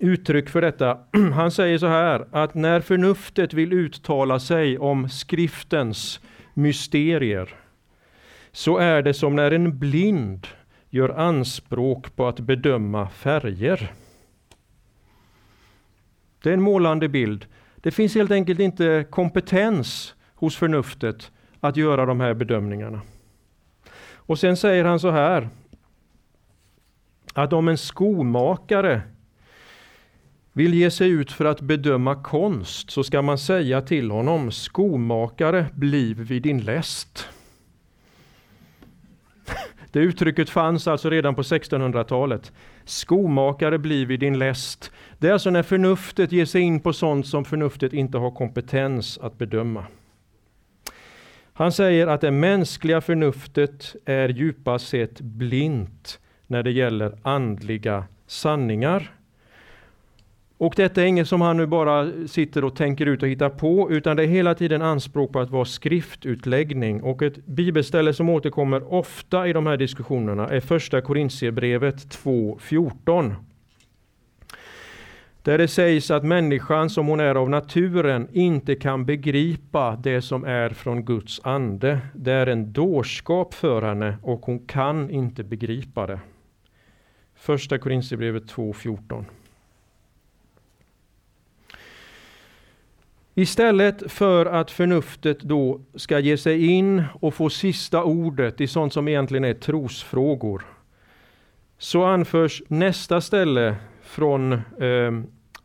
uttryck 0.00 0.48
för 0.48 0.60
detta. 0.60 0.98
Han 1.34 1.50
säger 1.50 1.78
så 1.78 1.86
här 1.86 2.26
att 2.30 2.54
när 2.54 2.80
förnuftet 2.80 3.54
vill 3.54 3.72
uttala 3.72 4.40
sig 4.40 4.78
om 4.78 5.08
skriftens 5.08 6.20
mysterier 6.54 7.54
så 8.52 8.78
är 8.78 9.02
det 9.02 9.14
som 9.14 9.36
när 9.36 9.50
en 9.50 9.78
blind 9.78 10.46
gör 10.90 11.08
anspråk 11.08 12.16
på 12.16 12.28
att 12.28 12.40
bedöma 12.40 13.08
färger. 13.08 13.92
Det 16.42 16.48
är 16.48 16.54
en 16.54 16.62
målande 16.62 17.08
bild. 17.08 17.46
Det 17.84 17.90
finns 17.90 18.14
helt 18.14 18.30
enkelt 18.30 18.60
inte 18.60 19.06
kompetens 19.10 20.14
hos 20.34 20.56
förnuftet 20.56 21.32
att 21.60 21.76
göra 21.76 22.06
de 22.06 22.20
här 22.20 22.34
bedömningarna. 22.34 23.00
Och 24.14 24.38
sen 24.38 24.56
säger 24.56 24.84
han 24.84 25.00
så 25.00 25.10
här, 25.10 25.48
att 27.34 27.52
om 27.52 27.68
en 27.68 27.78
skomakare 27.78 29.02
vill 30.52 30.74
ge 30.74 30.90
sig 30.90 31.10
ut 31.10 31.32
för 31.32 31.44
att 31.44 31.60
bedöma 31.60 32.22
konst 32.22 32.90
så 32.90 33.04
ska 33.04 33.22
man 33.22 33.38
säga 33.38 33.80
till 33.80 34.10
honom, 34.10 34.50
skomakare, 34.50 35.66
bliv 35.74 36.16
vid 36.16 36.42
din 36.42 36.60
läst. 36.60 37.28
Det 39.92 40.00
uttrycket 40.00 40.50
fanns 40.50 40.88
alltså 40.88 41.10
redan 41.10 41.34
på 41.34 41.42
1600-talet. 41.42 42.52
Skomakare 42.84 43.78
bliv 43.78 44.08
vid 44.08 44.20
din 44.20 44.38
läst. 44.38 44.92
Det 45.24 45.28
är 45.28 45.32
alltså 45.32 45.50
när 45.50 45.62
förnuftet 45.62 46.32
ger 46.32 46.44
sig 46.44 46.60
in 46.60 46.80
på 46.80 46.92
sånt 46.92 47.26
som 47.26 47.44
förnuftet 47.44 47.92
inte 47.92 48.18
har 48.18 48.30
kompetens 48.30 49.18
att 49.22 49.38
bedöma. 49.38 49.86
Han 51.52 51.72
säger 51.72 52.06
att 52.06 52.20
det 52.20 52.30
mänskliga 52.30 53.00
förnuftet 53.00 53.96
är 54.04 54.28
djupast 54.28 54.88
sett 54.88 55.20
blint 55.20 56.20
när 56.46 56.62
det 56.62 56.70
gäller 56.70 57.18
andliga 57.22 58.04
sanningar. 58.26 59.12
Och 60.58 60.74
detta 60.76 61.02
är 61.02 61.06
inget 61.06 61.28
som 61.28 61.40
han 61.40 61.56
nu 61.56 61.66
bara 61.66 62.10
sitter 62.28 62.64
och 62.64 62.76
tänker 62.76 63.06
ut 63.06 63.22
och 63.22 63.28
hittar 63.28 63.50
på, 63.50 63.90
utan 63.90 64.16
det 64.16 64.22
är 64.22 64.26
hela 64.26 64.54
tiden 64.54 64.82
anspråk 64.82 65.32
på 65.32 65.40
att 65.40 65.50
vara 65.50 65.64
skriftutläggning. 65.64 67.02
Och 67.02 67.22
ett 67.22 67.46
bibelställe 67.46 68.14
som 68.14 68.28
återkommer 68.28 68.92
ofta 68.92 69.48
i 69.48 69.52
de 69.52 69.66
här 69.66 69.76
diskussionerna 69.76 70.48
är 70.48 70.60
första 70.60 71.00
Korintierbrevet 71.00 71.96
2.14. 71.96 73.34
Där 75.44 75.58
det 75.58 75.68
sägs 75.68 76.10
att 76.10 76.24
människan 76.24 76.90
som 76.90 77.06
hon 77.06 77.20
är 77.20 77.34
av 77.34 77.50
naturen 77.50 78.28
inte 78.32 78.74
kan 78.74 79.04
begripa 79.04 79.96
det 79.96 80.22
som 80.22 80.44
är 80.44 80.70
från 80.70 81.04
Guds 81.04 81.40
ande. 81.44 82.00
Det 82.14 82.32
är 82.32 82.46
en 82.46 82.72
dårskap 82.72 83.54
för 83.54 83.82
henne 83.82 84.16
och 84.22 84.46
hon 84.46 84.66
kan 84.66 85.10
inte 85.10 85.44
begripa 85.44 86.06
det. 86.06 86.20
Första 87.34 87.78
Korintierbrevet 87.78 88.52
2.14. 88.52 89.24
Istället 93.34 94.12
för 94.12 94.46
att 94.46 94.70
förnuftet 94.70 95.40
då 95.40 95.80
ska 95.94 96.18
ge 96.18 96.36
sig 96.36 96.66
in 96.66 97.04
och 97.20 97.34
få 97.34 97.50
sista 97.50 98.04
ordet 98.04 98.60
i 98.60 98.66
sånt 98.66 98.92
som 98.92 99.08
egentligen 99.08 99.44
är 99.44 99.54
trosfrågor, 99.54 100.64
så 101.78 102.04
anförs 102.04 102.62
nästa 102.68 103.20
ställe 103.20 103.76
från 104.02 104.52
eh, 104.52 105.12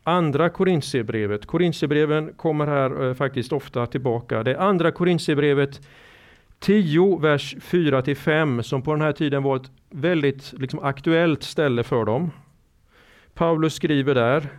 andra 0.03 0.49
Korintierbrevet. 0.49 1.45
Korintierbreven 1.45 2.33
kommer 2.33 2.67
här 2.67 3.07
eh, 3.07 3.13
faktiskt 3.13 3.53
ofta 3.53 3.85
tillbaka. 3.85 4.43
Det 4.43 4.51
är 4.51 4.57
andra 4.57 4.91
Korintierbrevet 4.91 5.81
10, 6.59 7.17
vers 7.17 7.55
4-5, 7.59 8.61
som 8.61 8.81
på 8.81 8.91
den 8.91 9.01
här 9.01 9.11
tiden 9.11 9.43
var 9.43 9.55
ett 9.55 9.71
väldigt 9.89 10.53
liksom, 10.57 10.79
aktuellt 10.79 11.43
ställe 11.43 11.83
för 11.83 12.05
dem. 12.05 12.31
Paulus 13.33 13.73
skriver 13.73 14.15
där 14.15 14.49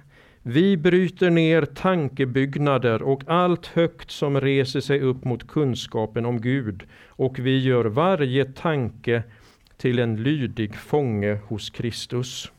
vi 0.42 0.76
bryter 0.76 1.30
ner 1.30 1.62
tankebyggnader 1.62 3.02
och 3.02 3.22
allt 3.26 3.66
högt 3.66 4.10
som 4.10 4.40
reser 4.40 4.80
sig 4.80 5.00
upp 5.00 5.24
mot 5.24 5.48
kunskapen 5.48 6.26
om 6.26 6.40
Gud 6.40 6.82
och 7.06 7.38
vi 7.38 7.58
gör 7.58 7.84
varje 7.84 8.44
tanke 8.44 9.22
till 9.76 9.98
en 9.98 10.22
lydig 10.22 10.76
fånge 10.76 11.38
hos 11.46 11.70
Kristus. 11.70 12.52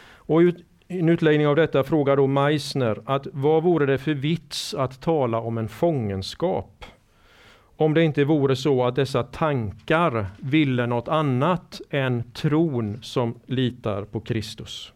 Och 0.00 0.42
en 0.88 1.08
utläggning 1.08 1.46
av 1.46 1.56
detta 1.56 1.84
frågar 1.84 2.16
då 2.16 2.26
Meissner 2.26 3.00
att 3.04 3.26
vad 3.32 3.62
vore 3.62 3.86
det 3.86 3.98
för 3.98 4.14
vits 4.14 4.74
att 4.74 5.00
tala 5.00 5.40
om 5.40 5.58
en 5.58 5.68
fångenskap? 5.68 6.84
Om 7.76 7.94
det 7.94 8.04
inte 8.04 8.24
vore 8.24 8.56
så 8.56 8.84
att 8.84 8.94
dessa 8.96 9.22
tankar 9.22 10.26
ville 10.38 10.86
något 10.86 11.08
annat 11.08 11.80
än 11.90 12.32
tron 12.32 13.02
som 13.02 13.40
litar 13.46 14.04
på 14.04 14.20
Kristus. 14.20 14.92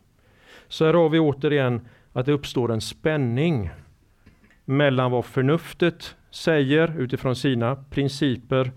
Så 0.69 0.85
här 0.85 0.95
har 0.95 1.09
vi 1.09 1.19
återigen 1.19 1.81
att 2.13 2.27
det 2.27 2.33
uppstår 2.33 2.73
en 2.73 2.81
spänning 2.81 3.71
mellan 4.65 5.11
vad 5.11 5.25
förnuftet 5.25 6.17
säger 6.31 7.01
utifrån 7.01 7.37
sina 7.37 7.77
principer 7.91 8.73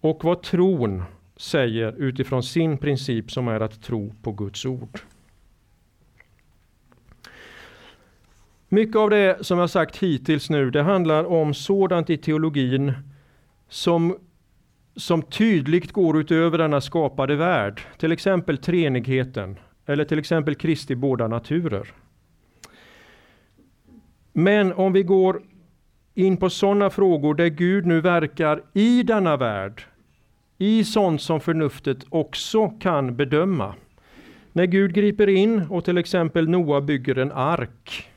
och 0.00 0.24
vad 0.24 0.42
tron 0.42 1.02
säger 1.36 1.92
utifrån 1.98 2.42
sin 2.42 2.78
princip 2.78 3.30
som 3.30 3.48
är 3.48 3.60
att 3.60 3.82
tro 3.82 4.14
på 4.22 4.32
Guds 4.32 4.66
ord. 4.66 5.00
Mycket 8.70 8.96
av 8.96 9.10
det 9.10 9.46
som 9.46 9.58
jag 9.58 9.70
sagt 9.70 9.96
hittills 9.96 10.50
nu, 10.50 10.70
det 10.70 10.82
handlar 10.82 11.24
om 11.24 11.54
sådant 11.54 12.10
i 12.10 12.16
teologin 12.16 12.92
som, 13.68 14.16
som 14.96 15.22
tydligt 15.22 15.92
går 15.92 16.20
utöver 16.20 16.58
denna 16.58 16.80
skapade 16.80 17.36
värld. 17.36 17.82
Till 17.98 18.12
exempel 18.12 18.58
treenigheten, 18.58 19.58
eller 19.86 20.04
till 20.04 20.18
exempel 20.18 20.54
Kristi 20.54 20.94
båda 20.94 21.28
naturer. 21.28 21.92
Men 24.32 24.72
om 24.72 24.92
vi 24.92 25.02
går 25.02 25.42
in 26.14 26.36
på 26.36 26.50
sådana 26.50 26.90
frågor 26.90 27.34
där 27.34 27.48
Gud 27.48 27.86
nu 27.86 28.00
verkar 28.00 28.62
i 28.72 29.02
denna 29.02 29.36
värld, 29.36 29.82
i 30.58 30.84
sånt 30.84 31.22
som 31.22 31.40
förnuftet 31.40 31.98
också 32.08 32.68
kan 32.68 33.16
bedöma. 33.16 33.74
När 34.52 34.66
Gud 34.66 34.94
griper 34.94 35.28
in 35.28 35.62
och 35.70 35.84
till 35.84 35.98
exempel 35.98 36.48
Noa 36.48 36.80
bygger 36.80 37.18
en 37.18 37.32
ark, 37.32 38.07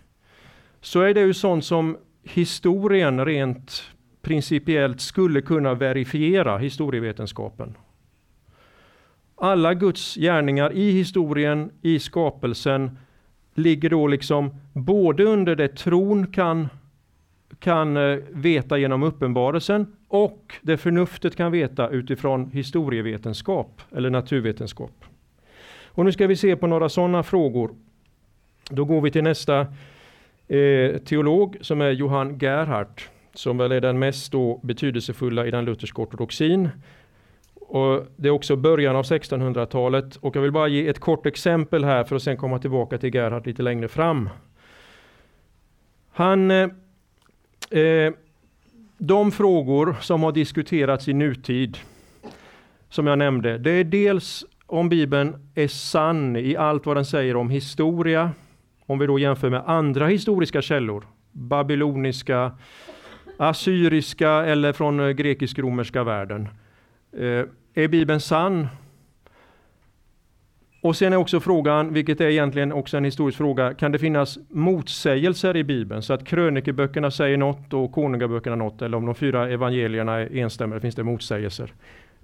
så 0.82 1.02
är 1.02 1.13
det 1.13 1.22
ju 1.22 1.34
sånt 1.34 1.65
som 1.65 1.98
historien 2.24 3.26
rent 3.26 3.84
principiellt 4.22 5.02
skulle 5.02 5.41
kunna 5.41 5.74
verifiera 5.74 6.58
historievetenskapen 6.58 7.76
alla 9.41 9.74
Guds 9.74 10.15
gärningar 10.15 10.74
i 10.74 10.91
historien, 10.91 11.72
i 11.82 12.00
skapelsen, 12.00 12.98
ligger 13.54 13.89
då 13.89 14.08
liksom 14.08 14.56
både 14.74 15.24
under 15.24 15.56
det 15.56 15.67
tron 15.67 16.28
kan, 16.28 16.70
kan 17.60 17.98
eh, 17.98 18.17
veta 18.30 18.78
genom 18.78 19.04
uppenbarelsen 19.04 19.96
och 20.08 20.56
det 20.62 20.78
förnuftet 20.78 21.36
kan 21.36 21.52
veta 21.52 21.89
utifrån 21.89 22.52
historievetenskap 22.52 23.82
eller 23.91 24.10
naturvetenskap. 24.10 25.06
Och 25.86 26.06
nu 26.06 26.12
ska 26.12 26.28
vi 26.28 26.36
se 26.36 26.56
på 26.56 26.67
några 26.67 26.89
sådana 26.89 27.24
frågor. 27.24 27.72
Då 28.70 28.86
går 28.86 29.02
vi 29.02 29.12
till 29.12 29.24
nästa 29.24 29.67
eh, 30.52 30.98
teolog 30.98 31.58
som 31.62 31.82
är 31.82 31.92
Johann 31.92 32.38
Gerhardt, 32.38 33.10
som 33.34 33.58
väl 33.58 33.72
är 33.72 33.82
den 33.82 34.00
mest 34.00 34.32
då 34.32 34.60
betydelsefulla 34.64 35.46
i 35.46 35.52
den 35.52 35.66
lutherska 35.66 36.02
ortodoxin. 36.02 36.70
Och 37.54 38.08
det 38.16 38.28
är 38.28 38.32
också 38.32 38.56
början 38.56 38.96
av 38.96 39.06
1600-talet 39.06 40.16
och 40.16 40.36
jag 40.36 40.42
vill 40.42 40.52
bara 40.52 40.68
ge 40.68 40.88
ett 40.88 41.00
kort 41.00 41.26
exempel 41.26 41.84
här 41.84 42.04
för 42.04 42.16
att 42.16 42.24
sen 42.24 42.38
komma 42.38 42.60
tillbaka 42.60 42.98
till 42.98 43.16
Gerhard 43.16 43.48
lite 43.48 43.62
längre 43.62 43.88
fram. 43.88 44.30
Han, 46.12 46.52
eh, 46.52 46.70
eh, 47.70 48.14
de 48.98 49.32
frågor 49.32 49.96
som 50.02 50.24
har 50.24 50.32
diskuterats 50.32 51.08
i 51.08 51.14
nutid, 51.14 51.78
som 52.90 53.08
jag 53.08 53.18
nämnde, 53.18 53.58
det 53.58 53.72
är 53.72 53.84
dels 53.84 54.46
om 54.66 54.90
Bibeln 54.90 55.52
är 55.56 55.68
sann 55.68 56.36
i 56.36 56.56
allt 56.56 56.86
vad 56.86 56.98
den 56.98 57.06
säger 57.06 57.36
om 57.36 57.50
historia, 57.50 58.32
om 58.92 59.00
vi 59.00 59.08
då 59.08 59.20
jämför 59.20 59.50
med 59.50 59.64
andra 59.66 60.08
historiska 60.08 60.62
källor, 60.62 61.08
babyloniska, 61.32 62.52
assyriska 63.38 64.30
eller 64.30 64.74
från 64.74 65.00
eh, 65.00 65.10
grekisk-romerska 65.10 66.04
världen. 66.04 66.48
Eh, 67.18 67.46
är 67.74 67.88
Bibeln 67.88 68.20
sann? 68.20 68.68
Och 70.82 70.96
sen 70.96 71.14
är 71.14 71.18
också 71.18 71.40
frågan, 71.40 71.94
vilket 71.94 72.22
är 72.22 72.30
egentligen 72.30 72.72
också 72.72 72.98
en 72.98 73.06
historisk 73.06 73.38
fråga, 73.38 73.74
kan 73.74 73.92
det 73.92 74.00
finnas 74.00 74.40
motsägelser 74.50 75.58
i 75.58 75.64
Bibeln? 75.64 76.02
Så 76.02 76.14
att 76.14 76.26
krönikeböckerna 76.26 77.12
säger 77.12 77.38
något 77.38 77.74
och 77.74 77.92
konungaböckerna 77.92 78.56
något, 78.56 78.82
eller 78.82 78.98
om 78.98 79.06
de 79.06 79.16
fyra 79.16 79.50
evangelierna 79.50 80.14
är 80.14 80.36
enstämmiga, 80.36 80.80
finns 80.80 80.96
det 80.96 81.04
motsägelser? 81.04 81.74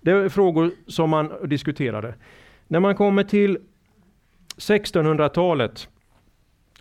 Det 0.02 0.12
är 0.12 0.30
frågor 0.30 0.72
som 0.88 1.10
man 1.10 1.32
diskuterade. 1.46 2.14
När 2.68 2.80
man 2.80 2.96
kommer 2.96 3.24
till 3.24 3.58
1600-talet 4.58 5.90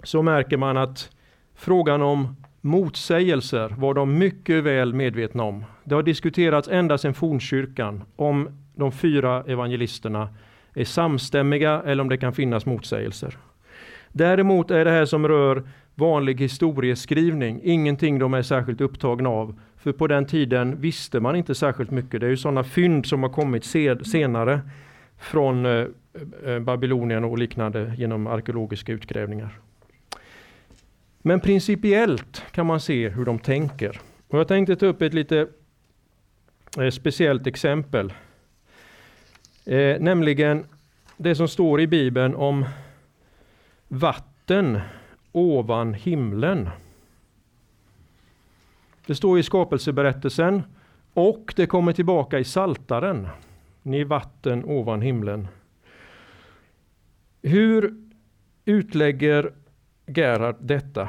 så 0.02 0.22
märker 0.22 0.56
man 0.56 0.76
att 0.76 1.10
frågan 1.54 2.02
om 2.02 2.36
motsägelser 2.60 3.74
var 3.78 3.94
de 3.94 4.18
mycket 4.18 4.64
väl 4.64 4.94
medvetna 4.94 5.42
om. 5.42 5.64
Det 5.84 5.94
har 5.94 6.02
diskuterats 6.02 6.68
ända 6.68 6.98
sedan 6.98 7.14
fornkyrkan 7.14 8.04
om 8.16 8.48
de 8.74 8.92
fyra 8.92 9.44
evangelisterna 9.46 10.28
är 10.74 10.84
samstämmiga 10.84 11.82
eller 11.86 12.02
om 12.02 12.08
det 12.08 12.18
kan 12.18 12.32
finnas 12.32 12.66
motsägelser. 12.66 13.36
Däremot 14.12 14.70
är 14.70 14.84
det 14.84 14.90
här 14.90 15.04
som 15.04 15.28
rör 15.28 15.62
vanlig 15.94 16.40
historieskrivning 16.40 17.60
ingenting 17.62 18.18
de 18.18 18.34
är 18.34 18.42
särskilt 18.42 18.80
upptagna 18.80 19.28
av. 19.28 19.60
För 19.76 19.92
på 19.92 20.06
den 20.06 20.26
tiden 20.26 20.80
visste 20.80 21.20
man 21.20 21.36
inte 21.36 21.54
särskilt 21.54 21.90
mycket. 21.90 22.20
Det 22.20 22.26
är 22.26 22.30
ju 22.30 22.36
sådana 22.36 22.64
fynd 22.64 23.06
som 23.06 23.22
har 23.22 23.30
kommit 23.30 23.64
senare 24.06 24.60
från 25.18 25.66
eh, 25.66 25.86
eh, 26.44 26.58
Babylonien 26.58 27.24
och 27.24 27.38
liknande 27.38 27.94
genom 27.98 28.26
arkeologiska 28.26 28.92
utgrävningar. 28.92 29.60
Men 31.26 31.40
principiellt 31.40 32.42
kan 32.50 32.66
man 32.66 32.80
se 32.80 33.08
hur 33.08 33.24
de 33.24 33.38
tänker. 33.38 34.00
Och 34.28 34.38
jag 34.38 34.48
tänkte 34.48 34.76
ta 34.76 34.86
upp 34.86 35.02
ett 35.02 35.14
lite 35.14 35.48
eh, 36.78 36.90
speciellt 36.90 37.46
exempel. 37.46 38.12
Eh, 39.64 40.00
nämligen 40.00 40.64
det 41.16 41.34
som 41.34 41.48
står 41.48 41.80
i 41.80 41.86
Bibeln 41.86 42.34
om 42.34 42.64
vatten 43.88 44.80
ovan 45.32 45.94
himlen. 45.94 46.70
Det 49.06 49.14
står 49.14 49.38
i 49.38 49.42
skapelseberättelsen 49.42 50.62
och 51.14 51.52
det 51.56 51.66
kommer 51.66 51.92
tillbaka 51.92 52.38
i 52.38 52.44
Saltaren. 52.44 53.28
ni 53.82 54.04
vatten 54.04 54.64
ovan 54.64 55.02
himlen. 55.02 55.48
Hur 57.42 57.94
utlägger 58.64 59.52
Gerhard 60.06 60.56
detta? 60.60 61.08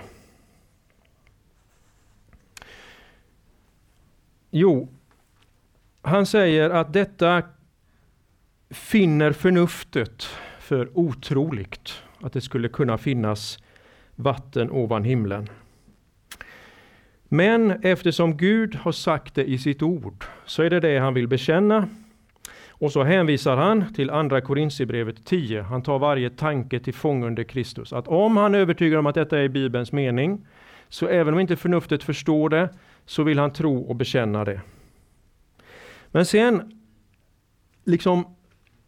Jo, 4.52 4.88
han 6.02 6.26
säger 6.26 6.70
att 6.70 6.94
detta 6.94 7.44
finner 8.70 9.32
förnuftet 9.32 10.24
för 10.60 10.98
otroligt, 10.98 12.04
att 12.22 12.34
det 12.34 12.42
skulle 12.42 12.70
kunna 12.70 12.98
finnas 12.98 13.60
vatten 14.16 14.72
ovan 14.72 15.04
himlen. 15.04 15.50
Men 17.24 17.72
eftersom 17.84 18.38
Gud 18.38 18.76
har 18.76 18.92
sagt 18.92 19.36
det 19.36 19.50
i 19.50 19.58
sitt 19.58 19.82
ord 19.82 20.26
så 20.46 20.64
är 20.64 20.70
det 20.70 20.80
det 20.80 21.00
han 21.00 21.14
vill 21.14 21.28
bekänna. 21.28 21.90
Och 22.80 22.92
så 22.92 23.04
hänvisar 23.04 23.58
han 23.58 23.94
till 23.94 24.10
andra 24.10 24.42
Korintierbrevet 24.42 25.26
10. 25.26 25.62
Han 25.62 25.82
tar 25.82 26.00
varje 26.00 26.30
tanke 26.30 26.80
till 26.80 26.94
fånga 26.94 27.28
under 27.28 27.44
Kristus. 27.44 27.94
Att 27.94 28.08
om 28.08 28.38
han 28.38 28.56
är 28.56 28.60
övertygad 28.60 29.00
om 29.00 29.06
att 29.06 29.16
detta 29.16 29.40
är 29.40 29.48
Bibelns 29.48 29.92
mening, 29.92 30.48
så 30.90 31.08
även 31.08 31.34
om 31.34 31.40
inte 31.40 31.56
förnuftet 31.56 32.04
förstår 32.04 32.50
det, 32.50 32.70
så 33.06 33.24
vill 33.24 33.40
han 33.40 33.54
tro 33.54 33.82
och 33.82 33.96
bekänna 33.96 34.46
det. 34.46 34.62
Men 36.08 36.26
sen 36.26 36.82
liksom 37.84 38.36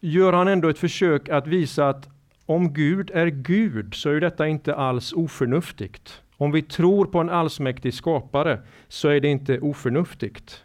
gör 0.00 0.32
han 0.32 0.48
ändå 0.48 0.68
ett 0.68 0.78
försök 0.78 1.28
att 1.28 1.46
visa 1.46 1.88
att 1.88 2.08
om 2.46 2.72
Gud 2.72 3.10
är 3.14 3.26
Gud 3.26 3.94
så 3.94 4.10
är 4.10 4.20
detta 4.20 4.48
inte 4.48 4.74
alls 4.74 5.12
oförnuftigt. 5.12 6.22
Om 6.36 6.52
vi 6.52 6.62
tror 6.62 7.06
på 7.06 7.18
en 7.18 7.30
allsmäktig 7.30 7.94
skapare 7.94 8.60
så 8.88 9.08
är 9.08 9.20
det 9.20 9.28
inte 9.28 9.60
oförnuftigt. 9.60 10.64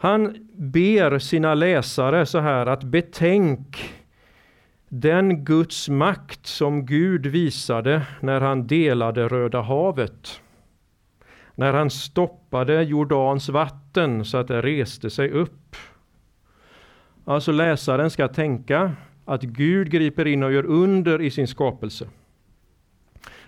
Han 0.00 0.48
ber 0.52 1.18
sina 1.18 1.54
läsare 1.54 2.26
så 2.26 2.38
här 2.38 2.66
att 2.66 2.84
betänk 2.84 3.94
den 4.88 5.44
Guds 5.44 5.88
makt 5.88 6.46
som 6.46 6.86
Gud 6.86 7.26
visade 7.26 8.02
när 8.20 8.40
han 8.40 8.66
delade 8.66 9.28
Röda 9.28 9.60
havet. 9.60 10.40
När 11.54 11.72
han 11.72 11.90
stoppade 11.90 12.82
Jordans 12.82 13.48
vatten 13.48 14.24
så 14.24 14.38
att 14.38 14.48
det 14.48 14.62
reste 14.62 15.10
sig 15.10 15.30
upp. 15.30 15.76
Alltså 17.24 17.52
läsaren 17.52 18.10
ska 18.10 18.28
tänka 18.28 18.92
att 19.24 19.42
Gud 19.42 19.90
griper 19.90 20.26
in 20.26 20.42
och 20.42 20.52
gör 20.52 20.66
under 20.66 21.20
i 21.20 21.30
sin 21.30 21.48
skapelse. 21.48 22.08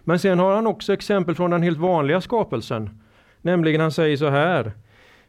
Men 0.00 0.18
sen 0.18 0.38
har 0.38 0.54
han 0.54 0.66
också 0.66 0.92
exempel 0.92 1.34
från 1.34 1.50
den 1.50 1.62
helt 1.62 1.78
vanliga 1.78 2.20
skapelsen. 2.20 3.00
Nämligen 3.42 3.80
han 3.80 3.92
säger 3.92 4.16
så 4.16 4.28
här. 4.28 4.72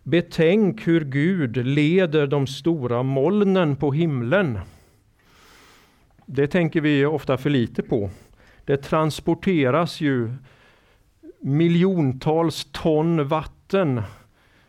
Betänk 0.03 0.87
hur 0.87 1.05
Gud 1.05 1.57
leder 1.57 2.27
de 2.27 2.47
stora 2.47 3.03
molnen 3.03 3.75
på 3.75 3.91
himlen. 3.91 4.59
Det 6.25 6.47
tänker 6.47 6.81
vi 6.81 7.05
ofta 7.05 7.37
för 7.37 7.49
lite 7.49 7.81
på. 7.81 8.09
Det 8.65 8.77
transporteras 8.77 10.01
ju 10.01 10.33
miljontals 11.39 12.67
ton 12.71 13.27
vatten 13.27 14.01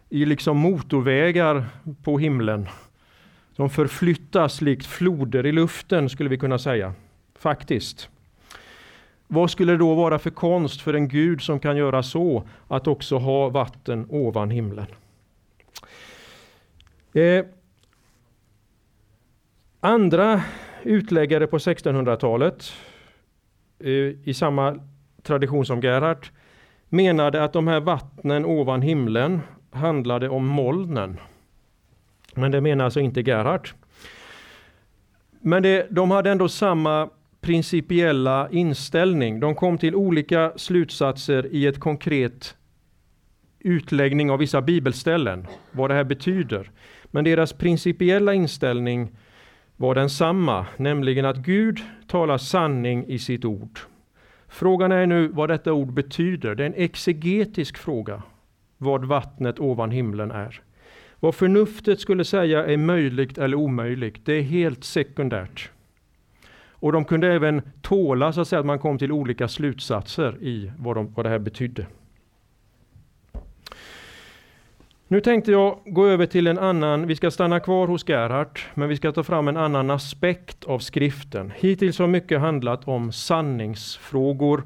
i 0.08 0.24
liksom 0.24 0.56
motorvägar 0.56 1.66
på 2.02 2.18
himlen. 2.18 2.68
De 3.56 3.70
förflyttas 3.70 4.60
likt 4.60 4.86
floder 4.86 5.46
i 5.46 5.52
luften 5.52 6.08
skulle 6.08 6.30
vi 6.30 6.38
kunna 6.38 6.58
säga. 6.58 6.94
Faktiskt. 7.34 8.08
Vad 9.26 9.50
skulle 9.50 9.72
det 9.72 9.78
då 9.78 9.94
vara 9.94 10.18
för 10.18 10.30
konst 10.30 10.80
för 10.80 10.94
en 10.94 11.08
Gud 11.08 11.42
som 11.42 11.60
kan 11.60 11.76
göra 11.76 12.02
så, 12.02 12.42
att 12.68 12.86
också 12.86 13.18
ha 13.18 13.48
vatten 13.48 14.06
ovan 14.10 14.50
himlen? 14.50 14.86
Eh, 17.14 17.44
andra 19.80 20.42
utläggare 20.82 21.46
på 21.46 21.58
1600-talet, 21.58 22.72
eh, 23.78 24.28
i 24.28 24.34
samma 24.34 24.78
tradition 25.22 25.66
som 25.66 25.80
Gerhard, 25.80 26.26
menade 26.88 27.44
att 27.44 27.52
de 27.52 27.66
här 27.66 27.80
vattnen 27.80 28.44
ovan 28.44 28.82
himlen 28.82 29.40
handlade 29.70 30.28
om 30.28 30.46
molnen. 30.46 31.20
Men 32.34 32.50
det 32.50 32.60
menar 32.60 32.84
alltså 32.84 33.00
inte 33.00 33.20
Gerhard. 33.20 33.68
Men 35.40 35.62
det, 35.62 35.86
de 35.90 36.10
hade 36.10 36.30
ändå 36.30 36.48
samma 36.48 37.10
principiella 37.40 38.48
inställning. 38.50 39.40
De 39.40 39.54
kom 39.54 39.78
till 39.78 39.94
olika 39.94 40.52
slutsatser 40.56 41.46
i 41.46 41.66
ett 41.66 41.80
konkret 41.80 42.56
utläggning 43.58 44.30
av 44.30 44.38
vissa 44.38 44.62
bibelställen, 44.62 45.46
vad 45.70 45.90
det 45.90 45.94
här 45.94 46.04
betyder. 46.04 46.70
Men 47.14 47.24
deras 47.24 47.52
principiella 47.52 48.34
inställning 48.34 49.10
var 49.76 49.94
densamma, 49.94 50.66
nämligen 50.76 51.24
att 51.24 51.36
Gud 51.36 51.80
talar 52.06 52.38
sanning 52.38 53.06
i 53.06 53.18
sitt 53.18 53.44
ord. 53.44 53.78
Frågan 54.48 54.92
är 54.92 55.06
nu 55.06 55.28
vad 55.28 55.48
detta 55.48 55.72
ord 55.72 55.92
betyder. 55.92 56.54
Det 56.54 56.62
är 56.62 56.66
en 56.66 56.74
exegetisk 56.76 57.78
fråga, 57.78 58.22
vad 58.78 59.04
vattnet 59.04 59.60
ovan 59.60 59.90
himlen 59.90 60.30
är. 60.30 60.60
Vad 61.20 61.34
förnuftet 61.34 62.00
skulle 62.00 62.24
säga 62.24 62.66
är 62.66 62.76
möjligt 62.76 63.38
eller 63.38 63.56
omöjligt, 63.56 64.26
det 64.26 64.32
är 64.32 64.42
helt 64.42 64.84
sekundärt. 64.84 65.70
Och 66.70 66.92
de 66.92 67.04
kunde 67.04 67.32
även 67.32 67.62
tåla 67.82 68.32
så 68.32 68.40
att, 68.40 68.48
säga, 68.48 68.60
att 68.60 68.66
man 68.66 68.78
kom 68.78 68.98
till 68.98 69.12
olika 69.12 69.48
slutsatser 69.48 70.36
i 70.40 70.72
vad, 70.78 70.96
de, 70.96 71.12
vad 71.12 71.26
det 71.26 71.30
här 71.30 71.38
betydde. 71.38 71.86
Nu 75.12 75.20
tänkte 75.20 75.50
jag 75.50 75.78
gå 75.84 76.06
över 76.06 76.26
till 76.26 76.46
en 76.46 76.58
annan, 76.58 77.06
vi 77.06 77.16
ska 77.16 77.30
stanna 77.30 77.60
kvar 77.60 77.86
hos 77.86 78.08
Gerhard, 78.08 78.60
men 78.74 78.88
vi 78.88 78.96
ska 78.96 79.12
ta 79.12 79.22
fram 79.22 79.48
en 79.48 79.56
annan 79.56 79.90
aspekt 79.90 80.64
av 80.64 80.78
skriften. 80.78 81.52
Hittills 81.56 81.98
har 81.98 82.06
mycket 82.06 82.40
handlat 82.40 82.88
om 82.88 83.12
sanningsfrågor 83.12 84.62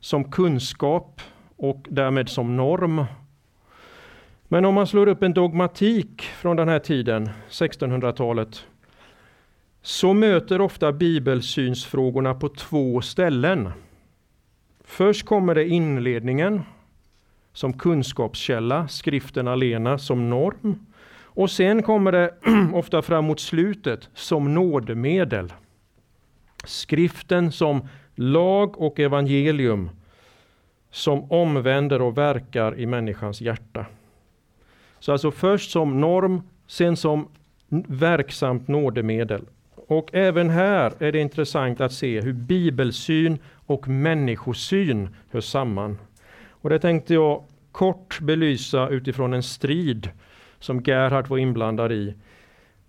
som 0.00 0.30
kunskap 0.30 1.20
och 1.56 1.86
därmed 1.88 2.28
som 2.28 2.56
norm. 2.56 3.04
Men 4.48 4.64
om 4.64 4.74
man 4.74 4.86
slår 4.86 5.06
upp 5.06 5.22
en 5.22 5.34
dogmatik 5.34 6.22
från 6.22 6.56
den 6.56 6.68
här 6.68 6.78
tiden, 6.78 7.30
1600-talet, 7.50 8.66
så 9.82 10.12
möter 10.12 10.60
ofta 10.60 10.92
bibelsynsfrågorna 10.92 12.34
på 12.34 12.48
två 12.48 13.00
ställen. 13.00 13.70
Först 14.84 15.26
kommer 15.26 15.54
det 15.54 15.68
inledningen 15.68 16.62
som 17.56 17.72
kunskapskälla, 17.72 18.88
skriften 18.88 19.48
alena 19.48 19.98
som 19.98 20.30
norm. 20.30 20.86
Och 21.22 21.50
sen 21.50 21.82
kommer 21.82 22.12
det 22.12 22.34
ofta 22.72 23.02
fram 23.02 23.24
mot 23.24 23.40
slutet 23.40 24.08
som 24.14 24.54
nådemedel. 24.54 25.52
Skriften 26.64 27.52
som 27.52 27.88
lag 28.14 28.80
och 28.80 29.00
evangelium 29.00 29.90
som 30.90 31.32
omvänder 31.32 32.02
och 32.02 32.18
verkar 32.18 32.78
i 32.78 32.86
människans 32.86 33.40
hjärta. 33.40 33.86
Så 34.98 35.12
alltså 35.12 35.30
först 35.30 35.70
som 35.70 36.00
norm, 36.00 36.42
sen 36.66 36.96
som 36.96 37.28
verksamt 37.88 38.68
nådemedel. 38.68 39.44
Och 39.74 40.14
även 40.14 40.50
här 40.50 40.92
är 40.98 41.12
det 41.12 41.18
intressant 41.18 41.80
att 41.80 41.92
se 41.92 42.20
hur 42.20 42.32
bibelsyn 42.32 43.38
och 43.66 43.88
människosyn 43.88 45.08
hör 45.30 45.40
samman. 45.40 45.98
Och 46.66 46.70
det 46.70 46.78
tänkte 46.78 47.14
jag 47.14 47.44
kort 47.72 48.20
belysa 48.20 48.88
utifrån 48.88 49.34
en 49.34 49.42
strid 49.42 50.10
som 50.58 50.82
Gerhard 50.84 51.28
var 51.28 51.38
inblandad 51.38 51.92
i. 51.92 52.14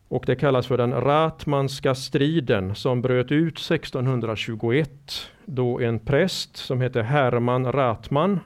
Och 0.08 0.24
det 0.26 0.36
kallas 0.36 0.68
för 0.68 0.78
den 0.78 1.02
Ratmanska 1.02 1.96
striden 1.96 2.76
som 2.76 3.02
bröt 3.02 3.32
ut 3.32 3.58
1621 3.58 4.90
då 5.46 5.80
en 5.80 6.00
präst 6.00 6.58
som 6.58 6.82
heter 6.82 7.04
Herman 7.04 7.72
Ratman 7.72 8.40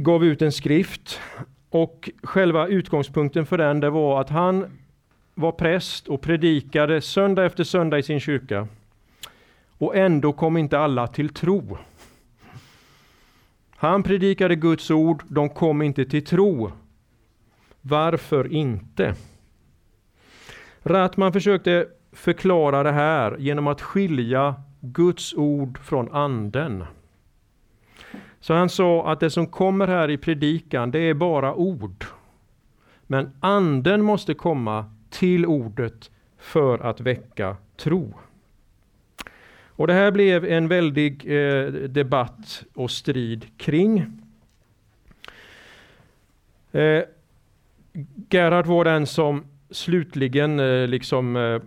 gav 0.00 0.24
ut 0.24 0.42
en 0.42 0.52
skrift 0.52 1.20
och 1.70 2.10
själva 2.22 2.66
utgångspunkten 2.66 3.46
för 3.46 3.58
den 3.58 3.80
det 3.80 3.90
var 3.90 4.20
att 4.20 4.30
han 4.30 4.78
var 5.34 5.52
präst 5.52 6.08
och 6.08 6.20
predikade 6.20 7.00
söndag 7.00 7.44
efter 7.44 7.64
söndag 7.64 7.98
i 7.98 8.02
sin 8.02 8.20
kyrka. 8.20 8.68
Och 9.78 9.96
ändå 9.96 10.32
kom 10.32 10.56
inte 10.56 10.78
alla 10.78 11.06
till 11.06 11.28
tro. 11.28 11.78
Han 13.84 14.02
predikade 14.02 14.56
Guds 14.56 14.90
ord, 14.90 15.22
de 15.28 15.48
kom 15.48 15.82
inte 15.82 16.04
till 16.04 16.24
tro. 16.24 16.72
Varför 17.80 18.52
inte? 18.52 19.14
Ratman 20.82 21.32
försökte 21.32 21.86
förklara 22.12 22.82
det 22.82 22.92
här 22.92 23.36
genom 23.38 23.66
att 23.66 23.80
skilja 23.80 24.54
Guds 24.80 25.34
ord 25.34 25.78
från 25.78 26.12
anden. 26.12 26.84
Så 28.40 28.54
han 28.54 28.68
sa 28.68 29.12
att 29.12 29.20
det 29.20 29.30
som 29.30 29.46
kommer 29.46 29.88
här 29.88 30.10
i 30.10 30.18
predikan, 30.18 30.90
det 30.90 30.98
är 30.98 31.14
bara 31.14 31.54
ord. 31.54 32.04
Men 33.06 33.30
anden 33.40 34.02
måste 34.02 34.34
komma 34.34 34.84
till 35.10 35.46
ordet 35.46 36.10
för 36.38 36.78
att 36.78 37.00
väcka 37.00 37.56
tro. 37.76 38.14
Och 39.76 39.86
det 39.86 39.92
här 39.92 40.10
blev 40.10 40.44
en 40.44 40.68
väldig 40.68 41.24
eh, 41.26 41.66
debatt 41.72 42.64
och 42.74 42.90
strid 42.90 43.46
kring. 43.56 44.06
Eh, 46.72 47.02
Gerhard 48.30 48.66
var 48.66 48.84
den 48.84 49.06
som 49.06 49.44
slutligen 49.70 50.60
eh, 50.60 50.88
liksom 50.88 51.36
eh, 51.36 51.62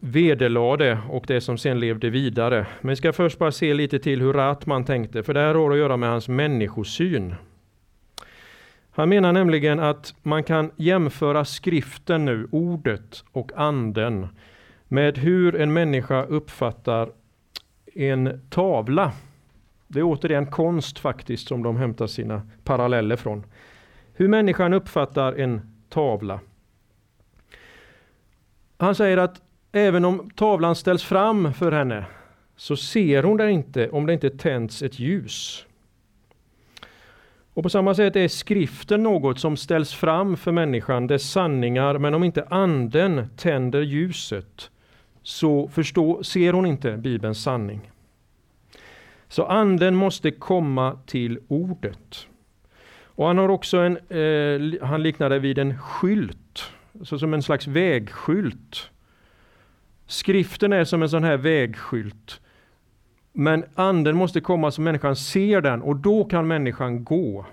vederlade 0.00 0.98
och 1.08 1.24
det 1.26 1.40
som 1.40 1.58
sen 1.58 1.80
levde 1.80 2.10
vidare. 2.10 2.66
Men 2.80 2.88
vi 2.90 2.96
ska 2.96 3.12
först 3.12 3.38
bara 3.38 3.52
se 3.52 3.74
lite 3.74 3.98
till 3.98 4.20
hur 4.20 4.32
Ratman 4.32 4.84
tänkte, 4.84 5.22
för 5.22 5.34
det 5.34 5.40
här 5.40 5.54
har 5.54 5.70
att 5.70 5.78
göra 5.78 5.96
med 5.96 6.08
hans 6.08 6.28
människosyn. 6.28 7.34
Han 8.90 9.08
menar 9.08 9.32
nämligen 9.32 9.80
att 9.80 10.14
man 10.22 10.44
kan 10.44 10.70
jämföra 10.76 11.44
skriften 11.44 12.24
nu, 12.24 12.48
ordet 12.50 13.24
och 13.32 13.52
anden, 13.56 14.28
med 14.92 15.18
hur 15.18 15.54
en 15.54 15.72
människa 15.72 16.24
uppfattar 16.24 17.12
en 17.94 18.40
tavla. 18.50 19.12
Det 19.86 19.98
är 19.98 20.02
återigen 20.02 20.46
konst 20.46 20.98
faktiskt 20.98 21.48
som 21.48 21.62
de 21.62 21.76
hämtar 21.76 22.06
sina 22.06 22.42
paralleller 22.64 23.16
från. 23.16 23.44
Hur 24.14 24.28
människan 24.28 24.72
uppfattar 24.72 25.32
en 25.32 25.60
tavla. 25.88 26.40
Han 28.78 28.94
säger 28.94 29.16
att 29.16 29.42
även 29.72 30.04
om 30.04 30.30
tavlan 30.30 30.76
ställs 30.76 31.04
fram 31.04 31.54
för 31.54 31.72
henne 31.72 32.04
så 32.56 32.76
ser 32.76 33.22
hon 33.22 33.36
den 33.36 33.50
inte 33.50 33.90
om 33.90 34.06
det 34.06 34.12
inte 34.12 34.30
tänds 34.30 34.82
ett 34.82 34.98
ljus. 34.98 35.66
Och 37.54 37.62
på 37.62 37.70
samma 37.70 37.94
sätt 37.94 38.16
är 38.16 38.28
skriften 38.28 39.02
något 39.02 39.38
som 39.38 39.56
ställs 39.56 39.94
fram 39.94 40.36
för 40.36 40.52
människan, 40.52 41.06
dess 41.06 41.30
sanningar, 41.30 41.98
men 41.98 42.14
om 42.14 42.24
inte 42.24 42.46
anden 42.50 43.28
tänder 43.36 43.82
ljuset 43.82 44.70
så 45.22 45.68
förstå, 45.68 46.22
ser 46.24 46.52
hon 46.52 46.66
inte 46.66 46.96
Bibelns 46.96 47.42
sanning. 47.42 47.90
Så 49.28 49.44
anden 49.44 49.94
måste 49.94 50.30
komma 50.30 50.98
till 51.06 51.38
ordet. 51.48 52.26
Och 53.02 53.26
han 53.26 53.38
har 53.38 53.48
också 53.48 53.78
en, 53.78 53.96
eh, 53.96 54.88
han 54.88 55.02
liknar 55.02 55.30
det 55.30 55.38
vid 55.38 55.58
en 55.58 55.78
skylt, 55.78 56.72
så 57.02 57.18
som 57.18 57.34
en 57.34 57.42
slags 57.42 57.66
vägskylt. 57.66 58.90
Skriften 60.06 60.72
är 60.72 60.84
som 60.84 61.02
en 61.02 61.08
sån 61.08 61.24
här 61.24 61.36
vägskylt. 61.36 62.40
Men 63.32 63.64
anden 63.74 64.16
måste 64.16 64.40
komma 64.40 64.70
så 64.70 64.80
människan 64.80 65.16
ser 65.16 65.60
den 65.60 65.82
och 65.82 65.96
då 65.96 66.24
kan 66.24 66.48
människan 66.48 67.04
gå. 67.04 67.46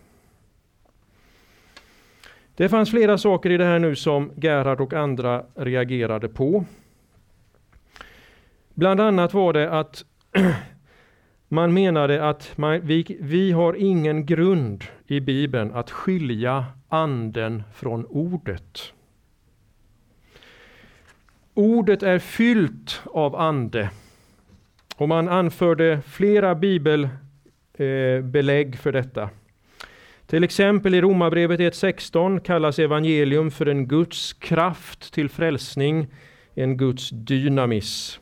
Det 2.55 2.69
fanns 2.69 2.89
flera 2.89 3.17
saker 3.17 3.49
i 3.49 3.57
det 3.57 3.65
här 3.65 3.79
nu 3.79 3.95
som 3.95 4.31
Gerhard 4.35 4.81
och 4.81 4.93
andra 4.93 5.43
reagerade 5.55 6.29
på. 6.29 6.65
Bland 8.77 8.99
annat 8.99 9.33
var 9.33 9.53
det 9.53 9.71
att 9.71 10.05
man 11.47 11.73
menade 11.73 12.29
att 12.29 12.57
man, 12.57 12.81
vi, 12.81 13.17
vi 13.19 13.51
har 13.51 13.73
ingen 13.73 14.25
grund 14.25 14.83
i 15.07 15.19
Bibeln 15.19 15.71
att 15.73 15.91
skilja 15.91 16.65
anden 16.89 17.63
från 17.73 18.05
ordet. 18.05 18.93
Ordet 21.53 22.03
är 22.03 22.19
fyllt 22.19 23.01
av 23.05 23.35
ande. 23.35 23.89
Och 24.97 25.09
man 25.09 25.29
anförde 25.29 26.01
flera 26.07 26.55
bibelbelägg 26.55 28.75
eh, 28.75 28.79
för 28.79 28.91
detta. 28.91 29.29
Till 30.25 30.43
exempel 30.43 30.95
i 30.95 31.01
Romarbrevet 31.01 31.59
1.16 31.59 32.39
kallas 32.39 32.79
evangelium 32.79 33.51
för 33.51 33.65
en 33.65 33.87
Guds 33.87 34.33
kraft 34.33 35.13
till 35.13 35.29
frälsning, 35.29 36.07
en 36.53 36.77
Guds 36.77 37.09
dynamis. 37.09 38.19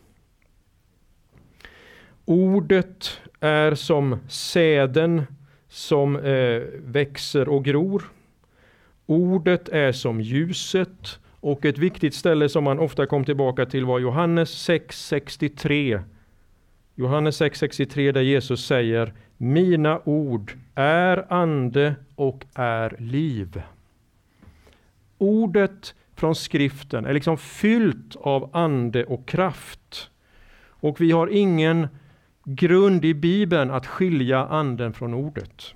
Ordet 2.25 3.21
är 3.39 3.75
som 3.75 4.19
säden 4.27 5.23
som 5.67 6.15
eh, 6.15 6.61
växer 6.77 7.49
och 7.49 7.65
gror. 7.65 8.03
Ordet 9.05 9.69
är 9.69 9.91
som 9.91 10.21
ljuset 10.21 11.19
och 11.39 11.65
ett 11.65 11.77
viktigt 11.77 12.13
ställe 12.13 12.49
som 12.49 12.63
man 12.63 12.79
ofta 12.79 13.05
kom 13.05 13.25
tillbaka 13.25 13.65
till 13.65 13.85
var 13.85 13.99
Johannes 13.99 14.69
6.63. 14.69 16.01
Johannes 16.95 17.41
6.63 17.41 18.11
där 18.11 18.21
Jesus 18.21 18.65
säger 18.65 19.13
Mina 19.37 20.01
ord 20.03 20.57
är 20.75 21.33
ande 21.33 21.95
och 22.15 22.45
är 22.53 22.95
liv. 22.99 23.61
Ordet 25.17 25.95
från 26.15 26.35
skriften 26.35 27.05
är 27.05 27.13
liksom 27.13 27.37
fyllt 27.37 28.15
av 28.15 28.49
ande 28.53 29.05
och 29.05 29.27
kraft. 29.27 30.09
Och 30.67 31.01
vi 31.01 31.11
har 31.11 31.27
ingen 31.27 31.87
grund 32.45 33.05
i 33.05 33.13
Bibeln 33.13 33.71
att 33.71 33.87
skilja 33.87 34.45
anden 34.45 34.93
från 34.93 35.13
ordet. 35.13 35.73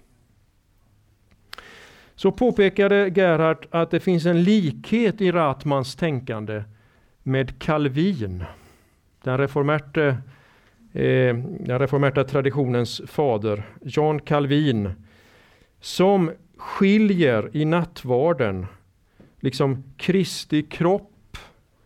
Så 2.15 2.31
påpekade 2.31 3.09
Gerhard 3.15 3.67
att 3.71 3.91
det 3.91 3.99
finns 3.99 4.25
en 4.25 4.43
likhet 4.43 5.21
i 5.21 5.31
Ratmans 5.31 5.95
tänkande 5.95 6.63
med 7.23 7.59
Calvin, 7.59 8.43
den 9.23 9.37
reformerte 9.37 10.17
eh, 10.93 11.35
den 11.59 11.79
reformerta 11.79 12.23
traditionens 12.23 13.01
fader, 13.07 13.63
John 13.81 14.19
Calvin, 14.19 14.91
som 15.79 16.31
skiljer 16.57 17.49
i 17.53 17.65
nattvarden 17.65 18.65
liksom 19.39 19.83
Kristi 19.97 20.63
kropp 20.63 21.37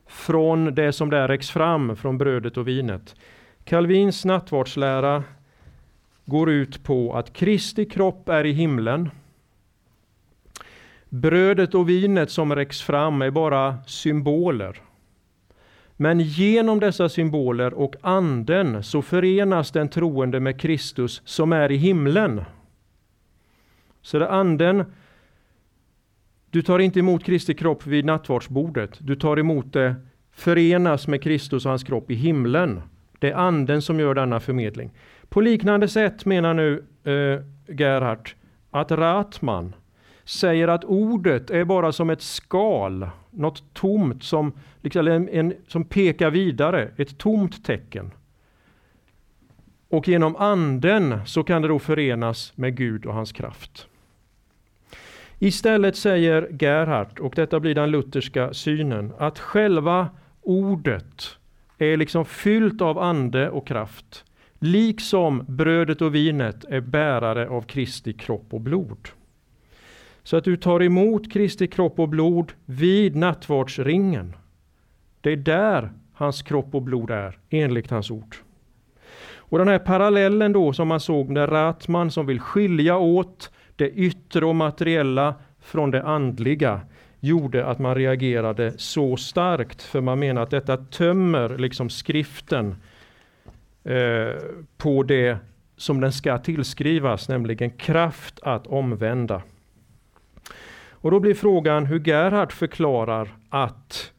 från 0.08 0.76
det 0.76 0.94
som 0.94 1.10
där 1.10 1.28
räcks 1.28 1.50
fram 1.52 1.96
från 1.96 2.18
brödet 2.18 2.58
och 2.58 2.68
vinet. 2.68 3.16
Calvins 3.66 4.26
nattvardslära 4.26 5.24
går 6.26 6.52
ut 6.52 6.84
på 6.84 7.14
att 7.14 7.34
Kristi 7.34 7.86
kropp 7.86 8.30
är 8.30 8.46
i 8.46 8.52
himlen. 8.52 9.10
Brödet 11.10 11.76
och 11.76 11.90
vinet 11.90 12.32
som 12.32 12.56
räcks 12.56 12.82
fram 12.82 13.22
är 13.22 13.32
bara 13.32 13.78
symboler. 13.88 14.82
Men 15.98 16.20
genom 16.20 16.80
dessa 16.80 17.10
symboler 17.10 17.74
och 17.74 17.96
anden 18.02 18.84
så 18.84 19.02
förenas 19.02 19.72
den 19.72 19.90
troende 19.90 20.40
med 20.40 20.62
Kristus 20.62 21.22
som 21.26 21.54
är 21.54 21.72
i 21.72 21.78
himlen. 21.78 22.42
Så 24.02 24.20
det 24.20 24.26
är 24.26 24.30
anden, 24.30 24.86
du 26.50 26.62
tar 26.62 26.80
inte 26.80 27.00
emot 27.00 27.24
Kristi 27.24 27.54
kropp 27.54 27.88
vid 27.88 28.06
nattvardsbordet. 28.06 28.98
Du 29.00 29.16
tar 29.16 29.40
emot 29.40 29.74
det, 29.74 29.96
förenas 30.32 31.08
med 31.08 31.22
Kristus 31.24 31.66
och 31.66 31.70
hans 31.70 31.84
kropp 31.84 32.12
i 32.12 32.16
himlen. 32.16 32.82
Det 33.24 33.32
är 33.32 33.36
anden 33.36 33.82
som 33.82 34.00
gör 34.00 34.14
denna 34.14 34.40
förmedling. 34.40 34.92
På 35.30 35.42
liknande 35.42 35.88
sätt 35.88 36.26
menar 36.26 36.54
nu 36.54 36.84
eh, 37.04 37.74
Gerhard 37.76 38.30
att 38.72 38.92
Ratman 38.92 39.76
säger 40.24 40.68
att 40.68 40.84
ordet 40.84 41.50
är 41.50 41.66
bara 41.66 41.92
som 41.92 42.10
ett 42.10 42.22
skal, 42.22 43.10
något 43.32 43.74
tomt 43.74 44.24
som, 44.24 44.54
liksom 44.82 45.08
en, 45.08 45.30
en, 45.30 45.54
som 45.68 45.86
pekar 45.86 46.30
vidare, 46.30 46.92
ett 46.98 47.18
tomt 47.18 47.66
tecken. 47.66 48.12
Och 49.90 50.08
genom 50.08 50.36
anden 50.36 51.20
så 51.26 51.44
kan 51.44 51.62
det 51.62 51.68
då 51.68 51.80
förenas 51.80 52.54
med 52.56 52.78
Gud 52.78 53.06
och 53.06 53.14
hans 53.14 53.32
kraft. 53.32 53.88
Istället 55.40 55.96
säger 55.96 56.48
Gerhard, 56.60 57.20
och 57.20 57.34
detta 57.36 57.60
blir 57.60 57.76
den 57.76 57.92
lutherska 57.92 58.54
synen, 58.54 59.14
att 59.18 59.40
själva 59.40 60.10
ordet 60.42 61.38
är 61.86 61.98
liksom 61.98 62.26
fyllt 62.26 62.82
av 62.82 63.00
ande 63.00 63.50
och 63.50 63.68
kraft. 63.68 64.26
Liksom 64.60 65.46
brödet 65.48 66.02
och 66.02 66.16
vinet 66.16 66.66
är 66.70 66.82
bärare 66.82 67.50
av 67.50 67.62
Kristi 67.62 68.14
kropp 68.14 68.54
och 68.54 68.62
blod. 68.62 69.10
Så 70.24 70.38
att 70.38 70.44
du 70.44 70.58
tar 70.58 70.84
emot 70.84 71.34
Kristi 71.34 71.68
kropp 71.68 72.00
och 72.00 72.10
blod 72.10 72.52
vid 72.66 73.16
nattvardsringen. 73.16 74.36
Det 75.22 75.32
är 75.32 75.38
där 75.38 75.92
hans 76.14 76.42
kropp 76.42 76.76
och 76.76 76.82
blod 76.82 77.12
är, 77.12 77.38
enligt 77.50 77.90
hans 77.90 78.12
ord. 78.12 78.36
Och 79.36 79.58
den 79.58 79.68
här 79.68 79.80
parallellen 79.80 80.54
då 80.54 80.74
som 80.74 80.88
man 80.88 81.00
såg 81.00 81.30
med 81.30 81.52
Ratman 81.52 82.12
som 82.12 82.26
vill 82.26 82.40
skilja 82.40 82.98
åt 82.98 83.52
det 83.76 83.90
yttre 83.90 84.46
och 84.46 84.56
materiella 84.56 85.36
från 85.60 85.92
det 85.92 86.04
andliga 86.04 86.82
gjorde 87.24 87.66
att 87.66 87.80
man 87.80 87.96
reagerade 87.96 88.74
så 88.78 89.18
starkt. 89.18 89.82
För 89.82 90.02
man 90.02 90.20
menar 90.20 90.42
att 90.42 90.50
detta 90.50 90.78
tömmer 90.78 91.58
liksom 91.58 91.90
skriften 91.90 92.76
eh, 93.84 94.42
på 94.78 95.04
det 95.04 95.38
som 95.78 96.02
den 96.02 96.12
ska 96.12 96.38
tillskrivas, 96.38 97.30
nämligen 97.30 97.70
kraft 97.70 98.40
att 98.42 98.68
omvända. 98.68 99.42
Och 100.90 101.12
då 101.12 101.20
blir 101.20 101.34
frågan 101.34 101.86
hur 101.86 102.00
Gerhard 102.00 102.52
förklarar 102.52 103.38
att 103.50 104.12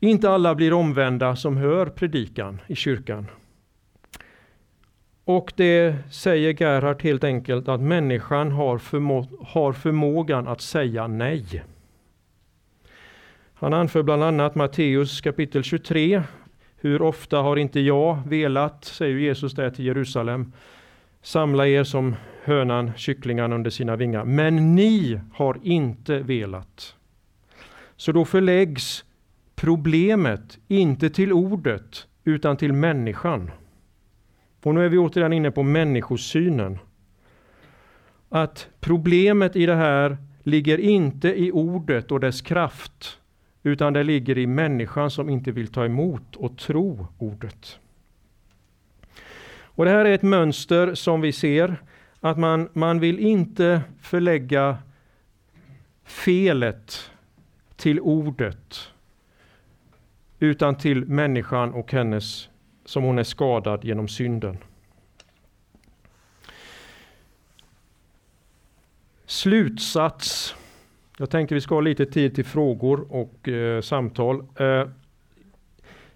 inte 0.00 0.30
alla 0.30 0.54
blir 0.54 0.72
omvända 0.72 1.36
som 1.36 1.56
hör 1.56 1.86
predikan 1.86 2.60
i 2.66 2.74
kyrkan. 2.74 3.26
Och 5.24 5.52
det 5.56 5.96
säger 6.10 6.62
Gerhard 6.62 7.02
helt 7.02 7.24
enkelt 7.24 7.68
att 7.68 7.80
människan 7.80 8.52
har, 8.52 8.78
förmå 8.78 9.26
har 9.40 9.72
förmågan 9.72 10.48
att 10.48 10.60
säga 10.60 11.06
nej. 11.06 11.62
Han 13.66 13.74
anför 13.74 14.02
bland 14.02 14.24
annat 14.24 14.54
Matteus 14.54 15.20
kapitel 15.20 15.62
23. 15.62 16.22
Hur 16.76 17.02
ofta 17.02 17.38
har 17.38 17.56
inte 17.56 17.80
jag 17.80 18.18
velat, 18.26 18.84
säger 18.84 19.16
Jesus 19.16 19.54
där 19.54 19.70
till 19.70 19.84
Jerusalem, 19.84 20.52
samla 21.22 21.66
er 21.66 21.84
som 21.84 22.16
hönan 22.42 22.92
kycklingarna 22.96 23.54
under 23.54 23.70
sina 23.70 23.96
vingar. 23.96 24.24
Men 24.24 24.74
ni 24.74 25.20
har 25.32 25.58
inte 25.62 26.18
velat. 26.18 26.94
Så 27.96 28.12
då 28.12 28.24
förläggs 28.24 29.04
problemet 29.54 30.58
inte 30.68 31.10
till 31.10 31.32
ordet 31.32 32.06
utan 32.24 32.56
till 32.56 32.72
människan. 32.72 33.50
Och 34.62 34.74
nu 34.74 34.84
är 34.84 34.88
vi 34.88 34.98
återigen 34.98 35.32
inne 35.32 35.50
på 35.50 35.62
människosynen. 35.62 36.78
Att 38.28 38.68
problemet 38.80 39.56
i 39.56 39.66
det 39.66 39.76
här 39.76 40.16
ligger 40.42 40.78
inte 40.80 41.28
i 41.40 41.52
ordet 41.52 42.12
och 42.12 42.20
dess 42.20 42.42
kraft, 42.42 43.18
utan 43.66 43.92
det 43.92 44.02
ligger 44.02 44.38
i 44.38 44.46
människan 44.46 45.10
som 45.10 45.28
inte 45.28 45.52
vill 45.52 45.68
ta 45.68 45.84
emot 45.84 46.36
och 46.36 46.58
tro 46.58 47.06
ordet. 47.18 47.78
Och 49.58 49.84
Det 49.84 49.90
här 49.90 50.04
är 50.04 50.12
ett 50.12 50.22
mönster 50.22 50.94
som 50.94 51.20
vi 51.20 51.32
ser, 51.32 51.76
att 52.20 52.38
man, 52.38 52.68
man 52.72 53.00
vill 53.00 53.18
inte 53.18 53.82
förlägga 54.00 54.78
felet 56.04 57.10
till 57.76 58.00
ordet, 58.00 58.92
utan 60.38 60.74
till 60.74 61.06
människan 61.06 61.72
och 61.72 61.92
hennes, 61.92 62.48
som 62.84 63.02
hon 63.04 63.18
är 63.18 63.24
skadad 63.24 63.84
genom 63.84 64.08
synden. 64.08 64.58
Slutsats. 69.26 70.54
Jag 71.18 71.30
tänkte 71.30 71.54
vi 71.54 71.60
ska 71.60 71.74
ha 71.74 71.80
lite 71.80 72.06
tid 72.06 72.34
till 72.34 72.44
frågor 72.44 73.06
och 73.12 73.48
eh, 73.48 73.80
samtal. 73.80 74.46
Eh, 74.56 74.88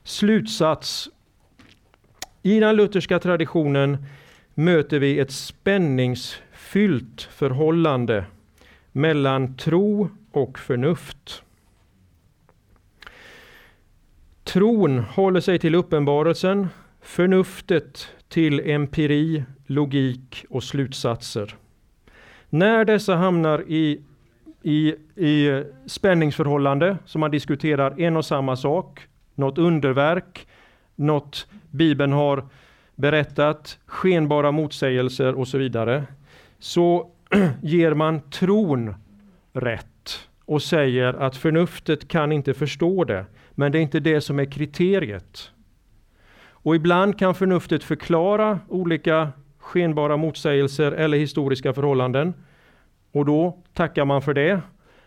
slutsats. 0.02 1.08
I 2.42 2.60
den 2.60 2.76
lutherska 2.76 3.18
traditionen 3.18 4.06
möter 4.54 4.98
vi 4.98 5.18
ett 5.18 5.30
spänningsfyllt 5.30 7.22
förhållande 7.22 8.24
mellan 8.92 9.56
tro 9.56 10.10
och 10.32 10.58
förnuft. 10.58 11.42
Tron 14.44 14.98
håller 14.98 15.40
sig 15.40 15.58
till 15.58 15.74
uppenbarelsen, 15.74 16.68
förnuftet 17.00 18.08
till 18.28 18.60
empiri, 18.70 19.44
logik 19.66 20.44
och 20.50 20.64
slutsatser. 20.64 21.54
När 22.48 22.84
dessa 22.84 23.16
hamnar 23.16 23.64
i, 23.68 24.00
i, 24.62 24.94
i 25.16 25.64
spänningsförhållande, 25.86 26.96
som 27.04 27.20
man 27.20 27.30
diskuterar 27.30 28.00
en 28.00 28.16
och 28.16 28.24
samma 28.24 28.56
sak, 28.56 29.00
något 29.34 29.58
underverk, 29.58 30.46
något 30.96 31.46
Bibeln 31.70 32.12
har 32.12 32.44
berättat, 32.94 33.78
skenbara 33.86 34.50
motsägelser 34.50 35.34
och 35.34 35.48
så 35.48 35.58
vidare, 35.58 36.04
så 36.58 37.10
ger 37.62 37.94
man 37.94 38.20
tron 38.30 38.94
rätt 39.52 40.28
och 40.44 40.62
säger 40.62 41.14
att 41.14 41.36
förnuftet 41.36 42.08
kan 42.08 42.32
inte 42.32 42.54
förstå 42.54 43.04
det, 43.04 43.24
men 43.50 43.72
det 43.72 43.78
är 43.78 43.82
inte 43.82 44.00
det 44.00 44.20
som 44.20 44.38
är 44.38 44.44
kriteriet. 44.44 45.50
Och 46.62 46.76
ibland 46.76 47.18
kan 47.18 47.34
förnuftet 47.34 47.84
förklara 47.84 48.60
olika 48.68 49.32
skenbara 49.58 50.16
motsägelser 50.16 50.92
eller 50.92 51.18
historiska 51.18 51.72
förhållanden. 51.72 52.34
Och 53.12 53.24
då 53.24 53.58
tackar 53.74 54.04
man 54.04 54.22
för 54.22 54.34
det. 54.34 54.60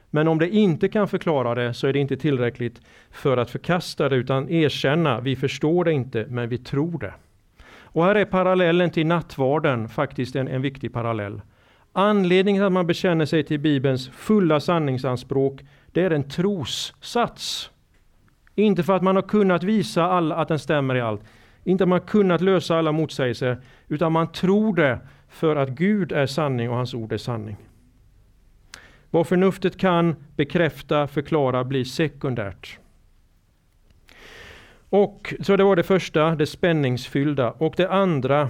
Men 0.09 0.27
om 0.27 0.39
det 0.39 0.49
inte 0.49 0.87
kan 0.87 1.07
förklara 1.07 1.55
det 1.55 1.73
så 1.73 1.87
är 1.87 1.93
det 1.93 1.99
inte 1.99 2.17
tillräckligt 2.17 2.81
för 3.11 3.37
att 3.37 3.49
förkasta 3.49 4.09
det 4.09 4.15
utan 4.15 4.49
erkänna, 4.49 5.19
vi 5.21 5.35
förstår 5.35 5.85
det 5.85 5.91
inte 5.91 6.25
men 6.29 6.49
vi 6.49 6.57
tror 6.57 6.99
det. 6.99 7.13
Och 7.93 8.05
här 8.05 8.15
är 8.15 8.25
parallellen 8.25 8.89
till 8.89 9.07
nattvarden 9.07 9.89
faktiskt 9.89 10.35
en, 10.35 10.47
en 10.47 10.61
viktig 10.61 10.93
parallell. 10.93 11.41
Anledningen 11.93 12.59
till 12.59 12.65
att 12.65 12.71
man 12.71 12.87
bekänner 12.87 13.25
sig 13.25 13.43
till 13.43 13.59
Bibelns 13.59 14.09
fulla 14.09 14.59
sanningsanspråk, 14.59 15.61
det 15.91 16.01
är 16.01 16.11
en 16.11 16.29
trossats. 16.29 17.71
Inte 18.55 18.83
för 18.83 18.93
att 18.93 19.03
man 19.03 19.15
har 19.15 19.23
kunnat 19.23 19.63
visa 19.63 20.03
all, 20.03 20.31
att 20.31 20.47
den 20.47 20.59
stämmer 20.59 20.95
i 20.95 21.01
allt. 21.01 21.21
Inte 21.63 21.83
att 21.83 21.87
man 21.87 21.99
har 21.99 22.07
kunnat 22.07 22.41
lösa 22.41 22.77
alla 22.77 22.91
motsägelser, 22.91 23.57
utan 23.87 24.11
man 24.11 24.31
tror 24.31 24.75
det 24.75 24.99
för 25.29 25.55
att 25.55 25.69
Gud 25.69 26.11
är 26.11 26.25
sanning 26.25 26.69
och 26.69 26.75
hans 26.75 26.93
ord 26.93 27.11
är 27.11 27.17
sanning. 27.17 27.57
Vad 29.13 29.27
förnuftet 29.27 29.77
kan 29.77 30.15
bekräfta, 30.35 31.07
förklara, 31.07 31.63
blir 31.63 31.83
sekundärt. 31.83 32.79
Och 34.89 35.33
Så 35.39 35.57
det 35.57 35.63
var 35.63 35.75
det 35.75 35.83
första, 35.83 36.35
det 36.35 36.45
spänningsfyllda. 36.45 37.51
Och 37.51 37.73
det 37.77 37.89
andra, 37.89 38.49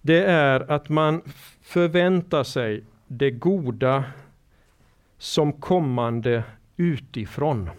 det 0.00 0.24
är 0.24 0.70
att 0.70 0.88
man 0.88 1.22
förväntar 1.62 2.44
sig 2.44 2.84
det 3.06 3.30
goda 3.30 4.04
som 5.18 5.52
kommande 5.52 6.44
utifrån. 6.76 7.70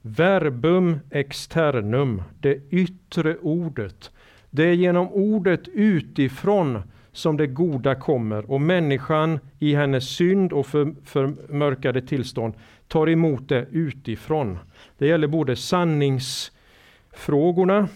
Verbum 0.00 1.00
externum, 1.10 2.22
det 2.40 2.60
yttre 2.70 3.36
ordet. 3.36 4.10
Det 4.50 4.64
är 4.64 4.74
genom 4.74 5.08
ordet 5.08 5.68
utifrån 5.68 6.82
som 7.14 7.36
det 7.36 7.46
goda 7.46 7.94
kommer 7.94 8.50
och 8.50 8.60
människan 8.60 9.38
i 9.58 9.74
hennes 9.74 10.08
synd 10.08 10.52
och 10.52 10.66
för, 10.66 10.94
förmörkade 11.04 12.02
tillstånd 12.02 12.54
tar 12.88 13.08
emot 13.08 13.48
det 13.48 13.66
utifrån. 13.70 14.58
Det 14.98 15.06
gäller 15.06 15.28
både 15.28 15.56
sanningsfrågorna, 15.56 17.88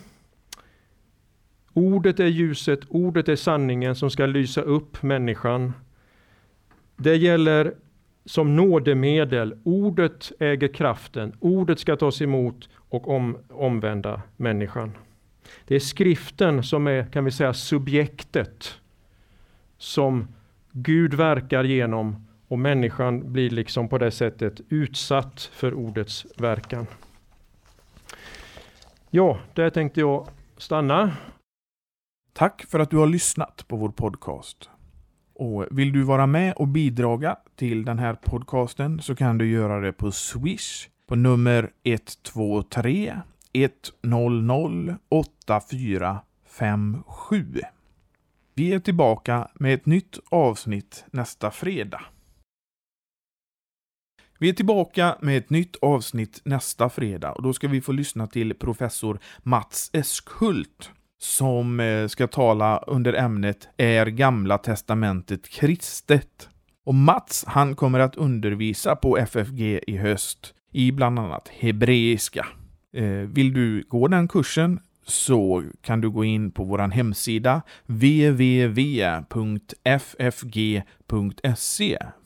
Ordet 1.78 2.20
är 2.20 2.26
ljuset, 2.26 2.80
ordet 2.88 3.28
är 3.28 3.36
sanningen 3.36 3.94
som 3.94 4.10
ska 4.10 4.26
lysa 4.26 4.60
upp 4.60 5.02
människan. 5.02 5.72
Det 6.96 7.16
gäller 7.16 7.74
som 8.24 8.56
nådemedel. 8.56 9.58
Ordet 9.64 10.32
äger 10.38 10.68
kraften. 10.68 11.36
Ordet 11.40 11.78
ska 11.78 11.96
tas 11.96 12.22
emot 12.22 12.68
och 12.76 13.08
om, 13.08 13.38
omvända 13.50 14.22
människan. 14.36 14.92
Det 15.66 15.74
är 15.74 15.80
skriften 15.80 16.62
som 16.62 16.86
är, 16.86 17.12
kan 17.12 17.24
vi 17.24 17.30
säga, 17.30 17.54
subjektet 17.54 18.80
som 19.78 20.28
Gud 20.72 21.14
verkar 21.14 21.64
genom 21.64 22.26
och 22.48 22.58
människan 22.58 23.32
blir 23.32 23.50
liksom 23.50 23.88
på 23.88 23.98
det 23.98 24.10
sättet 24.10 24.60
utsatt 24.68 25.50
för 25.52 25.74
ordets 25.74 26.26
verkan. 26.36 26.86
Ja, 29.10 29.38
där 29.54 29.70
tänkte 29.70 30.00
jag 30.00 30.28
stanna. 30.56 31.16
Tack 32.32 32.64
för 32.68 32.80
att 32.80 32.90
du 32.90 32.96
har 32.96 33.06
lyssnat 33.06 33.64
på 33.68 33.76
vår 33.76 33.88
podcast. 33.88 34.70
Och 35.34 35.66
vill 35.70 35.92
du 35.92 36.02
vara 36.02 36.26
med 36.26 36.54
och 36.54 36.68
bidraga 36.68 37.36
till 37.56 37.84
den 37.84 37.98
här 37.98 38.14
podcasten 38.14 39.02
så 39.02 39.14
kan 39.14 39.38
du 39.38 39.50
göra 39.50 39.80
det 39.80 39.92
på 39.92 40.12
Swish 40.12 40.88
på 41.06 41.16
nummer 41.16 41.70
123 41.84 43.20
100 43.52 44.98
8457. 45.08 47.60
Vi 48.58 48.72
är 48.72 48.78
tillbaka 48.78 49.48
med 49.54 49.74
ett 49.74 49.86
nytt 49.86 50.18
avsnitt 50.30 51.04
nästa 51.10 51.50
fredag. 51.50 52.00
Vi 54.38 54.48
är 54.48 54.52
tillbaka 54.52 55.16
med 55.20 55.38
ett 55.38 55.50
nytt 55.50 55.76
avsnitt 55.76 56.40
nästa 56.44 56.88
fredag 56.88 57.32
och 57.32 57.42
då 57.42 57.52
ska 57.52 57.68
vi 57.68 57.80
få 57.80 57.92
lyssna 57.92 58.26
till 58.26 58.54
professor 58.54 59.18
Mats 59.42 59.90
Eskhult 59.92 60.90
som 61.18 61.80
eh, 61.80 62.06
ska 62.08 62.26
tala 62.26 62.78
under 62.78 63.12
ämnet 63.12 63.68
Är 63.76 64.06
Gamla 64.06 64.58
Testamentet 64.58 65.48
kristet? 65.48 66.48
Och 66.86 66.94
Mats, 66.94 67.44
han 67.46 67.76
kommer 67.76 68.00
att 68.00 68.16
undervisa 68.16 68.96
på 68.96 69.18
FFG 69.18 69.80
i 69.86 69.96
höst 69.96 70.54
i 70.72 70.92
bland 70.92 71.18
annat 71.18 71.48
hebreiska. 71.48 72.46
Eh, 72.96 73.04
vill 73.04 73.52
du 73.52 73.84
gå 73.88 74.08
den 74.08 74.28
kursen 74.28 74.80
så 75.08 75.64
kan 75.82 76.00
du 76.00 76.10
gå 76.10 76.24
in 76.24 76.50
på 76.50 76.64
vår 76.64 76.78
hemsida 76.78 77.62
www.ffg.se 77.86 79.18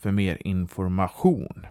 för 0.00 0.10
mer 0.10 0.38
information. 0.40 1.66